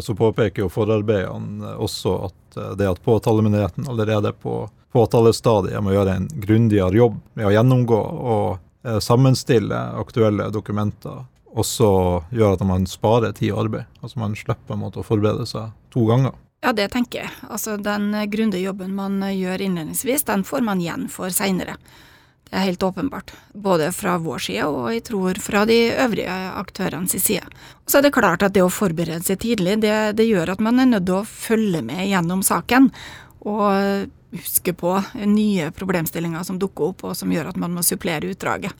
Så 0.00 0.14
påpeker 0.14 0.62
jo 0.62 0.70
forarbeidene 0.70 1.74
også 1.76 2.14
at 2.30 2.56
eh, 2.56 2.70
det 2.80 2.88
at 2.88 3.02
påtalemyndigheten 3.04 3.88
allerede 3.90 4.32
på 4.32 4.62
påtalestadiet 4.92 5.82
må 5.84 5.92
gjøre 5.92 6.14
en 6.16 6.28
grundigere 6.32 6.96
jobb 6.96 7.18
med 7.34 7.48
å 7.48 7.52
gjennomgå 7.52 8.00
og 8.00 8.58
sammenstille 9.00 9.78
aktuelle 9.94 10.48
dokumenter, 10.50 11.22
også 11.54 11.88
gjør 12.34 12.56
at 12.56 12.64
man 12.66 12.84
sparer 12.90 13.32
tid 13.32 13.52
og 13.52 13.60
arbeid. 13.66 13.86
Altså 14.02 14.18
man 14.18 14.34
slipper 14.36 14.74
å 14.74 15.04
forberede 15.06 15.46
seg 15.46 15.70
to 15.94 16.04
ganger. 16.08 16.34
Ja, 16.64 16.72
det 16.76 16.88
tenker 16.92 17.22
jeg. 17.22 17.30
Altså 17.48 17.76
Den 17.78 18.10
grundige 18.28 18.66
jobben 18.66 18.96
man 18.98 19.22
gjør 19.22 19.62
innledningsvis, 19.62 20.26
den 20.28 20.44
får 20.44 20.66
man 20.66 20.82
igjen 20.82 21.06
for 21.08 21.30
seinere. 21.30 21.78
Det 22.52 22.60
er 22.60 22.66
helt 22.68 22.84
åpenbart. 22.84 23.32
Både 23.56 23.86
fra 23.96 24.18
vår 24.20 24.42
side 24.44 24.66
og 24.68 24.90
jeg 24.92 25.06
tror 25.08 25.38
fra 25.40 25.64
de 25.64 25.78
øvrige 26.04 26.34
aktørenes 26.60 27.16
side. 27.16 27.46
Så 27.88 27.98
er 27.98 28.04
det 28.04 28.12
klart 28.12 28.44
at 28.44 28.52
det 28.52 28.60
å 28.60 28.68
forberede 28.68 29.24
seg 29.24 29.40
tidlig, 29.40 29.78
det, 29.80 29.94
det 30.18 30.28
gjør 30.28 30.52
at 30.52 30.60
man 30.60 30.82
er 30.82 30.90
nødt 30.90 31.08
til 31.08 31.22
å 31.22 31.28
følge 31.28 31.80
med 31.86 32.04
gjennom 32.10 32.44
saken. 32.44 32.90
og 33.42 34.10
huske 34.32 34.72
på 34.72 35.02
nye 35.28 35.70
problemstillinger 35.76 36.42
som 36.42 36.58
dukker 36.58 36.92
opp, 36.92 37.04
og 37.04 37.16
som 37.16 37.32
gjør 37.32 37.50
at 37.50 37.58
man 37.60 37.74
må 37.76 37.84
supplere 37.84 38.30
utdraget. 38.32 38.72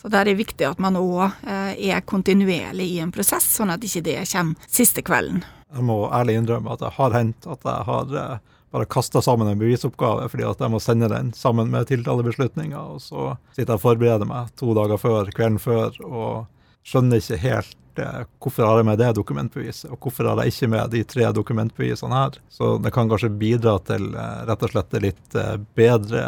Så 0.00 0.08
der 0.08 0.24
er 0.24 0.30
det 0.30 0.40
viktig 0.40 0.64
at 0.64 0.80
man 0.80 0.96
òg 0.96 1.26
eh, 1.44 1.72
er 1.92 2.04
kontinuerlig 2.08 2.86
i 2.94 3.00
en 3.04 3.12
prosess, 3.12 3.46
sånn 3.56 3.72
at 3.72 3.84
ikke 3.84 4.04
det 4.06 4.18
kommer 4.30 4.68
siste 4.68 5.04
kvelden. 5.04 5.42
Jeg 5.70 5.86
må 5.86 6.02
ærlig 6.08 6.38
innrømme 6.40 6.72
at 6.72 6.82
det 6.82 6.94
har 6.96 7.16
hendt 7.16 7.48
at 7.48 7.68
jeg 7.68 7.86
har 7.90 8.16
eh, 8.22 8.38
bare 8.70 8.86
kasta 8.90 9.22
sammen 9.22 9.48
en 9.50 9.58
bevisoppgave 9.58 10.28
fordi 10.30 10.46
at 10.46 10.62
jeg 10.62 10.72
må 10.72 10.80
sende 10.82 11.10
den 11.10 11.32
sammen 11.36 11.72
med 11.72 11.88
tiltalebeslutninga, 11.90 12.80
og 12.94 13.02
så 13.02 13.34
sitter 13.54 13.74
jeg 13.74 13.80
og 13.80 13.84
forbereder 13.84 14.30
meg 14.30 14.52
to 14.60 14.74
dager 14.78 15.00
før, 15.00 15.30
kvelden 15.34 15.58
før, 15.62 15.96
og 16.06 16.86
skjønner 16.86 17.20
ikke 17.20 17.40
helt 17.42 18.02
eh, 18.02 18.22
hvorfor 18.38 18.68
har 18.68 18.80
jeg 18.80 18.88
med 18.90 19.02
det 19.02 19.10
dokumentbeviset, 19.18 19.90
og 19.90 19.98
hvorfor 19.98 20.30
har 20.30 20.44
jeg 20.44 20.54
ikke 20.54 20.70
med 20.76 20.94
de 20.94 21.02
tre 21.14 21.32
dokumentbevisene 21.36 22.22
her. 22.22 22.38
Så 22.52 22.76
det 22.82 22.94
kan 22.94 23.10
kanskje 23.10 23.32
bidra 23.42 23.76
til 23.90 24.12
rett 24.14 24.68
og 24.68 24.72
slett 24.72 25.00
litt 25.02 25.40
bedre 25.78 26.22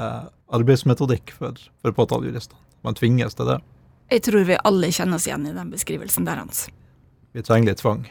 arbeidsmetodikk 0.53 1.33
for, 1.39 1.57
for 1.81 1.97
påtalejuristene 1.97 2.61
man 2.83 2.99
tvinges 2.99 3.35
til 3.39 3.49
det. 3.49 3.61
Jeg 4.13 4.25
tror 4.27 4.45
vi 4.45 4.59
alle 4.69 4.91
kjenner 4.93 5.17
oss 5.17 5.29
igjen 5.29 5.47
i 5.49 5.55
den 5.57 5.71
beskrivelsen 5.73 6.27
der 6.29 6.43
hans. 6.43 6.67
Vi 7.33 7.45
trenger 7.47 7.73
litt 7.73 7.81
tvang. 7.81 8.05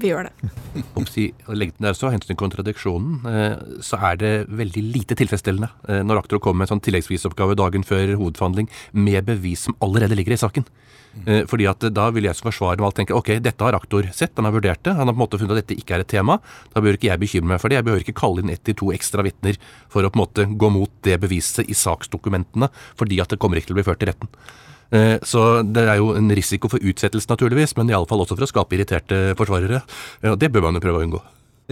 Vi 0.00 0.10
gjør 0.10 0.28
det. 0.28 0.50
Å 1.52 1.56
legge 1.56 1.76
den 1.76 1.88
der 1.88 1.96
så, 1.96 2.10
hensyn 2.12 2.32
til 2.32 2.40
kontradiksjonen, 2.40 3.18
eh, 3.28 3.56
så 3.84 3.98
er 4.10 4.20
det 4.20 4.32
veldig 4.48 4.84
lite 4.94 5.18
tilfredsstillende 5.18 5.68
eh, 5.88 6.00
når 6.06 6.22
aktor 6.22 6.40
kommer 6.42 6.62
med 6.62 6.70
en 6.70 6.76
sånn 6.76 6.86
tilleggsbevisoppgave 6.86 7.58
dagen 7.60 7.84
før 7.86 8.14
hovedforhandling 8.16 8.70
med 8.96 9.28
bevis 9.28 9.66
som 9.68 9.76
allerede 9.84 10.16
ligger 10.18 10.36
i 10.36 10.40
saken. 10.40 10.66
Mm. 11.12 11.44
Fordi 11.44 11.66
at 11.68 11.84
Da 11.92 12.06
vil 12.08 12.24
jeg 12.24 12.38
som 12.38 12.46
forsvarer 12.48 12.80
tenke 12.96 13.12
ok, 13.12 13.34
dette 13.44 13.60
har 13.60 13.76
aktor 13.76 14.06
sett, 14.16 14.32
han 14.36 14.48
har 14.48 14.54
vurdert 14.54 14.82
det. 14.82 14.94
Han 14.96 15.10
har 15.10 15.12
på 15.12 15.20
en 15.20 15.24
måte 15.26 15.38
funnet 15.38 15.58
at 15.58 15.66
dette 15.66 15.76
ikke 15.76 15.98
er 15.98 16.04
et 16.06 16.08
tema. 16.08 16.38
Da 16.72 16.80
bør 16.80 16.96
ikke 16.96 17.10
jeg 17.10 17.20
bekymre 17.20 17.52
meg 17.52 17.60
for 17.60 17.68
det. 17.68 17.76
Jeg 17.76 17.84
behøver 17.84 18.06
ikke 18.06 18.20
kalle 18.22 18.40
inn 18.40 18.52
ett 18.52 18.64
til 18.64 18.78
to 18.80 18.88
ekstra 18.96 19.24
vitner 19.26 19.58
for 19.92 20.00
å 20.00 20.08
på 20.08 20.16
en 20.16 20.22
måte 20.24 20.46
gå 20.48 20.72
mot 20.72 20.92
det 21.04 21.18
beviset 21.20 21.68
i 21.68 21.76
saksdokumentene, 21.76 22.70
fordi 22.96 23.20
at 23.20 23.28
det 23.28 23.40
kommer 23.42 23.60
ikke 23.60 23.72
til 23.72 23.76
å 23.76 23.82
bli 23.82 23.88
ført 23.90 24.00
til 24.00 24.08
retten. 24.08 24.32
Eh, 24.92 25.18
så 25.22 25.62
det 25.64 25.86
er 25.88 26.00
jo 26.00 26.12
en 26.16 26.28
risiko 26.36 26.68
for 26.68 26.82
utsettelse, 26.84 27.30
naturligvis, 27.30 27.76
men 27.78 27.92
iallfall 27.92 28.24
også 28.24 28.36
for 28.36 28.44
å 28.44 28.50
skape 28.50 28.76
irriterte 28.76 29.22
forsvarere. 29.38 29.80
Og 30.28 30.36
det 30.40 30.52
bør 30.52 30.68
man 30.68 30.76
jo 30.76 30.84
prøve 30.84 31.00
å 31.00 31.06
unngå. 31.06 31.22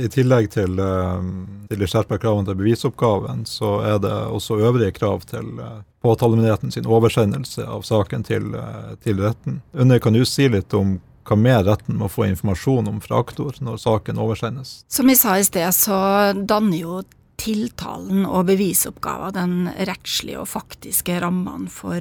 I 0.00 0.08
tillegg 0.08 0.48
til, 0.54 0.78
eh, 0.80 1.26
til 1.68 1.82
de 1.82 1.88
skjerpa 1.90 2.16
kravene 2.22 2.48
til 2.48 2.56
bevisoppgaven, 2.56 3.44
så 3.44 3.80
er 3.84 3.98
det 4.00 4.14
også 4.32 4.60
øvrige 4.64 4.96
krav 4.96 5.26
til 5.28 5.60
eh, 5.60 5.82
påtalemyndigheten 6.00 6.72
sin 6.72 6.88
oversendelse 6.88 7.66
av 7.66 7.84
saken 7.84 8.24
til, 8.24 8.56
til 9.04 9.20
retten. 9.20 9.60
Unni, 9.74 10.00
kan 10.00 10.16
du 10.16 10.24
si 10.24 10.48
litt 10.48 10.72
om 10.72 10.96
hva 11.28 11.36
mer 11.36 11.64
retten 11.66 11.98
må 12.00 12.08
få 12.08 12.24
informasjon 12.30 12.88
om 12.88 13.00
fra 13.04 13.20
aktor 13.20 13.58
når 13.60 13.76
saken 13.82 14.18
oversendes? 14.18 14.86
Som 14.88 15.12
jeg 15.12 15.20
sa 15.20 15.36
i 15.36 15.44
sted, 15.44 15.68
så 15.76 15.98
danner 16.32 16.80
jo 16.80 17.02
tiltalen 17.40 18.24
og 18.24 18.48
bevisoppgaven 18.48 19.36
den 19.36 19.84
rettslige 19.88 20.40
og 20.40 20.48
faktiske 20.48 21.20
rammene 21.20 21.68
for 21.72 22.00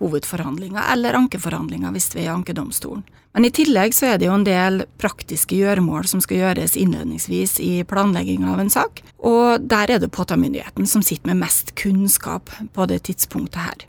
hovedforhandlinger 0.00 0.92
eller 0.92 1.16
ankeforhandlinger 1.18 1.94
hvis 1.94 2.10
vi 2.14 2.24
er 2.24 2.30
i 2.30 2.34
ankedomstolen. 2.34 3.04
Men 3.36 3.44
i 3.44 3.52
tillegg 3.52 3.92
så 3.92 4.14
er 4.14 4.20
det 4.20 4.30
jo 4.30 4.36
en 4.36 4.46
del 4.46 4.86
praktiske 4.96 5.58
gjøremål 5.58 6.06
som 6.08 6.22
skal 6.24 6.38
gjøres 6.40 6.76
innledningsvis 6.80 7.58
i 7.60 7.72
planlegging 7.84 8.46
av 8.48 8.62
en 8.62 8.72
sak, 8.72 9.02
og 9.20 9.66
der 9.68 9.92
er 9.92 10.00
det 10.00 10.08
påtalemyndigheten 10.16 10.88
som 10.88 11.04
sitter 11.04 11.34
med 11.34 11.42
mest 11.42 11.74
kunnskap 11.76 12.48
på 12.72 12.88
det 12.88 13.02
tidspunktet 13.10 13.60
her. 13.60 13.84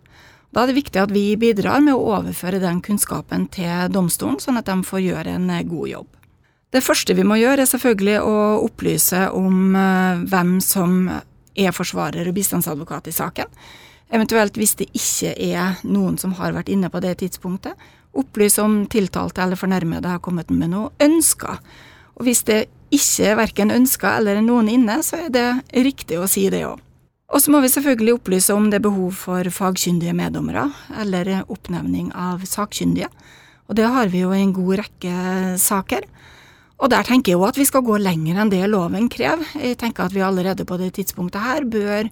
Da 0.52 0.64
er 0.64 0.72
det 0.72 0.78
viktig 0.82 1.00
at 1.00 1.16
vi 1.16 1.30
bidrar 1.40 1.80
med 1.86 1.96
å 1.96 2.12
overføre 2.18 2.60
den 2.60 2.82
kunnskapen 2.84 3.48
til 3.56 3.88
domstolen, 3.94 4.40
sånn 4.44 4.60
at 4.60 4.68
de 4.68 4.76
får 4.84 5.04
gjøre 5.06 5.40
en 5.40 5.52
god 5.70 5.92
jobb. 5.94 6.12
Det 6.76 6.84
første 6.84 7.16
vi 7.16 7.24
må 7.24 7.38
gjøre, 7.40 7.64
er 7.64 7.72
selvfølgelig 7.72 8.20
å 8.28 8.38
opplyse 8.66 9.30
om 9.32 9.76
eh, 9.80 10.24
hvem 10.28 10.58
som 10.64 10.98
er 11.58 11.76
forsvarer 11.76 12.28
og 12.28 12.36
bistandsadvokat 12.36 13.08
i 13.08 13.16
saken. 13.16 13.48
Eventuelt 14.14 14.56
hvis 14.56 14.78
det 14.80 14.88
ikke 14.96 15.34
er 15.36 15.82
noen 15.84 16.16
som 16.20 16.36
har 16.40 16.56
vært 16.56 16.72
inne 16.72 16.90
på 16.92 17.02
det 17.04 17.18
tidspunktet, 17.20 17.76
opplyse 18.18 18.64
om 18.64 18.80
tiltalte 18.90 19.44
eller 19.44 19.60
fornærmede 19.60 20.10
har 20.10 20.24
kommet 20.24 20.50
med 20.54 20.72
noe 20.72 20.92
ønsker. 21.04 21.60
Og 22.18 22.26
hvis 22.26 22.46
det 22.48 22.66
ikke 22.94 23.32
er 23.32 23.40
verken 23.42 23.74
ønsker 23.76 24.22
eller 24.22 24.40
noen 24.42 24.72
inne, 24.72 25.02
så 25.04 25.28
er 25.28 25.32
det 25.34 25.48
riktig 25.76 26.20
å 26.20 26.30
si 26.30 26.48
det 26.54 26.64
òg. 26.66 26.80
Og 27.28 27.44
så 27.44 27.52
må 27.52 27.60
vi 27.60 27.68
selvfølgelig 27.68 28.14
opplyse 28.16 28.56
om 28.56 28.70
det 28.72 28.80
er 28.80 28.86
behov 28.86 29.18
for 29.20 29.50
fagkyndige 29.52 30.16
meddommere, 30.16 30.70
eller 30.96 31.44
oppnevning 31.52 32.14
av 32.16 32.46
sakkyndige. 32.48 33.10
Og 33.68 33.76
det 33.76 33.90
har 33.92 34.08
vi 34.14 34.24
jo 34.24 34.32
i 34.32 34.40
en 34.40 34.56
god 34.56 34.78
rekke 34.80 35.16
saker. 35.60 36.08
Og 36.78 36.92
der 36.94 37.04
tenker 37.04 37.34
jeg 37.34 37.40
jo 37.42 37.48
at 37.48 37.60
vi 37.60 37.66
skal 37.68 37.84
gå 37.84 37.98
lenger 38.00 38.40
enn 38.40 38.54
det 38.54 38.64
loven 38.72 39.10
krever. 39.12 39.44
Jeg 39.60 39.80
tenker 39.82 40.06
at 40.06 40.16
vi 40.16 40.24
allerede 40.24 40.66
på 40.68 40.78
det 40.80 40.94
tidspunktet 40.96 41.44
her 41.44 41.68
bør 41.68 42.08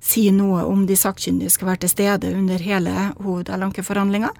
si 0.00 0.30
noe 0.32 0.64
om 0.64 0.86
de 0.88 0.96
sakkyndige 0.96 1.52
skal 1.52 1.70
være 1.72 1.84
til 1.84 1.92
stede 1.92 2.32
under 2.34 2.58
hele 2.58 2.94
hoved- 3.20 3.52
ankeforhandlinga, 3.52 4.30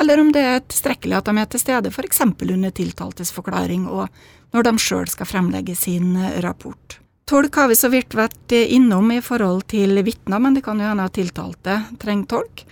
eller 0.00 0.20
om 0.20 0.32
det 0.34 0.42
er 0.42 0.60
tilstrekkelig 0.66 1.16
at 1.20 1.28
de 1.30 1.38
er 1.38 1.50
til 1.50 1.60
stede 1.62 1.90
f.eks. 1.90 2.20
under 2.20 2.70
tiltaltes 2.70 3.30
forklaring 3.32 3.86
og 3.86 4.08
når 4.52 4.62
de 4.62 4.78
sjøl 4.78 5.08
skal 5.08 5.26
fremlegge 5.26 5.74
sin 5.74 6.16
rapport. 6.42 6.98
Tolk 7.26 7.54
har 7.56 7.68
vi 7.70 7.76
så 7.78 7.88
vidt 7.88 8.14
vært 8.14 8.52
innom 8.52 9.08
i 9.14 9.22
forhold 9.24 9.64
til 9.72 9.96
vitner, 10.04 10.38
men 10.38 10.54
det 10.54 10.64
kan 10.66 10.80
jo 10.80 10.90
hende 10.90 11.06
at 11.08 11.14
tiltalte 11.16 11.78
trenger 12.02 12.26
tolk. 12.28 12.64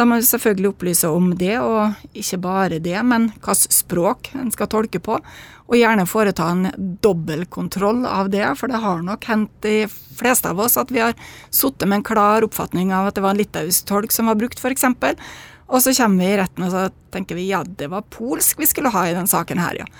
Da 0.00 0.06
må 0.08 0.16
vi 0.16 0.24
selvfølgelig 0.24 0.70
opplyse 0.70 1.08
om 1.12 1.26
det, 1.36 1.58
og 1.60 2.16
ikke 2.16 2.38
bare 2.40 2.78
det, 2.80 2.96
men 3.04 3.26
hvilket 3.34 3.74
språk 3.76 4.30
en 4.32 4.48
skal 4.54 4.70
tolke 4.72 4.96
på. 4.96 5.18
Og 5.68 5.76
gjerne 5.76 6.06
foreta 6.08 6.46
en 6.48 6.70
dobbeltkontroll 7.04 8.06
av 8.08 8.30
det, 8.32 8.46
for 8.56 8.72
det 8.72 8.80
har 8.80 9.02
nok 9.04 9.28
hendt 9.28 9.52
de 9.66 9.82
fleste 10.16 10.48
av 10.48 10.62
oss 10.64 10.78
at 10.80 10.88
vi 10.88 11.02
har 11.04 11.12
sittet 11.52 11.84
med 11.84 12.00
en 12.00 12.06
klar 12.08 12.48
oppfatning 12.48 12.94
av 12.96 13.10
at 13.10 13.18
det 13.18 13.26
var 13.26 13.36
en 13.36 13.42
litauisk 13.42 13.92
tolk 13.92 14.16
som 14.16 14.32
var 14.32 14.40
brukt, 14.40 14.56
f.eks. 14.56 14.88
Og 15.68 15.84
så 15.84 15.92
kommer 16.00 16.24
vi 16.24 16.32
i 16.32 16.40
retten 16.40 16.64
og 16.64 16.72
så 16.72 16.88
tenker 17.12 17.36
vi 17.36 17.50
ja, 17.52 17.60
det 17.62 17.92
var 17.92 18.08
polsk 18.08 18.64
vi 18.64 18.72
skulle 18.72 18.96
ha 18.96 19.04
i 19.04 19.14
den 19.20 19.28
saken 19.28 19.60
her, 19.60 19.84
ja. 19.84 19.90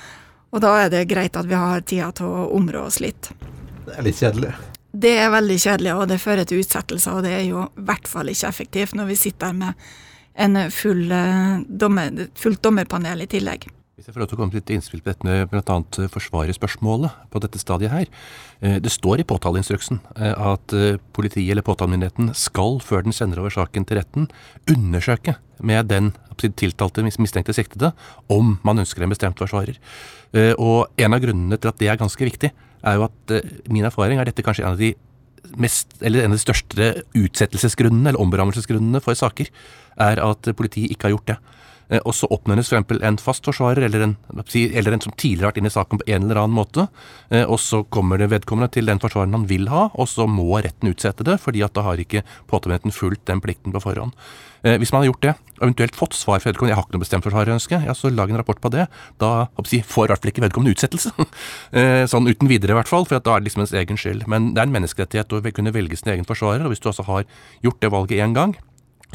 Og 0.50 0.64
da 0.64 0.78
er 0.80 0.90
det 0.96 1.04
greit 1.12 1.36
at 1.36 1.46
vi 1.46 1.60
har 1.60 1.84
tida 1.84 2.08
til 2.16 2.26
å 2.26 2.48
områ 2.56 2.88
oss 2.88 3.02
litt. 3.04 3.34
Det 3.84 4.00
er 4.00 4.08
litt 4.08 4.24
kjedelig. 4.24 4.56
Det 4.90 5.12
er 5.22 5.30
veldig 5.30 5.56
kjedelig, 5.62 5.90
og 5.94 6.08
det 6.10 6.18
fører 6.18 6.46
til 6.48 6.64
utsettelser, 6.64 7.18
og 7.18 7.26
det 7.26 7.34
er 7.36 7.44
jo 7.46 7.66
i 7.68 7.84
hvert 7.86 8.08
fall 8.10 8.30
ikke 8.32 8.48
effektivt 8.48 8.96
når 8.98 9.12
vi 9.12 9.18
sitter 9.20 9.52
med 9.54 9.90
en 10.40 10.56
full 10.72 11.10
eh, 11.14 11.60
dommer, 11.66 12.26
fullt 12.38 12.62
dommerpanel 12.64 13.22
i 13.22 13.28
tillegg. 13.30 13.68
Hvis 13.94 14.08
jeg 14.08 14.14
får 14.14 14.22
lov 14.22 14.30
til 14.30 14.38
å 14.38 14.40
komme 14.40 14.54
til 14.54 14.62
litt 14.62 14.70
innspill 14.72 15.02
på 15.04 15.12
dette 15.12 15.34
bl.a. 15.50 16.06
forsvarerspørsmålet 16.14 17.26
på 17.30 17.42
dette 17.44 17.60
stadiet 17.60 17.92
her. 17.92 18.08
Eh, 18.64 18.78
det 18.82 18.90
står 18.90 19.20
i 19.20 19.26
påtaleinstruksen 19.28 20.00
eh, 20.16 20.32
at 20.32 20.74
politiet 21.14 21.52
eller 21.52 21.66
påtalemyndigheten 21.66 22.32
skal, 22.38 22.80
før 22.82 23.04
den 23.06 23.14
sender 23.14 23.42
over 23.42 23.54
saken 23.54 23.86
til 23.86 24.00
retten, 24.00 24.30
undersøke 24.72 25.36
med 25.60 25.90
den 25.92 26.14
tiltalte 26.40 27.04
mistenkte 27.04 27.52
siktede 27.52 27.92
om 28.32 28.56
man 28.64 28.80
ønsker 28.80 29.04
en 29.04 29.12
bestemt 29.12 29.36
forsvarer. 29.36 29.76
Og 30.56 30.88
en 30.96 31.12
av 31.12 31.20
grunnene 31.20 31.58
til 31.60 31.68
at 31.68 31.76
det 31.82 31.90
er 31.92 31.98
ganske 32.00 32.24
viktig, 32.24 32.48
er 32.86 32.98
jo 32.98 33.06
at 33.08 33.34
uh, 33.36 33.54
min 33.72 33.86
erfaring 33.88 34.20
er 34.20 34.28
dette 34.28 34.44
kanskje 34.46 34.64
en 34.66 34.74
av 34.74 34.80
de 34.80 34.94
mest, 35.60 35.96
eller 36.00 36.24
en 36.24 36.34
av 36.34 36.38
de 36.38 36.42
største 36.42 36.90
utsettelsesgrunnene 37.18 38.12
eller 38.12 38.22
omberammelsesgrunnene 38.22 39.02
for 39.04 39.18
saker, 39.18 39.50
er 40.00 40.22
at 40.22 40.50
politiet 40.56 40.94
ikke 40.94 41.08
har 41.08 41.16
gjort 41.16 41.32
det. 41.32 41.38
Eh, 41.90 42.02
og 42.06 42.14
så 42.16 42.28
oppnevnes 42.30 42.70
f.eks. 42.70 43.02
en 43.02 43.18
fast 43.20 43.46
forsvarer, 43.46 43.84
eller 43.88 44.06
en, 44.06 44.16
eller 44.30 44.94
en, 44.94 45.02
som 45.02 45.14
tidligere 45.14 45.48
har 45.48 45.52
vært 45.52 45.62
inne 45.62 45.72
i 45.72 45.76
saken 45.76 46.02
på 46.02 46.08
en 46.08 46.28
eller 46.28 46.42
annen 46.44 46.56
måte. 46.56 46.86
Eh, 47.30 47.44
og 47.44 47.58
så 47.62 47.82
kommer 47.92 48.20
det 48.20 48.30
vedkommende 48.32 48.70
til 48.76 48.90
den 48.90 49.02
forsvareren 49.02 49.36
han 49.36 49.48
vil 49.50 49.68
ha, 49.72 49.88
og 49.90 50.10
så 50.10 50.28
må 50.30 50.48
retten 50.62 50.92
utsette 50.92 51.26
det, 51.26 51.40
fordi 51.42 51.64
at 51.66 51.74
da 51.76 51.86
har 51.88 52.00
ikke 52.00 52.24
påtalemyndigheten 52.50 52.94
fulgt 52.94 53.26
den 53.30 53.42
plikten 53.42 53.74
på 53.74 53.82
forhånd. 53.82 54.14
Eh, 54.62 54.76
hvis 54.76 54.92
man 54.92 55.02
har 55.02 55.10
gjort 55.10 55.24
det, 55.24 55.34
og 55.60 55.66
eventuelt 55.66 55.96
fått 55.96 56.16
svar 56.16 56.40
fra 56.40 56.50
vedkommende, 56.50 56.74
jeg 56.74 56.78
har 56.78 56.86
ikke 56.86 56.96
noe 56.96 57.04
bestemt 57.04 57.26
forsvarerønske, 57.26 57.82
ja, 57.84 57.96
så 57.96 58.12
lag 58.12 58.30
en 58.30 58.40
rapport 58.40 58.60
på 58.60 58.72
det. 58.72 58.86
Da 59.20 59.48
jeg, 59.58 59.82
får 59.88 60.06
i 60.06 60.12
hvert 60.12 60.22
fall 60.22 60.32
ikke 60.32 60.44
vedkommende 60.44 60.76
utsettelse. 60.76 61.12
sånn 62.12 62.28
uten 62.28 62.48
videre, 62.48 62.74
i 62.74 62.78
hvert 62.78 62.88
fall, 62.88 63.06
for 63.08 63.20
da 63.20 63.34
er 63.34 63.42
det 63.42 63.50
liksom 63.50 63.64
ens 63.64 63.76
egen 63.76 64.00
skyld. 64.00 64.26
Men 64.30 64.52
det 64.54 64.62
er 64.62 64.68
en 64.68 64.76
menneskerettighet 64.76 65.36
å 65.36 65.42
kunne 65.56 65.74
velge 65.74 66.00
sin 66.00 66.12
egen 66.14 66.28
forsvarer, 66.28 66.64
og 66.64 66.74
hvis 66.74 66.84
du 66.84 66.90
altså 66.92 67.04
har 67.08 67.28
gjort 67.64 67.80
det 67.84 67.92
valget 67.92 68.24
én 68.24 68.36
gang, 68.36 68.56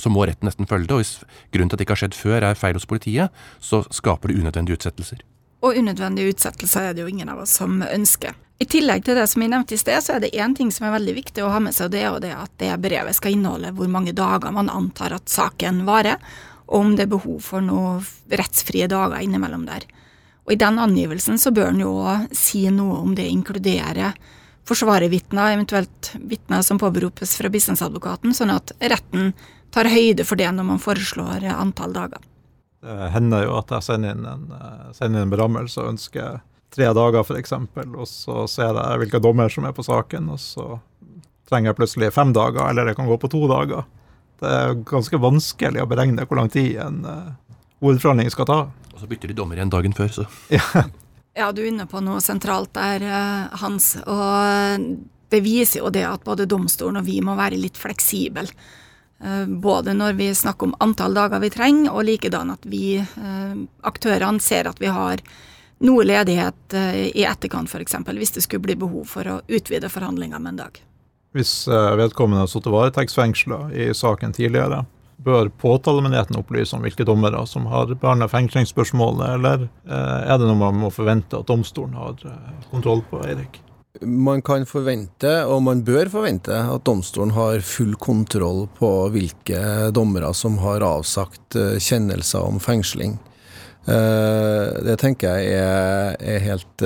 så 0.01 0.11
må 0.11 0.25
retten 0.27 0.49
nesten 0.49 0.69
følge 0.69 0.89
det. 0.89 0.95
Og 0.97 1.03
hvis 1.03 1.13
grunnen 1.53 1.71
til 1.71 1.75
at 1.75 1.81
det 1.81 1.87
ikke 1.87 1.95
har 1.95 2.03
skjedd 2.03 2.17
før 2.17 2.47
er 2.49 2.59
feil 2.59 2.77
hos 2.77 2.87
politiet, 2.89 3.45
så 3.63 3.83
skaper 3.93 4.31
det 4.31 4.39
unødvendige 4.41 4.79
utsettelser. 4.79 5.23
Og 5.65 5.77
unødvendige 5.79 6.33
utsettelser 6.33 6.89
er 6.89 6.95
det 6.95 7.05
jo 7.05 7.11
ingen 7.11 7.31
av 7.31 7.41
oss 7.45 7.55
som 7.57 7.79
ønsker. 7.81 8.35
I 8.61 8.67
tillegg 8.71 9.03
til 9.03 9.17
det 9.17 9.25
som 9.27 9.43
jeg 9.43 9.51
nevnte 9.51 9.75
i 9.75 9.79
sted, 9.79 9.99
så 10.03 10.15
er 10.15 10.23
det 10.23 10.35
én 10.39 10.53
ting 10.55 10.69
som 10.71 10.85
er 10.87 10.93
veldig 10.95 11.15
viktig 11.17 11.43
å 11.43 11.51
ha 11.51 11.59
med 11.63 11.75
seg, 11.75 11.89
og 11.89 11.95
det 11.95 12.03
er 12.03 12.07
jo 12.07 12.21
det 12.23 12.35
at 12.37 12.53
det 12.61 12.71
brevet 12.83 13.17
skal 13.17 13.35
inneholde 13.35 13.73
hvor 13.75 13.89
mange 13.91 14.13
dager 14.15 14.53
man 14.55 14.71
antar 14.71 15.15
at 15.17 15.31
saken 15.31 15.83
varer, 15.87 16.21
og 16.65 16.79
om 16.79 16.93
det 16.95 17.05
er 17.05 17.11
behov 17.11 17.41
for 17.43 17.65
noen 17.65 18.05
rettsfrie 18.31 18.87
dager 18.89 19.19
innimellom 19.21 19.65
der. 19.67 19.83
Og 20.45 20.53
I 20.53 20.61
den 20.61 20.79
angivelsen 20.79 21.41
så 21.41 21.51
bør 21.51 21.73
en 21.73 21.83
jo 21.83 21.93
si 22.37 22.63
noe 22.71 23.01
om 23.01 23.13
det 23.17 23.25
inkluderer 23.27 24.15
forsvarervitner, 24.65 25.53
eventuelt 25.53 26.11
vitner 26.25 26.63
som 26.65 26.79
påberopes 26.81 27.35
fra 27.37 27.51
bistandsadvokaten, 27.53 28.33
sånn 28.33 28.53
at 28.53 28.73
retten 28.81 29.33
tar 29.75 29.91
høyde 29.91 30.25
for 30.27 30.39
det 30.39 30.49
når 30.55 30.69
man 30.71 30.81
foreslår 30.81 31.45
antall 31.51 31.93
dager. 31.95 32.23
Det 32.85 33.11
hender 33.15 33.47
jo 33.47 33.55
at 33.59 33.71
jeg 33.73 33.87
sender 33.87 34.15
inn 34.15 34.27
en, 34.29 34.49
eh, 34.55 34.91
sender 34.95 35.19
inn 35.19 35.27
en 35.27 35.33
berammelse 35.33 35.81
og 35.81 35.95
ønsker 35.95 36.41
tre 36.75 36.89
dager, 36.97 37.23
f.eks., 37.23 37.53
og 37.85 38.07
så 38.09 38.43
ser 38.51 38.75
jeg 38.75 39.01
hvilke 39.03 39.21
dommer 39.23 39.51
som 39.51 39.67
er 39.67 39.75
på 39.75 39.85
saken, 39.85 40.27
og 40.33 40.41
så 40.41 40.65
trenger 41.49 41.71
jeg 41.71 41.79
plutselig 41.79 42.11
fem 42.13 42.33
dager, 42.35 42.65
eller 42.67 42.89
det 42.89 42.97
kan 42.97 43.07
gå 43.09 43.17
på 43.21 43.29
to 43.31 43.45
dager. 43.49 43.85
Det 44.41 44.51
er 44.51 44.75
ganske 44.87 45.19
vanskelig 45.21 45.83
å 45.83 45.87
beregne 45.87 46.25
hvor 46.27 46.41
lang 46.41 46.51
tid 46.51 46.75
en 46.83 46.99
ordforhandling 47.05 47.41
hovedforhandling 47.85 48.31
skal 48.33 48.47
ta. 48.49 48.59
Og 48.93 49.01
så 49.01 49.07
bytter 49.09 49.31
de 49.31 49.37
dommer 49.37 49.59
igjen 49.59 49.71
dagen 49.71 49.95
før, 49.95 50.11
så. 50.11 50.27
Ja. 50.55 50.85
Ja, 51.35 51.49
du 51.51 51.65
er 51.65 51.67
inne 51.67 51.83
på 51.91 51.99
noe 51.99 52.21
sentralt 52.23 52.71
der, 52.77 53.03
eh, 53.03 53.57
Hans. 53.59 53.89
Og 54.07 54.85
det 55.33 55.41
viser 55.43 55.81
jo 55.81 55.91
det 55.91 56.05
at 56.07 56.23
både 56.23 56.47
domstolen 56.47 57.01
og 57.01 57.07
vi 57.07 57.17
må 57.19 57.35
være 57.35 57.59
litt 57.59 57.75
fleksible. 57.75 58.45
Eh, 59.23 59.45
både 59.47 59.95
når 59.95 60.17
vi 60.19 60.29
snakker 60.35 60.69
om 60.69 60.75
antall 60.83 61.13
dager 61.17 61.43
vi 61.43 61.51
trenger, 61.53 61.91
og 61.93 62.07
likedan 62.07 62.53
at 62.53 62.65
vi, 62.65 62.97
eh, 62.97 63.53
aktørene, 63.83 64.41
ser 64.41 64.67
at 64.67 64.81
vi 64.81 64.91
har 64.91 65.23
noe 65.85 66.03
ledighet 66.07 66.73
i 67.11 67.25
etterkant, 67.27 67.67
f.eks. 67.67 67.97
Hvis 68.07 68.31
det 68.31 68.43
skulle 68.45 68.63
bli 68.63 68.77
behov 68.79 69.09
for 69.11 69.27
å 69.27 69.41
utvide 69.47 69.89
forhandlinger 69.91 70.39
med 70.39 70.53
en 70.53 70.61
dag. 70.63 70.79
Hvis 71.35 71.67
vedkommende 71.67 72.45
har 72.45 72.47
sittet 72.47 72.71
varetektsfengsla 72.71 73.57
i 73.75 73.89
saken 73.93 74.31
tidligere, 74.33 74.85
Bør 75.17 75.47
påtalemyndigheten 75.49 76.35
opplyse 76.35 76.75
om 76.75 76.83
hvilke 76.83 77.05
dommere 77.07 77.39
som 77.47 77.65
har 77.71 77.93
behandla 77.95 78.27
fengslingsspørsmålet, 78.29 79.29
eller 79.37 79.67
eh, 79.87 80.19
er 80.27 80.37
det 80.37 80.49
noe 80.49 80.59
man 80.59 80.81
må 80.83 80.91
forvente 80.93 81.39
at 81.39 81.47
domstolen 81.47 81.95
har 81.95 82.19
eh, 82.27 82.65
kontroll 82.69 83.01
på, 83.09 83.21
Eirik? 83.23 83.61
Man 84.01 84.41
kan 84.45 84.65
forvente, 84.67 85.31
og 85.47 85.63
man 85.63 85.83
bør 85.87 86.09
forvente, 86.11 86.55
at 86.55 86.85
domstolen 86.87 87.33
har 87.35 87.63
full 87.65 87.93
kontroll 88.01 88.65
på 88.79 88.91
hvilke 89.13 89.91
dommere 89.95 90.33
som 90.35 90.59
har 90.63 90.85
avsagt 90.85 91.55
eh, 91.59 91.77
kjennelser 91.79 92.43
om 92.43 92.59
fengsling. 92.59 93.17
Det 93.85 94.95
tenker 94.97 95.35
jeg 95.37 95.59
er, 95.61 96.15
er 96.17 96.39
helt 96.41 96.81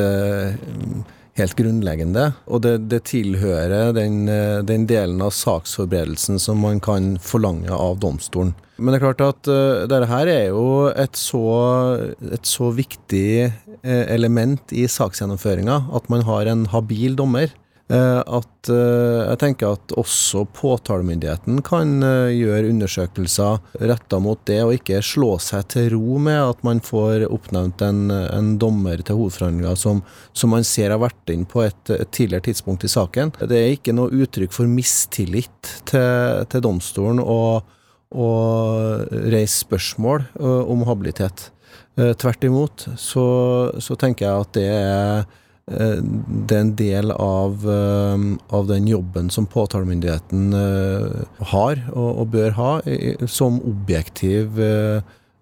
helt 1.40 1.56
grunnleggende. 1.56 2.32
Og 2.48 2.64
det, 2.66 2.76
det 2.92 3.04
tilhører 3.10 3.94
den, 3.96 4.24
eh, 4.30 4.60
den, 4.66 4.88
delen 4.90 5.22
av 5.24 5.34
saksforberedelsen 5.36 6.40
som 6.42 6.62
man 6.66 6.82
kan 6.84 7.16
forlange 7.24 7.72
av 7.74 8.00
domstolen. 8.04 8.56
Men 8.80 8.94
det 8.94 9.00
er 9.00 9.06
klart 9.10 9.24
at 9.26 9.50
uh, 9.52 9.86
dette 9.92 10.10
her 10.10 10.32
er 10.32 10.46
jo 10.50 10.90
et 10.90 11.20
så, 11.20 11.44
et 12.32 12.48
så 12.48 12.72
viktig 12.76 13.30
uh, 13.50 14.06
element 14.08 14.72
i 14.72 14.88
saksgjennomføringa 14.90 15.82
at 16.00 16.08
man 16.14 16.24
har 16.28 16.50
en 16.50 16.68
habil 16.74 17.18
dommer. 17.20 17.52
Uh, 17.90 18.22
at 18.22 18.70
uh, 18.70 19.26
jeg 19.32 19.38
tenker 19.42 19.74
at 19.74 19.94
også 19.98 20.44
påtalemyndigheten 20.54 21.64
kan 21.66 21.96
uh, 22.06 22.30
gjøre 22.30 22.70
undersøkelser 22.70 23.82
retta 23.90 24.20
mot 24.22 24.44
det, 24.46 24.60
og 24.62 24.76
ikke 24.76 25.00
slå 25.02 25.32
seg 25.42 25.66
til 25.74 25.88
ro 25.96 26.20
med 26.22 26.38
at 26.38 26.62
man 26.68 26.84
får 26.86 27.26
oppnevnt 27.34 27.82
en, 27.88 28.04
en 28.14 28.52
dommer 28.62 29.02
til 29.02 29.18
hovedforhandlinga 29.18 29.74
som, 29.74 30.04
som, 30.38 30.54
man 30.54 30.68
ser 30.70 30.94
har 30.94 31.02
vært 31.02 31.34
inn 31.34 31.48
på 31.50 31.64
et, 31.66 31.82
et, 31.96 32.06
tidligere 32.14 32.52
tidspunkt 32.52 32.86
i 32.86 32.94
saken. 32.94 33.34
Det 33.42 33.58
er 33.58 33.74
ikke 33.74 33.98
noe 33.98 34.14
uttrykk 34.14 34.54
for 34.54 34.70
mistillit 34.70 35.74
til, 35.90 36.46
til 36.46 36.66
domstolen 36.70 37.24
å, 37.26 37.40
å 38.10 38.30
reise 39.10 39.60
spørsmål 39.62 40.24
om 40.42 40.82
habilitet. 40.88 41.50
Tvert 41.94 42.46
imot 42.48 42.88
så, 42.98 43.26
så 43.78 43.98
tenker 44.00 44.26
jeg 44.26 44.46
at 44.46 44.54
det 44.56 44.66
er 44.74 45.28
Eh, 45.70 46.00
det 46.50 46.56
er 46.56 46.64
en 46.64 46.76
del 46.78 47.12
av, 47.14 47.66
eh, 47.70 48.24
av, 48.58 48.68
den 48.68 48.88
jobben 48.90 49.30
som 49.30 49.46
påtalemyndigheten 49.46 50.54
eh, 50.58 51.44
har 51.52 51.84
og, 51.94 52.10
og 52.24 52.32
bør 52.34 52.56
ha 52.58 52.72
som 53.30 53.60
objektiv, 53.68 54.58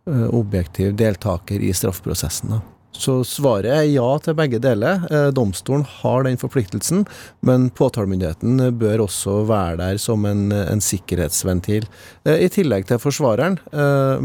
objektiv 0.08 0.96
deltaker 1.00 1.64
i 1.64 1.74
straffeprosessen. 1.76 2.58
Så 2.96 3.24
svaret 3.28 3.68
er 3.70 3.84
ja 3.92 4.18
til 4.24 4.34
begge 4.38 4.60
deler. 4.64 5.04
Domstolen 5.36 5.86
har 6.00 6.24
den 6.26 6.40
forpliktelsen, 6.42 7.06
men 7.46 7.70
påtalemyndigheten 7.78 8.80
bør 8.80 9.04
også 9.06 9.44
være 9.50 9.78
der 9.84 9.98
som 10.02 10.26
en, 10.26 10.52
en 10.52 10.82
sikkerhetsventil, 10.82 11.86
i 12.26 12.50
tillegg 12.50 12.88
til 12.90 12.98
forsvareren. 13.04 13.60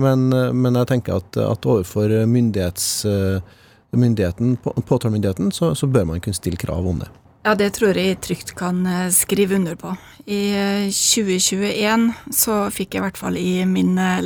Men, 0.01 0.29
men 0.57 0.81
jeg 0.81 0.88
tenker 0.88 1.20
at, 1.20 1.37
at 1.42 1.66
overfor 1.68 2.09
myndigheten, 2.25 4.57
påtalemyndigheten, 4.62 5.53
så, 5.53 5.75
så 5.77 5.87
bør 5.87 6.05
man 6.14 6.20
kunne 6.25 6.40
stille 6.40 6.57
krav 6.57 6.88
om 6.88 6.98
det. 7.05 7.12
Ja, 7.42 7.57
det 7.59 7.72
tror 7.75 7.98
jeg 7.98 8.20
trygt 8.22 8.53
kan 8.55 8.85
eh, 8.87 9.09
skrive 9.11 9.57
under 9.59 9.75
på. 9.79 9.90
I 10.31 10.55
2021 10.94 11.83
eh, 11.83 12.05
så 12.31 12.59
fikk 12.70 12.94
jeg 12.94 13.03
i 13.03 13.07
hvert 13.09 13.18
fall 13.18 13.38
i 13.40 13.64
min 13.66 13.96
eh, 13.98 14.22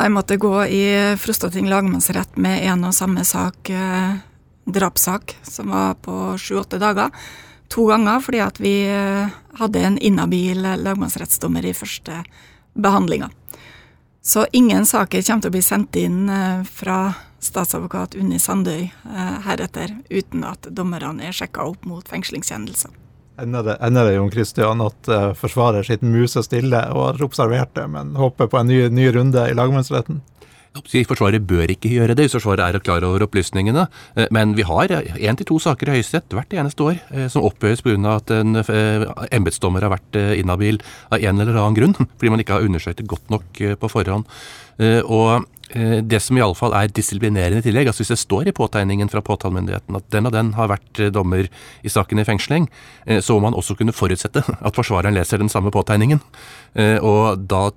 jeg 0.00 0.12
måtte 0.14 0.38
gå 0.40 0.54
i 0.72 0.82
Frostating 1.20 1.66
lagmannsrett 1.68 2.38
med 2.40 2.64
en 2.70 2.86
og 2.88 2.94
samme 2.96 3.24
sak, 3.28 3.68
drapssak, 4.64 5.34
som 5.44 5.68
var 5.74 5.98
på 6.00 6.14
sju-åtte 6.40 6.78
dager, 6.80 7.12
to 7.68 7.84
ganger 7.90 8.22
fordi 8.24 8.40
at 8.40 8.60
vi 8.62 8.72
hadde 9.58 9.82
en 9.84 9.98
inhabil 10.00 10.64
lagmannsrettsdommer 10.80 11.66
i 11.68 11.74
første 11.76 12.22
behandlinga. 12.72 13.28
Så 14.24 14.46
ingen 14.52 14.86
saker 14.88 15.20
kommer 15.26 15.44
til 15.44 15.52
å 15.52 15.56
bli 15.58 15.64
sendt 15.66 16.00
inn 16.00 16.24
fra 16.72 16.98
statsadvokat 17.42 18.14
Unni 18.14 18.38
Sandøy 18.38 18.82
eh, 18.82 19.36
heretter, 19.46 19.96
uten 20.10 20.44
at 20.46 20.68
dommerne 20.70 21.26
er 21.26 21.36
sjekka 21.36 21.66
opp 21.66 21.86
mot 21.88 22.08
fengslingskjennelser. 22.08 23.01
Ender 23.40 23.62
det, 23.64 23.76
ender 23.80 24.04
det 24.04 24.16
Jon 24.18 24.30
Christian, 24.30 24.82
at 24.84 25.08
uh, 25.08 25.30
forsvarer 25.38 25.86
sitter 25.86 26.06
musestille 26.06 26.82
og 26.92 27.06
har 27.06 27.22
observert 27.24 27.72
det, 27.78 27.86
men 27.88 28.12
håper 28.18 28.50
på 28.52 28.60
en 28.60 28.68
ny, 28.68 28.82
ny 28.92 29.08
runde 29.14 29.46
i 29.48 29.54
lagmannsretten? 29.56 30.20
Forsvaret 30.72 31.44
bør 31.44 31.68
ikke 31.74 31.90
gjøre 31.92 32.16
det 32.16 32.26
hvis 32.26 32.36
Forsvaret 32.38 32.64
er 32.64 32.84
klar 32.84 33.04
over 33.04 33.26
opplysningene. 33.26 33.86
Eh, 34.16 34.28
men 34.32 34.56
vi 34.56 34.66
har 34.68 34.92
én 34.92 35.38
til 35.38 35.48
to 35.48 35.58
saker 35.62 35.90
i 35.90 35.98
Høyesterett 35.98 36.32
hvert 36.32 36.56
eneste 36.56 36.86
år 36.86 37.00
som 37.32 37.44
opphøyes 37.48 37.84
pga. 37.84 38.16
at 38.16 38.30
en 38.30 38.62
embetsdommer 39.30 39.84
har 39.84 39.92
vært 39.92 40.20
inhabil 40.38 40.80
av 41.10 41.20
en 41.20 41.40
eller 41.40 41.56
annen 41.56 41.76
grunn, 41.78 41.96
fordi 42.18 42.30
man 42.30 42.40
ikke 42.40 42.58
har 42.58 42.68
undersøkt 42.68 43.02
det 43.02 43.10
godt 43.10 43.30
nok 43.30 43.64
på 43.80 43.92
forhånd. 43.92 44.24
Og 45.04 45.44
Eh, 45.72 46.00
det 46.04 46.20
som 46.20 46.36
iallfall 46.36 46.74
er 46.76 46.92
disiplinerende 46.92 47.62
i 47.62 47.64
tillegg, 47.64 47.88
altså 47.88 48.04
hvis 48.04 48.12
det 48.12 48.20
står 48.20 48.50
i 48.50 48.56
påtegningen 48.56 49.08
fra 49.12 49.22
påtalemyndigheten 49.24 49.96
at 49.96 50.08
den 50.12 50.28
og 50.28 50.34
den 50.34 50.52
har 50.58 50.68
vært 50.72 51.00
eh, 51.00 51.12
dommer 51.14 51.48
i 51.48 51.92
saken 51.92 52.20
i 52.20 52.26
fengsling, 52.28 52.68
eh, 53.06 53.22
så 53.24 53.36
må 53.36 53.46
man 53.46 53.56
også 53.56 53.76
kunne 53.78 53.96
forutsette 53.96 54.44
at 54.68 54.76
forsvareren 54.76 55.16
leser 55.16 55.40
den 55.40 55.52
samme 55.52 55.72
påtegningen. 55.72 56.20
Og 57.02 57.40
da 57.48 57.70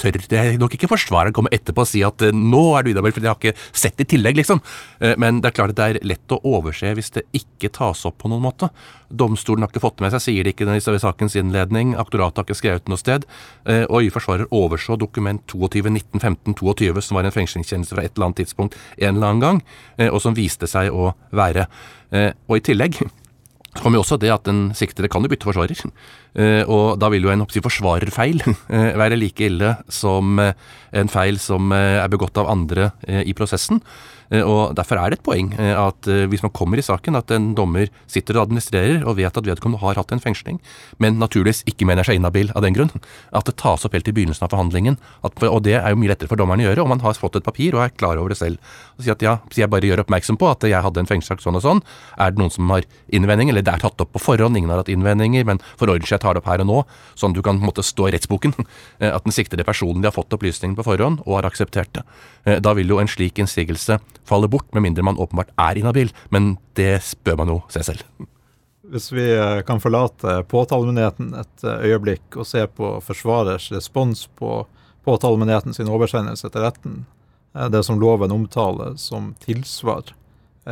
tør 0.00 0.18
jeg 0.32 0.58
nok 0.60 0.74
ikke 0.76 0.88
forsvareren 0.90 1.34
komme 1.36 1.52
etterpå 1.54 1.84
og 1.84 1.90
si 1.90 2.02
at 2.06 2.22
eh, 2.24 2.34
nå 2.34 2.62
er 2.76 2.86
du 2.86 2.92
inhabil, 2.92 3.14
for 3.14 3.24
jeg 3.24 3.32
har 3.32 3.40
ikke 3.40 3.80
sett 3.82 4.00
i 4.02 4.08
tillegg, 4.08 4.38
liksom. 4.40 4.62
Eh, 5.00 5.14
men 5.20 5.42
det 5.42 5.50
er 5.50 5.56
klart 5.58 5.74
at 5.74 5.80
det 5.80 5.88
er 5.88 6.08
lett 6.12 6.34
å 6.34 6.40
overse 6.48 6.94
hvis 6.96 7.12
det 7.16 7.26
ikke 7.36 7.72
tas 7.76 8.04
opp 8.08 8.20
på 8.22 8.30
noen 8.32 8.44
måte. 8.44 8.70
Domstolen 9.10 9.64
har 9.64 9.72
ikke 9.72 9.82
fått 9.84 9.98
det 9.98 10.06
med 10.06 10.14
seg, 10.14 10.24
sier 10.26 10.46
det 10.46 10.54
ikke 10.54 10.68
i 10.70 11.02
sakens 11.02 11.36
innledning, 11.38 11.94
aktoratet 11.98 12.40
har 12.40 12.48
ikke 12.48 12.58
skrevet 12.58 12.90
noe 12.90 13.00
sted. 13.00 13.26
Og 13.90 14.04
øye 14.04 14.12
forsvarer 14.14 14.50
overså 14.54 14.94
dokument 15.00 15.42
22 15.50 15.90
1915 15.90 16.54
22, 16.60 17.02
som 17.02 17.18
var 17.18 17.26
en 17.26 17.34
fengslingstjeneste 17.34 17.96
fra 17.96 18.04
et 18.06 18.14
eller 18.14 18.30
annet 18.30 18.42
tidspunkt 18.44 18.78
en 19.00 19.16
eller 19.16 19.32
annen 19.32 19.42
gang, 19.42 19.62
og 20.12 20.20
som 20.22 20.36
viste 20.38 20.70
seg 20.70 20.94
å 20.94 21.10
være. 21.34 21.66
Og 22.46 22.60
i 22.60 22.64
tillegg 22.70 23.00
så 23.70 23.84
kommer 23.84 24.00
jo 24.00 24.02
også 24.02 24.18
det 24.18 24.32
at 24.34 24.48
den 24.48 24.70
siktede 24.74 25.08
kan 25.10 25.22
jo 25.22 25.30
bytte 25.30 25.46
forsvarer. 25.46 25.78
Eh, 26.34 26.62
og 26.70 26.98
da 27.02 27.10
vil 27.10 27.26
jo 27.26 27.32
en 27.32 27.42
si, 27.50 27.62
forsvarerfeil 27.62 28.42
eh, 28.74 28.92
være 28.98 29.18
like 29.18 29.46
ille 29.46 29.74
som 29.90 30.38
eh, 30.42 30.54
en 30.94 31.10
feil 31.10 31.38
som 31.42 31.70
er 31.70 32.08
begått 32.10 32.38
av 32.40 32.48
andre 32.50 32.90
i 33.06 33.30
prosessen. 33.36 33.78
Og 34.30 34.74
Derfor 34.78 34.98
er 34.98 35.10
det 35.10 35.20
et 35.20 35.26
poeng 35.26 35.48
at 35.58 36.06
hvis 36.30 36.42
man 36.42 36.52
kommer 36.54 36.78
i 36.78 36.84
saken 36.86 37.18
at 37.18 37.30
en 37.34 37.48
dommer 37.58 37.88
sitter 38.10 38.36
og 38.36 38.48
administrerer 38.48 39.04
og 39.04 39.16
vet 39.18 39.38
at 39.38 39.46
vedkommende 39.46 39.82
har 39.82 39.98
hatt 39.98 40.14
en 40.14 40.22
fengsling, 40.22 40.58
men 41.02 41.18
naturligvis 41.18 41.62
ikke 41.70 41.86
mener 41.86 42.06
seg 42.06 42.18
inhabil 42.18 42.50
av 42.54 42.62
den 42.66 42.74
grunn, 42.74 42.90
at 43.34 43.46
det 43.46 43.56
tas 43.62 43.86
opp 43.86 43.94
helt 43.94 44.10
i 44.10 44.14
begynnelsen 44.14 44.46
av 44.46 44.52
forhandlingen. 44.54 44.98
At, 45.26 45.38
og 45.46 45.62
det 45.66 45.76
er 45.78 45.94
jo 45.94 45.98
mye 46.02 46.12
lettere 46.12 46.30
for 46.30 46.42
dommeren 46.42 46.62
å 46.62 46.68
gjøre 46.68 46.82
om 46.82 46.90
man 46.94 47.02
har 47.02 47.18
fått 47.18 47.38
et 47.38 47.46
papir 47.46 47.74
og 47.74 47.84
er 47.86 47.94
klar 47.94 48.18
over 48.22 48.34
det 48.34 48.38
selv. 48.38 48.74
Og 48.98 49.06
si 49.06 49.14
at 49.14 49.22
ja, 49.26 49.36
så 49.50 49.62
jeg 49.62 49.70
bare 49.70 49.90
gjør 49.90 50.04
oppmerksom 50.04 50.38
på 50.38 50.50
at 50.50 50.66
jeg 50.66 50.86
hadde 50.86 51.02
en 51.02 51.10
fengselssak 51.10 51.42
sånn 51.42 51.58
og 51.58 51.66
sånn. 51.66 51.84
Er 52.18 52.34
det 52.34 52.42
noen 52.42 52.54
som 52.54 52.70
har 52.74 52.86
innvending, 53.14 53.50
eller 53.50 53.59
det 53.66 53.72
er 53.72 53.82
tatt 53.82 54.00
opp 54.02 54.12
på 54.14 54.22
forhånd, 54.22 54.58
ingen 54.58 54.72
har 54.72 54.82
hatt 54.82 54.90
innvendinger, 54.92 55.46
men 55.48 55.60
for 55.76 55.90
ordens 55.92 56.10
skyld 56.10 56.22
tar 56.24 56.36
det 56.36 56.42
opp 56.42 56.50
her 56.50 56.64
og 56.64 56.68
nå, 56.70 56.78
sånn 57.18 57.34
at 57.34 57.38
du 57.38 57.44
kan 57.46 57.60
på 57.60 57.64
en 57.64 57.70
måte 57.70 57.84
stå 57.86 58.08
i 58.08 58.14
rettsboken. 58.16 58.56
At 59.16 59.24
den 59.24 59.34
siktede 59.34 59.64
personen 59.66 60.04
har 60.04 60.14
fått 60.14 60.32
opplysningene 60.36 60.78
på 60.78 60.86
forhånd 60.86 61.22
og 61.26 61.38
har 61.38 61.48
akseptert 61.48 61.92
det. 61.96 62.04
Da 62.64 62.74
vil 62.76 62.90
jo 62.90 63.00
en 63.00 63.10
slik 63.10 63.40
innsigelse 63.40 63.98
falle 64.28 64.50
bort, 64.50 64.68
med 64.74 64.84
mindre 64.84 65.04
man 65.06 65.20
åpenbart 65.20 65.52
er 65.60 65.80
inhabil. 65.80 66.12
Men 66.34 66.54
det 66.78 67.00
bør 67.24 67.40
man 67.42 67.54
jo 67.54 67.62
se 67.72 67.84
selv. 67.86 68.04
Hvis 68.90 69.12
vi 69.12 69.24
eh, 69.30 69.60
kan 69.66 69.78
forlate 69.82 70.40
påtalemyndigheten 70.50 71.34
et 71.38 71.64
eh, 71.64 71.90
øyeblikk 71.90 72.40
og 72.40 72.48
se 72.48 72.64
på 72.66 72.96
forsvarers 73.06 73.68
respons 73.70 74.24
på 74.38 74.64
påtalemyndigheten 75.06 75.76
sin 75.76 75.90
oversendelse 75.92 76.50
til 76.50 76.64
retten, 76.64 76.96
eh, 77.54 77.68
det 77.70 77.84
som 77.86 78.00
loven 78.02 78.34
omtaler 78.34 78.96
som 78.98 79.30
tilsvar, 79.44 80.10
Eh, 80.10 80.19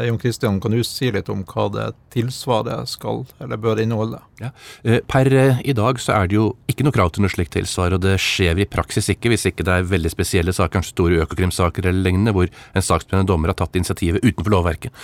Jon 0.06 0.18
Kristian, 0.20 0.60
kan 0.62 0.74
du 0.74 0.82
si 0.86 1.10
litt 1.14 1.28
om 1.32 1.44
hva 1.48 1.66
det 1.74 1.86
tilsvaret 2.14 2.90
skal 2.90 3.24
eller 3.42 3.60
bør 3.60 3.80
inneholde? 3.82 4.20
Ja. 4.42 4.50
Eh, 4.84 5.00
Per 5.08 5.30
eh, 5.34 5.62
i 5.64 5.74
dag 5.76 5.98
så 6.02 6.14
er 6.14 6.30
det 6.30 6.38
jo 6.38 6.50
ikke 6.70 6.86
noe 6.86 6.94
krav 6.94 7.12
til 7.14 7.24
noe 7.24 7.32
slikt 7.32 7.54
tilsvar, 7.56 7.96
og 7.96 8.04
det 8.04 8.16
skjer 8.22 8.60
i 8.62 8.68
praksis 8.70 9.10
ikke 9.12 9.32
hvis 9.32 9.48
ikke 9.50 9.66
det 9.66 9.74
er 9.74 9.88
veldig 9.90 10.12
spesielle 10.12 10.54
saker, 10.54 10.78
kanskje 10.78 10.94
store 10.94 11.22
økokrimsaker 11.24 11.88
eller 11.88 12.06
lignende, 12.06 12.34
hvor 12.36 12.46
en 12.48 12.84
saksbehandlende 12.84 13.32
dommer 13.32 13.52
har 13.52 13.58
tatt 13.58 13.78
initiativet 13.80 14.24
utenfor 14.24 14.54
lovverket. 14.54 14.94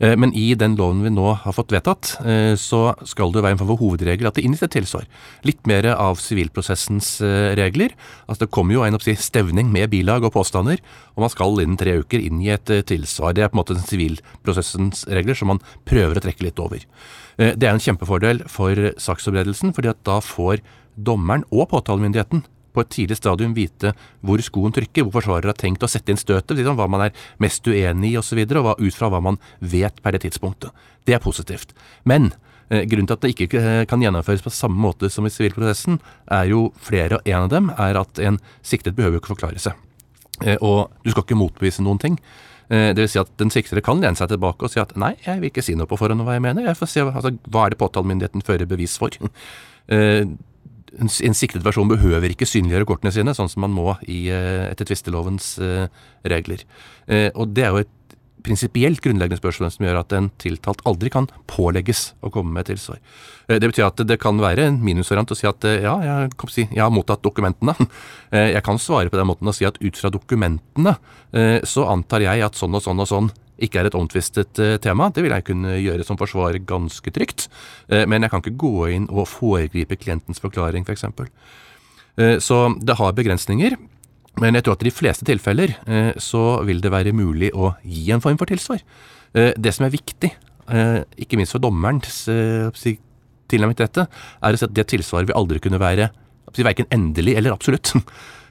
Eh, 0.00 0.16
Men 0.16 0.32
i 0.34 0.54
den 0.58 0.76
loven 0.76 1.02
vi 1.04 1.12
nå 1.12 1.26
har 1.44 1.54
fått 1.54 1.72
vedtatt, 1.74 2.16
eh, 2.24 2.54
så 2.58 2.94
skal 3.06 3.32
det 3.32 3.42
være 3.42 3.56
en 3.56 3.58
form 3.58 3.72
for 3.72 3.82
hovedregel 3.82 4.26
at 4.26 4.34
det 4.34 4.44
inngis 4.44 4.62
et 4.62 4.74
tilsvar. 4.74 5.06
Litt 5.44 5.66
mer 5.66 5.86
av 5.94 6.18
sivilprosessens 6.22 7.20
eh, 7.20 7.54
regler. 7.58 7.94
Altså 8.28 8.44
Det 8.44 8.50
kommer 8.50 8.74
jo 8.74 8.84
en 8.84 8.94
oppsi, 8.94 9.14
stevning 9.16 9.70
med 9.72 9.90
bilag 9.90 10.24
og 10.24 10.34
påstander, 10.34 10.78
og 11.14 11.26
man 11.26 11.30
skal 11.30 11.60
innen 11.60 11.78
tre 11.78 11.98
uker 12.00 12.20
inngi 12.20 12.50
et 12.50 12.70
eh, 12.70 12.82
tilsvar. 12.82 13.34
Det 13.34 13.44
er 13.44 13.52
på 13.52 13.58
en 13.58 13.62
måte 13.62 13.78
sivilprosessens 13.88 15.06
regler 15.08 15.34
som 15.34 15.54
man 15.54 15.62
prøver 15.86 16.18
å 16.18 16.24
trekke 16.24 16.44
litt 16.44 16.58
over. 16.58 16.82
Det 17.36 17.66
er 17.66 17.72
en 17.72 17.82
kjempefordel 17.82 18.44
for 18.46 18.78
saksforberedelsen, 19.02 19.72
fordi 19.74 19.90
at 19.90 19.98
da 20.06 20.20
får 20.22 20.60
dommeren 20.94 21.42
og 21.50 21.66
påtalemyndigheten 21.72 22.44
på 22.74 22.82
et 22.82 22.92
tidlig 22.92 23.18
stadium 23.18 23.54
vite 23.56 23.94
hvor 24.24 24.42
skoen 24.44 24.74
trykker, 24.74 25.06
hvor 25.06 25.20
forsvarer 25.20 25.52
har 25.52 25.58
tenkt 25.58 25.84
å 25.84 25.90
sette 25.90 26.12
inn 26.12 26.20
støtet, 26.20 26.56
liksom, 26.58 26.78
hva 26.78 26.88
man 26.90 27.06
er 27.06 27.26
mest 27.42 27.66
uenig 27.66 28.14
i 28.14 28.18
osv., 28.20 28.40
og, 28.44 28.54
så 28.54 28.64
og 28.74 28.82
ut 28.82 28.98
fra 28.98 29.10
hva 29.12 29.22
man 29.24 29.38
vet 29.60 30.00
per 30.02 30.16
det 30.16 30.24
tidspunktet. 30.26 30.74
Det 31.06 31.16
er 31.16 31.22
positivt. 31.22 31.74
Men 32.08 32.32
eh, 32.68 32.84
grunnen 32.88 33.08
til 33.10 33.16
at 33.16 33.24
det 33.24 33.34
ikke 33.34 33.60
eh, 33.60 33.82
kan 33.90 34.02
gjennomføres 34.02 34.44
på 34.44 34.52
samme 34.54 34.80
måte 34.80 35.10
som 35.12 35.26
i 35.26 35.32
sivilprosessen, 35.32 36.00
er 36.32 36.48
jo 36.50 36.66
flere, 36.82 37.20
og 37.20 37.28
en 37.28 37.44
av 37.44 37.52
dem 37.52 37.70
er 37.76 38.00
at 38.00 38.22
en 38.24 38.40
siktet 38.66 38.96
behøver 38.98 39.20
ikke 39.20 39.34
forklare 39.36 39.62
seg. 39.62 39.78
Eh, 40.42 40.58
og 40.60 40.90
du 41.04 41.12
skal 41.12 41.26
ikke 41.26 41.38
motbevise 41.38 41.84
noen 41.84 42.02
ting. 42.02 42.18
Det 42.64 42.96
vil 42.96 43.10
si 43.12 43.18
at 43.20 43.28
Den 43.36 43.50
siktede 43.52 43.82
kan 43.84 43.98
lene 44.00 44.16
seg 44.16 44.30
tilbake 44.30 44.64
og 44.64 44.72
si 44.72 44.78
at 44.80 44.94
nei, 44.96 45.10
jeg 45.20 45.36
vil 45.36 45.50
ikke 45.50 45.62
si 45.62 45.74
noe 45.76 45.84
på 45.84 45.98
forhånd 46.00 46.22
om 46.22 46.26
hva 46.26 46.38
jeg 46.38 46.42
mener. 46.46 46.64
Jeg 46.64 46.78
får 46.78 46.88
se 46.88 47.02
altså, 47.04 47.34
Hva 47.52 47.66
er 47.66 47.74
det 47.74 47.78
påtalemyndigheten 47.78 48.42
fører 48.42 48.64
bevis 48.64 48.96
for? 48.98 49.12
En 51.00 51.10
en 51.10 51.34
siktet 51.34 51.64
versjon 51.64 51.90
behøver 51.90 52.30
ikke 52.32 52.46
synliggjøre 52.48 52.86
kortene 52.88 53.12
sine, 53.14 53.34
sånn 53.34 53.50
som 53.50 53.64
man 53.66 53.74
må 53.74 53.96
i, 54.06 54.28
eh, 54.30 54.70
etter 54.70 54.86
tvistelovens 54.86 55.58
eh, 55.58 55.86
regler. 56.24 56.64
Eh, 57.08 57.30
Og 57.34 57.54
Det 57.54 57.64
er 57.64 57.70
jo 57.70 57.82
et 57.84 57.88
prinsipielt 58.44 59.00
grunnleggende 59.00 59.40
spørsmål 59.40 59.70
som 59.72 59.86
gjør 59.86 59.98
at 60.02 60.12
en 60.12 60.30
tiltalt 60.36 60.82
aldri 60.84 61.08
kan 61.10 61.26
pålegges 61.48 62.12
å 62.22 62.30
komme 62.30 62.52
med 62.52 62.66
tilsvar. 62.68 62.98
Det 63.48 63.64
betyr 63.70 63.86
at 63.86 64.02
det 64.06 64.18
kan 64.20 64.36
være 64.36 64.66
en 64.68 64.76
minusvariant 64.84 65.32
å 65.32 65.36
si 65.38 65.46
at 65.48 65.64
ja, 65.64 65.94
jeg, 66.04 66.34
si, 66.52 66.68
jeg 66.68 66.82
har 66.82 66.92
mottatt 66.92 67.24
dokumentene. 67.24 67.72
Jeg 68.34 68.62
kan 68.62 68.76
svare 68.76 69.08
på 69.08 69.16
den 69.16 69.30
måten 69.30 69.48
og 69.48 69.54
si 69.56 69.64
at 69.64 69.80
ut 69.80 69.96
fra 69.96 70.10
dokumentene 70.10 70.96
så 71.64 71.86
antar 71.88 72.20
jeg 72.20 72.42
at 72.44 72.56
sånn 72.58 72.74
og 72.74 72.82
sånn 72.82 73.00
og 73.00 73.08
sånn 73.08 73.30
ikke 73.58 73.80
er 73.80 73.88
et 73.90 73.94
omtvistet 73.98 74.58
eh, 74.58 74.76
tema. 74.82 75.10
Det 75.14 75.22
vil 75.24 75.34
jeg 75.34 75.46
kunne 75.46 75.76
gjøre 75.78 76.04
som 76.06 76.18
forsvarer 76.18 76.64
ganske 76.66 77.10
trygt. 77.14 77.48
Eh, 77.88 78.06
Men 78.06 78.22
jeg 78.22 78.30
kan 78.30 78.42
ikke 78.42 78.58
gå 78.58 78.88
inn 78.94 79.08
og 79.10 79.28
foregripe 79.30 79.96
klientens 80.00 80.40
forklaring, 80.42 80.84
f.eks. 80.86 81.04
Så 82.46 82.56
det 82.78 82.94
har 82.94 83.12
begrensninger. 83.12 83.74
Men 84.42 84.56
jeg 84.58 84.66
tror 84.66 84.74
at 84.76 84.82
i 84.82 84.88
de 84.88 84.94
fleste 84.94 85.26
tilfeller 85.26 85.76
eh, 85.86 86.12
så 86.18 86.60
vil 86.66 86.82
det 86.82 86.90
være 86.92 87.14
mulig 87.14 87.52
å 87.54 87.74
gi 87.86 88.08
en 88.14 88.22
form 88.24 88.38
for 88.40 88.50
tilsvar. 88.50 88.82
Eh, 89.34 89.52
Det 89.56 89.74
som 89.74 89.86
er 89.86 89.94
viktig, 89.94 90.30
eh, 90.68 91.00
ikke 91.22 91.38
minst 91.38 91.54
for 91.54 91.62
dommerens 91.62 92.24
eh, 92.28 92.96
tilnærming 93.50 93.78
til 93.78 93.86
dette, 93.86 94.08
er 94.42 94.54
å 94.54 94.58
si 94.58 94.66
at 94.66 94.74
det 94.74 94.88
tilsvaret 94.90 95.30
vil 95.30 95.38
aldri 95.38 95.62
kunne 95.62 95.78
være 95.82 96.10
verken 96.54 96.86
endelig 96.94 97.36
eller 97.38 97.54
absolutt. 97.54 97.94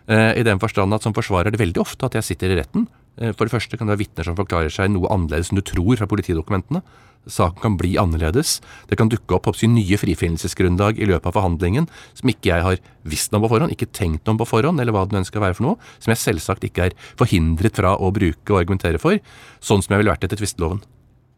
Eh, 0.04 0.34
I 0.36 0.43
den 0.43 0.60
forstand 0.60 0.91
at 0.91 0.99
som 1.06 1.14
forsvarer 1.16 1.47
er 1.47 1.54
det 1.56 1.62
veldig 1.62 1.80
ofte 1.80 2.04
at 2.04 2.18
jeg 2.18 2.26
sitter 2.28 2.51
i 2.51 2.58
retten. 2.58 2.89
Eh, 3.18 3.34
For 3.34 3.45
det 3.45 3.53
første 3.53 3.78
kan 3.78 3.88
det 3.88 3.95
være 3.97 4.05
vitner 4.07 4.28
som 4.28 4.38
forklarer 4.38 4.74
seg 4.74 4.91
noe 4.93 5.09
annerledes 5.14 5.51
enn 5.51 5.59
du 5.61 5.66
tror 5.66 5.97
fra 5.99 6.09
politidokumentene. 6.09 6.82
Saken 7.24 7.61
kan 7.61 7.76
bli 7.80 7.93
annerledes. 7.95 8.57
Det 8.89 8.97
kan 8.99 9.07
dukke 9.07 9.38
opp 9.38 9.47
oppsyn, 9.47 9.72
nye 9.78 9.95
frifinnelsesgrunnlag 9.95 10.99
i 10.99 11.07
løpet 11.07 11.30
av 11.30 11.38
forhandlingen 11.38 11.88
som 12.14 12.30
ikke 12.30 12.49
jeg 12.49 12.66
har 12.66 12.82
visst 13.07 13.34
om 13.34 13.45
på 13.45 13.51
forhånd, 13.53 13.72
ikke 13.72 13.91
tenkt 13.95 14.28
om 14.28 14.38
på 14.38 14.47
forhånd, 14.49 14.82
eller 14.82 14.91
hva 14.91 15.05
den 15.07 15.22
ønsker 15.22 15.39
å 15.39 15.45
være 15.45 15.55
for 15.55 15.70
noe, 15.70 15.78
som 16.03 16.11
jeg 16.11 16.20
selvsagt 16.20 16.68
ikke 16.68 16.89
er 16.89 16.97
forhindret 17.20 17.80
fra 17.80 17.95
å 17.95 18.11
bruke 18.11 18.51
og 18.51 18.59
argumentere 18.59 18.99
for, 18.99 19.22
sånn 19.64 19.84
som 19.84 19.95
jeg 19.95 20.03
ville 20.03 20.11
vært 20.11 20.28
etter 20.28 20.41
tvisteloven. 20.41 20.84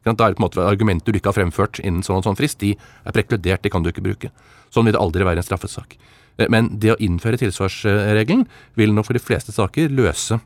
Da 0.06 0.14
er 0.14 0.34
det 0.34 0.38
på 0.38 0.44
en 0.44 0.46
måte 0.46 0.66
argumenter 0.66 1.14
du 1.14 1.18
ikke 1.18 1.32
har 1.34 1.38
fremført 1.38 1.80
innen 1.82 2.04
sånn 2.06 2.18
og 2.22 2.26
sånn 2.28 2.38
frist, 2.38 2.60
de 2.62 2.74
er 2.78 3.14
prekludert, 3.14 3.62
de 3.62 3.70
kan 3.74 3.86
du 3.86 3.90
ikke 3.90 4.06
bruke. 4.06 4.34
Sånn 4.74 4.86
vil 4.86 4.94
det 4.94 5.02
aldri 5.02 5.26
være 5.26 5.42
en 5.42 5.48
straffesak. 5.48 5.98
Eh, 6.38 6.50
Men 6.50 6.80
det 6.80 6.94
å 6.94 7.00
innføre 7.02 7.38
tilsvarsregelen 7.42 8.46
vil 8.76 8.94
nå 8.94 9.06
for 9.06 9.14
de 9.14 9.22
fleste 9.22 9.54
saker 9.54 9.90
løse 9.90 10.40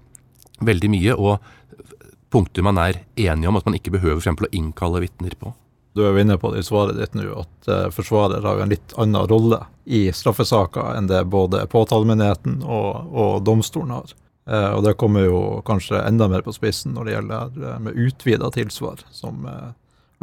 veldig 0.66 0.92
mye, 0.92 1.16
og 1.16 1.40
punkter 2.30 2.66
man 2.66 2.78
er 2.82 3.02
enige 3.16 3.50
om 3.50 3.58
at 3.58 3.66
man 3.66 3.78
ikke 3.78 3.96
behøver 3.96 4.22
for 4.22 4.48
å 4.48 4.54
innkalle 4.56 5.02
vitner 5.04 5.36
på. 5.40 5.54
Du 5.98 6.04
er 6.06 6.14
jo 6.14 6.22
inne 6.22 6.38
på 6.38 6.52
det 6.54 6.62
i 6.62 6.68
svaret 6.68 7.00
ditt 7.00 7.16
nå, 7.18 7.26
at 7.42 7.68
eh, 7.68 7.88
forsvarer 7.94 8.46
har 8.46 8.62
en 8.62 8.72
litt 8.72 8.94
annen 8.96 9.26
rolle 9.28 9.64
i 9.90 10.06
straffesaker 10.14 10.94
enn 10.96 11.10
det 11.10 11.24
både 11.34 11.66
påtalemyndigheten 11.72 12.62
og, 12.62 13.10
og 13.10 13.40
domstolen 13.44 13.96
har. 13.98 14.14
Eh, 14.50 14.70
og 14.78 14.86
det 14.86 14.96
kommer 15.02 15.26
jo 15.26 15.42
kanskje 15.66 16.04
enda 16.06 16.30
mer 16.30 16.46
på 16.46 16.54
spissen 16.54 16.94
når 16.94 17.08
det 17.08 17.16
gjelder 17.16 17.58
eh, 17.72 17.80
med 17.88 17.98
utvida 18.06 18.52
tilsvar, 18.54 19.02
som 19.12 19.50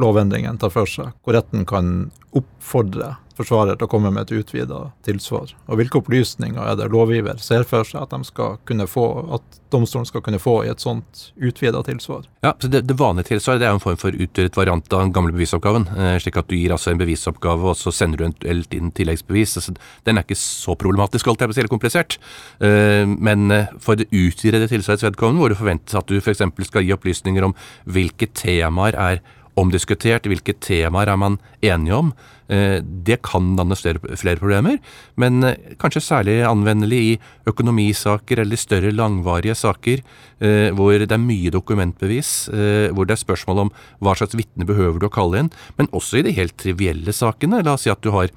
lovendringen 0.00 0.58
tar 0.60 0.72
for 0.74 0.90
seg, 0.90 1.14
hvor 1.24 1.38
retten 1.38 1.64
kan 1.68 2.10
oppfordre 2.36 3.16
forsvarer 3.36 3.76
til 3.76 3.86
å 3.86 3.90
komme 3.90 4.10
med 4.14 4.26
et 4.26 4.38
utvida 4.40 4.78
tilsvar. 5.06 5.52
Og 5.68 5.80
hvilke 5.80 6.00
opplysninger 6.00 6.60
er 6.62 6.78
det 6.78 6.88
lovgiver 6.92 7.40
ser 7.42 7.66
for 7.68 7.86
seg 7.86 8.06
at, 8.06 8.14
de 8.14 8.86
få, 8.88 9.06
at 9.36 9.58
domstolen 9.72 10.08
skal 10.08 10.24
kunne 10.24 10.40
få 10.40 10.56
i 10.64 10.70
et 10.72 10.82
sånt 10.82 11.26
utvida 11.36 11.82
tilsvar? 11.86 12.24
Ja, 12.46 12.54
så 12.62 12.70
det, 12.72 12.84
det 12.88 12.96
vanlige 12.98 13.34
tilsvaret 13.34 13.60
det 13.62 13.68
er 13.68 13.76
en 13.76 13.82
form 13.82 13.98
for 14.00 14.16
utvidet 14.16 14.56
variant 14.56 14.88
av 14.88 15.04
den 15.04 15.12
gamle 15.16 15.36
bevisoppgaven. 15.36 15.88
Eh, 15.92 16.16
slik 16.22 16.40
at 16.40 16.48
du 16.48 16.56
gir 16.56 16.74
altså 16.74 16.92
en 16.92 17.02
bevisoppgave, 17.02 17.72
og 17.72 17.78
så 17.78 17.92
sender 17.94 18.20
du 18.20 18.26
eventuelt 18.26 18.76
inn 18.76 18.92
tilleggsbevis. 18.96 19.56
Altså, 19.60 19.76
den 20.08 20.16
er 20.16 20.26
ikke 20.26 20.40
så 20.40 20.76
problematisk, 20.80 21.28
alt 21.28 21.44
si, 21.44 21.60
eller 21.60 21.72
komplisert. 21.72 22.18
Eh, 22.64 23.04
men 23.04 23.50
eh, 23.52 23.72
for 23.82 24.00
det 24.00 24.08
utvidede 24.14 24.70
tilsvarets 24.72 25.04
vedkommende, 25.10 25.44
hvor 25.44 25.52
det 25.52 25.60
forventes 25.60 25.98
at 25.98 26.08
du 26.08 26.16
f.eks. 26.22 26.44
skal 26.70 26.86
gi 26.86 26.96
opplysninger 26.96 27.50
om 27.50 27.56
hvilke 27.84 28.30
temaer 28.32 28.96
er 28.96 29.24
omdiskutert, 29.56 30.28
hvilke 30.28 30.54
temaer 30.60 31.10
er 31.12 31.20
man 31.20 31.38
enige 31.64 31.96
om. 31.96 32.12
Eh, 32.48 32.80
Det 32.82 33.22
kan 33.22 33.56
danne 33.56 33.74
flere, 33.74 33.98
flere 34.16 34.38
problemer, 34.38 34.78
men 35.16 35.42
eh, 35.42 35.56
kanskje 35.80 36.04
særlig 36.04 36.36
anvendelig 36.46 37.00
i 37.02 37.18
økonomisaker 37.48 38.42
eller 38.42 38.56
større 38.56 38.92
langvarige 38.94 39.56
saker 39.56 40.02
eh, 40.40 40.70
hvor 40.70 40.94
det 40.98 41.10
er 41.10 41.22
mye 41.22 41.50
dokumentbevis, 41.50 42.48
hvor 42.92 43.06
det 43.06 43.16
er 43.16 43.24
spørsmål 43.24 43.66
om 43.66 43.72
hva 44.00 44.14
slags 44.14 44.36
vitne 44.36 44.66
behøver 44.66 45.00
du 45.00 45.08
å 45.08 45.12
kalle 45.12 45.40
inn, 45.42 45.50
men 45.78 45.90
også 45.92 46.20
i 46.20 46.26
de 46.26 46.36
helt 46.36 46.56
trivielle 46.60 47.12
sakene. 47.12 47.64
La 47.64 47.74
oss 47.74 47.86
si 47.86 47.90
at 47.90 48.02
du 48.04 48.12
har 48.14 48.30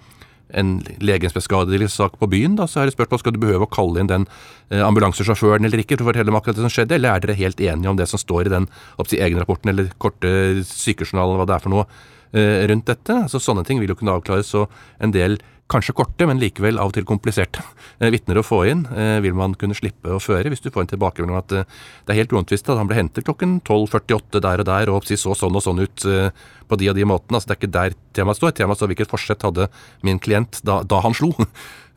en 0.57 0.79
legensbeskadigelsessak 1.05 2.17
på 2.19 2.29
byen, 2.31 2.55
da, 2.57 2.65
så 2.69 2.81
er 2.81 2.89
det 2.89 2.95
spørsmål 2.95 3.21
skal 3.21 3.35
du 3.35 3.41
behøve 3.41 3.67
å 3.67 3.73
kalle 3.73 4.01
inn 4.01 4.09
den 4.09 4.27
eh, 4.69 4.81
ambulansesjåføren 4.85 5.67
eller 5.67 5.83
ikke? 5.83 5.99
For 5.99 6.07
å 6.07 6.11
fortelle 6.11 6.33
om 6.33 6.39
akkurat 6.39 6.57
det 6.57 6.65
som 6.65 6.73
skjedde, 6.73 6.97
eller 6.97 7.13
er 7.13 7.25
dere 7.25 7.39
helt 7.39 7.61
enige 7.61 7.91
om 7.91 7.99
det 7.99 8.09
som 8.09 8.21
står 8.21 8.49
i 8.49 8.55
den 8.55 8.69
egenrapporten 8.97 9.73
eller 9.73 9.91
korte 10.01 10.31
sykejournalen, 10.69 11.37
hva 11.37 11.49
det 11.49 11.57
er 11.57 11.65
for 11.65 11.75
noe 11.75 11.85
rundt 12.31 12.85
dette? 12.85 13.15
Altså 13.25 13.39
Sånne 13.41 13.63
ting 13.65 13.79
vil 13.81 13.89
jo 13.89 13.95
kunne 13.97 14.13
avklares, 14.13 14.51
og 14.59 14.69
en 15.01 15.13
del 15.15 15.39
kanskje 15.69 15.93
korte, 15.93 16.25
men 16.25 16.39
likevel 16.41 16.79
av 16.81 16.89
og 16.89 16.95
til 16.97 17.05
kompliserte 17.07 17.61
eh, 18.01 18.09
vitner 18.13 18.39
å 18.41 18.45
få 18.45 18.63
inn, 18.71 18.85
eh, 18.89 19.17
vil 19.23 19.37
man 19.37 19.55
kunne 19.59 19.77
slippe 19.77 20.15
å 20.15 20.21
føre 20.21 20.51
hvis 20.51 20.63
du 20.63 20.69
får 20.73 20.85
en 20.85 20.91
tilbakemelding 20.93 21.35
om 21.35 21.41
at 21.41 21.55
eh, 21.55 21.67
det 22.07 22.15
er 22.15 22.21
helt 22.23 22.33
uomtvista 22.35 22.73
at 22.73 22.81
han 22.81 22.89
ble 22.89 22.97
hentet 22.99 23.27
klokken 23.27 23.59
12.48 23.61 24.43
der 24.45 24.63
og 24.63 24.69
der, 24.69 24.93
og 24.93 25.09
si 25.09 25.19
så 25.19 25.35
sånn 25.37 25.57
og 25.57 25.65
sånn 25.65 25.83
ut 25.83 26.07
eh, 26.09 26.31
på 26.69 26.79
de 26.79 26.89
og 26.91 26.97
de 26.97 27.05
måtene. 27.09 27.37
Altså 27.37 27.51
Det 27.51 27.55
er 27.55 27.61
ikke 27.61 27.75
der 27.75 27.97
temaet 28.17 28.41
står. 28.41 28.55
Temaet 28.57 28.81
står 28.81 28.91
hvilket 28.91 29.11
forsett 29.11 29.45
hadde 29.45 29.69
min 30.05 30.21
klient 30.21 30.61
da, 30.65 30.81
da 30.85 31.03
han 31.05 31.17
slo. 31.17 31.33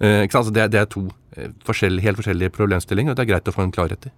Eh, 0.03 0.24
ikke 0.26 0.41
det, 0.51 0.64
det 0.74 0.80
er 0.80 0.87
to 0.91 1.05
eh, 1.39 1.53
forskjellige, 1.62 2.03
helt 2.03 2.18
forskjellige 2.18 2.51
problemstillinger, 2.57 3.14
og 3.14 3.20
det 3.20 3.22
er 3.22 3.28
greit 3.28 3.47
å 3.47 3.55
få 3.55 3.62
en 3.62 3.70
klarhet 3.70 4.09
i. 4.09 4.11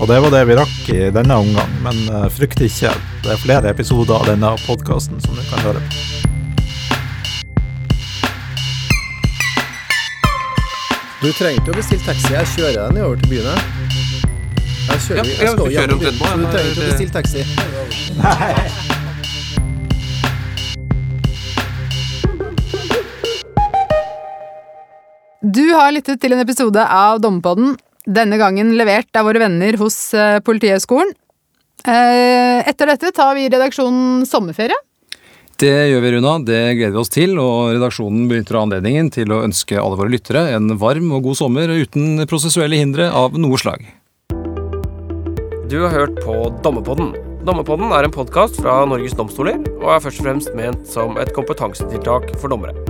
Og 0.00 0.08
det 0.08 0.16
var 0.24 0.32
det 0.32 0.44
vi 0.48 0.54
rakk 0.56 0.86
i 0.94 1.00
denne 1.12 1.36
omgang, 1.42 1.72
men 1.84 1.98
eh, 2.08 2.28
frykt 2.32 2.62
ikke. 2.64 2.92
Det 3.24 3.34
er 3.34 3.40
flere 3.42 3.72
episoder 3.74 4.16
av 4.16 4.30
denne 4.30 4.54
podkasten 4.64 5.20
som 5.20 5.36
du 5.36 5.42
kan 5.50 5.60
høre 5.66 5.82
på. 5.84 5.90
Du 11.20 11.28
trenger 11.36 11.66
jo 11.68 11.74
å 11.74 11.76
bestille 11.76 12.00
taxi, 12.06 12.30
jeg 12.32 12.48
kjører 12.54 12.78
deg 12.78 12.94
nedover 12.96 13.20
til 13.20 13.28
byen. 13.34 13.46
jeg. 13.50 13.60
Kjører, 15.00 15.18
Ja, 15.18 15.24
jeg 15.28 15.52
skal 15.52 15.68
kjører 15.74 15.92
omtrent 15.92 16.00
byen, 16.00 16.16
på, 16.16 16.24
så 16.24 16.36
du 16.40 16.46
trenger 16.48 16.70
ikke 16.70 16.80
å 16.80 16.88
bestille 16.88 17.12
taxi. 17.12 17.40
Nei. 18.24 18.54
Du 25.40 25.62
har 25.72 25.92
lyttet 25.94 26.20
til 26.20 26.34
en 26.36 26.42
episode 26.42 26.82
av 26.84 27.20
Dommerpodden, 27.24 27.76
denne 28.10 28.38
gangen 28.40 28.74
levert 28.78 29.14
av 29.16 29.28
våre 29.28 29.42
venner 29.42 29.78
hos 29.80 29.98
eh, 30.14 30.38
Politihøgskolen. 30.44 31.12
Eh, 31.86 32.68
Etter 32.68 32.90
dette 32.90 33.12
tar 33.16 33.34
vi 33.38 33.46
i 33.46 33.52
redaksjonen 33.52 34.26
sommerferie. 34.28 34.76
Det 35.60 35.72
gjør 35.90 36.00
vi, 36.00 36.10
Runa. 36.14 36.34
Det 36.40 36.60
gleder 36.78 36.94
vi 36.94 37.00
oss 37.02 37.12
til. 37.12 37.34
Og 37.40 37.74
redaksjonen 37.74 38.28
benytter 38.30 38.60
anledningen 38.62 39.10
til 39.12 39.32
å 39.32 39.42
ønske 39.44 39.76
alle 39.80 39.98
våre 40.00 40.12
lyttere 40.12 40.46
en 40.56 40.72
varm 40.80 41.10
og 41.12 41.26
god 41.28 41.40
sommer 41.42 41.72
uten 41.72 42.24
prosessuelle 42.30 42.80
hindre 42.80 43.10
av 43.12 43.36
noe 43.36 43.60
slag. 43.60 43.84
Du 45.70 45.82
har 45.84 45.92
hørt 45.94 46.16
på 46.24 46.38
Dommepodden. 46.64 47.12
Dommepodden 47.46 47.92
er 47.96 48.08
en 48.08 48.14
podkast 48.14 48.58
fra 48.60 48.80
Norges 48.88 49.14
domstoler, 49.16 49.60
og 49.78 49.92
er 49.94 50.02
først 50.04 50.20
og 50.20 50.26
fremst 50.26 50.56
ment 50.58 50.88
som 50.88 51.20
et 51.20 51.30
kompetansetiltak 51.36 52.32
for 52.40 52.52
dommere. 52.52 52.89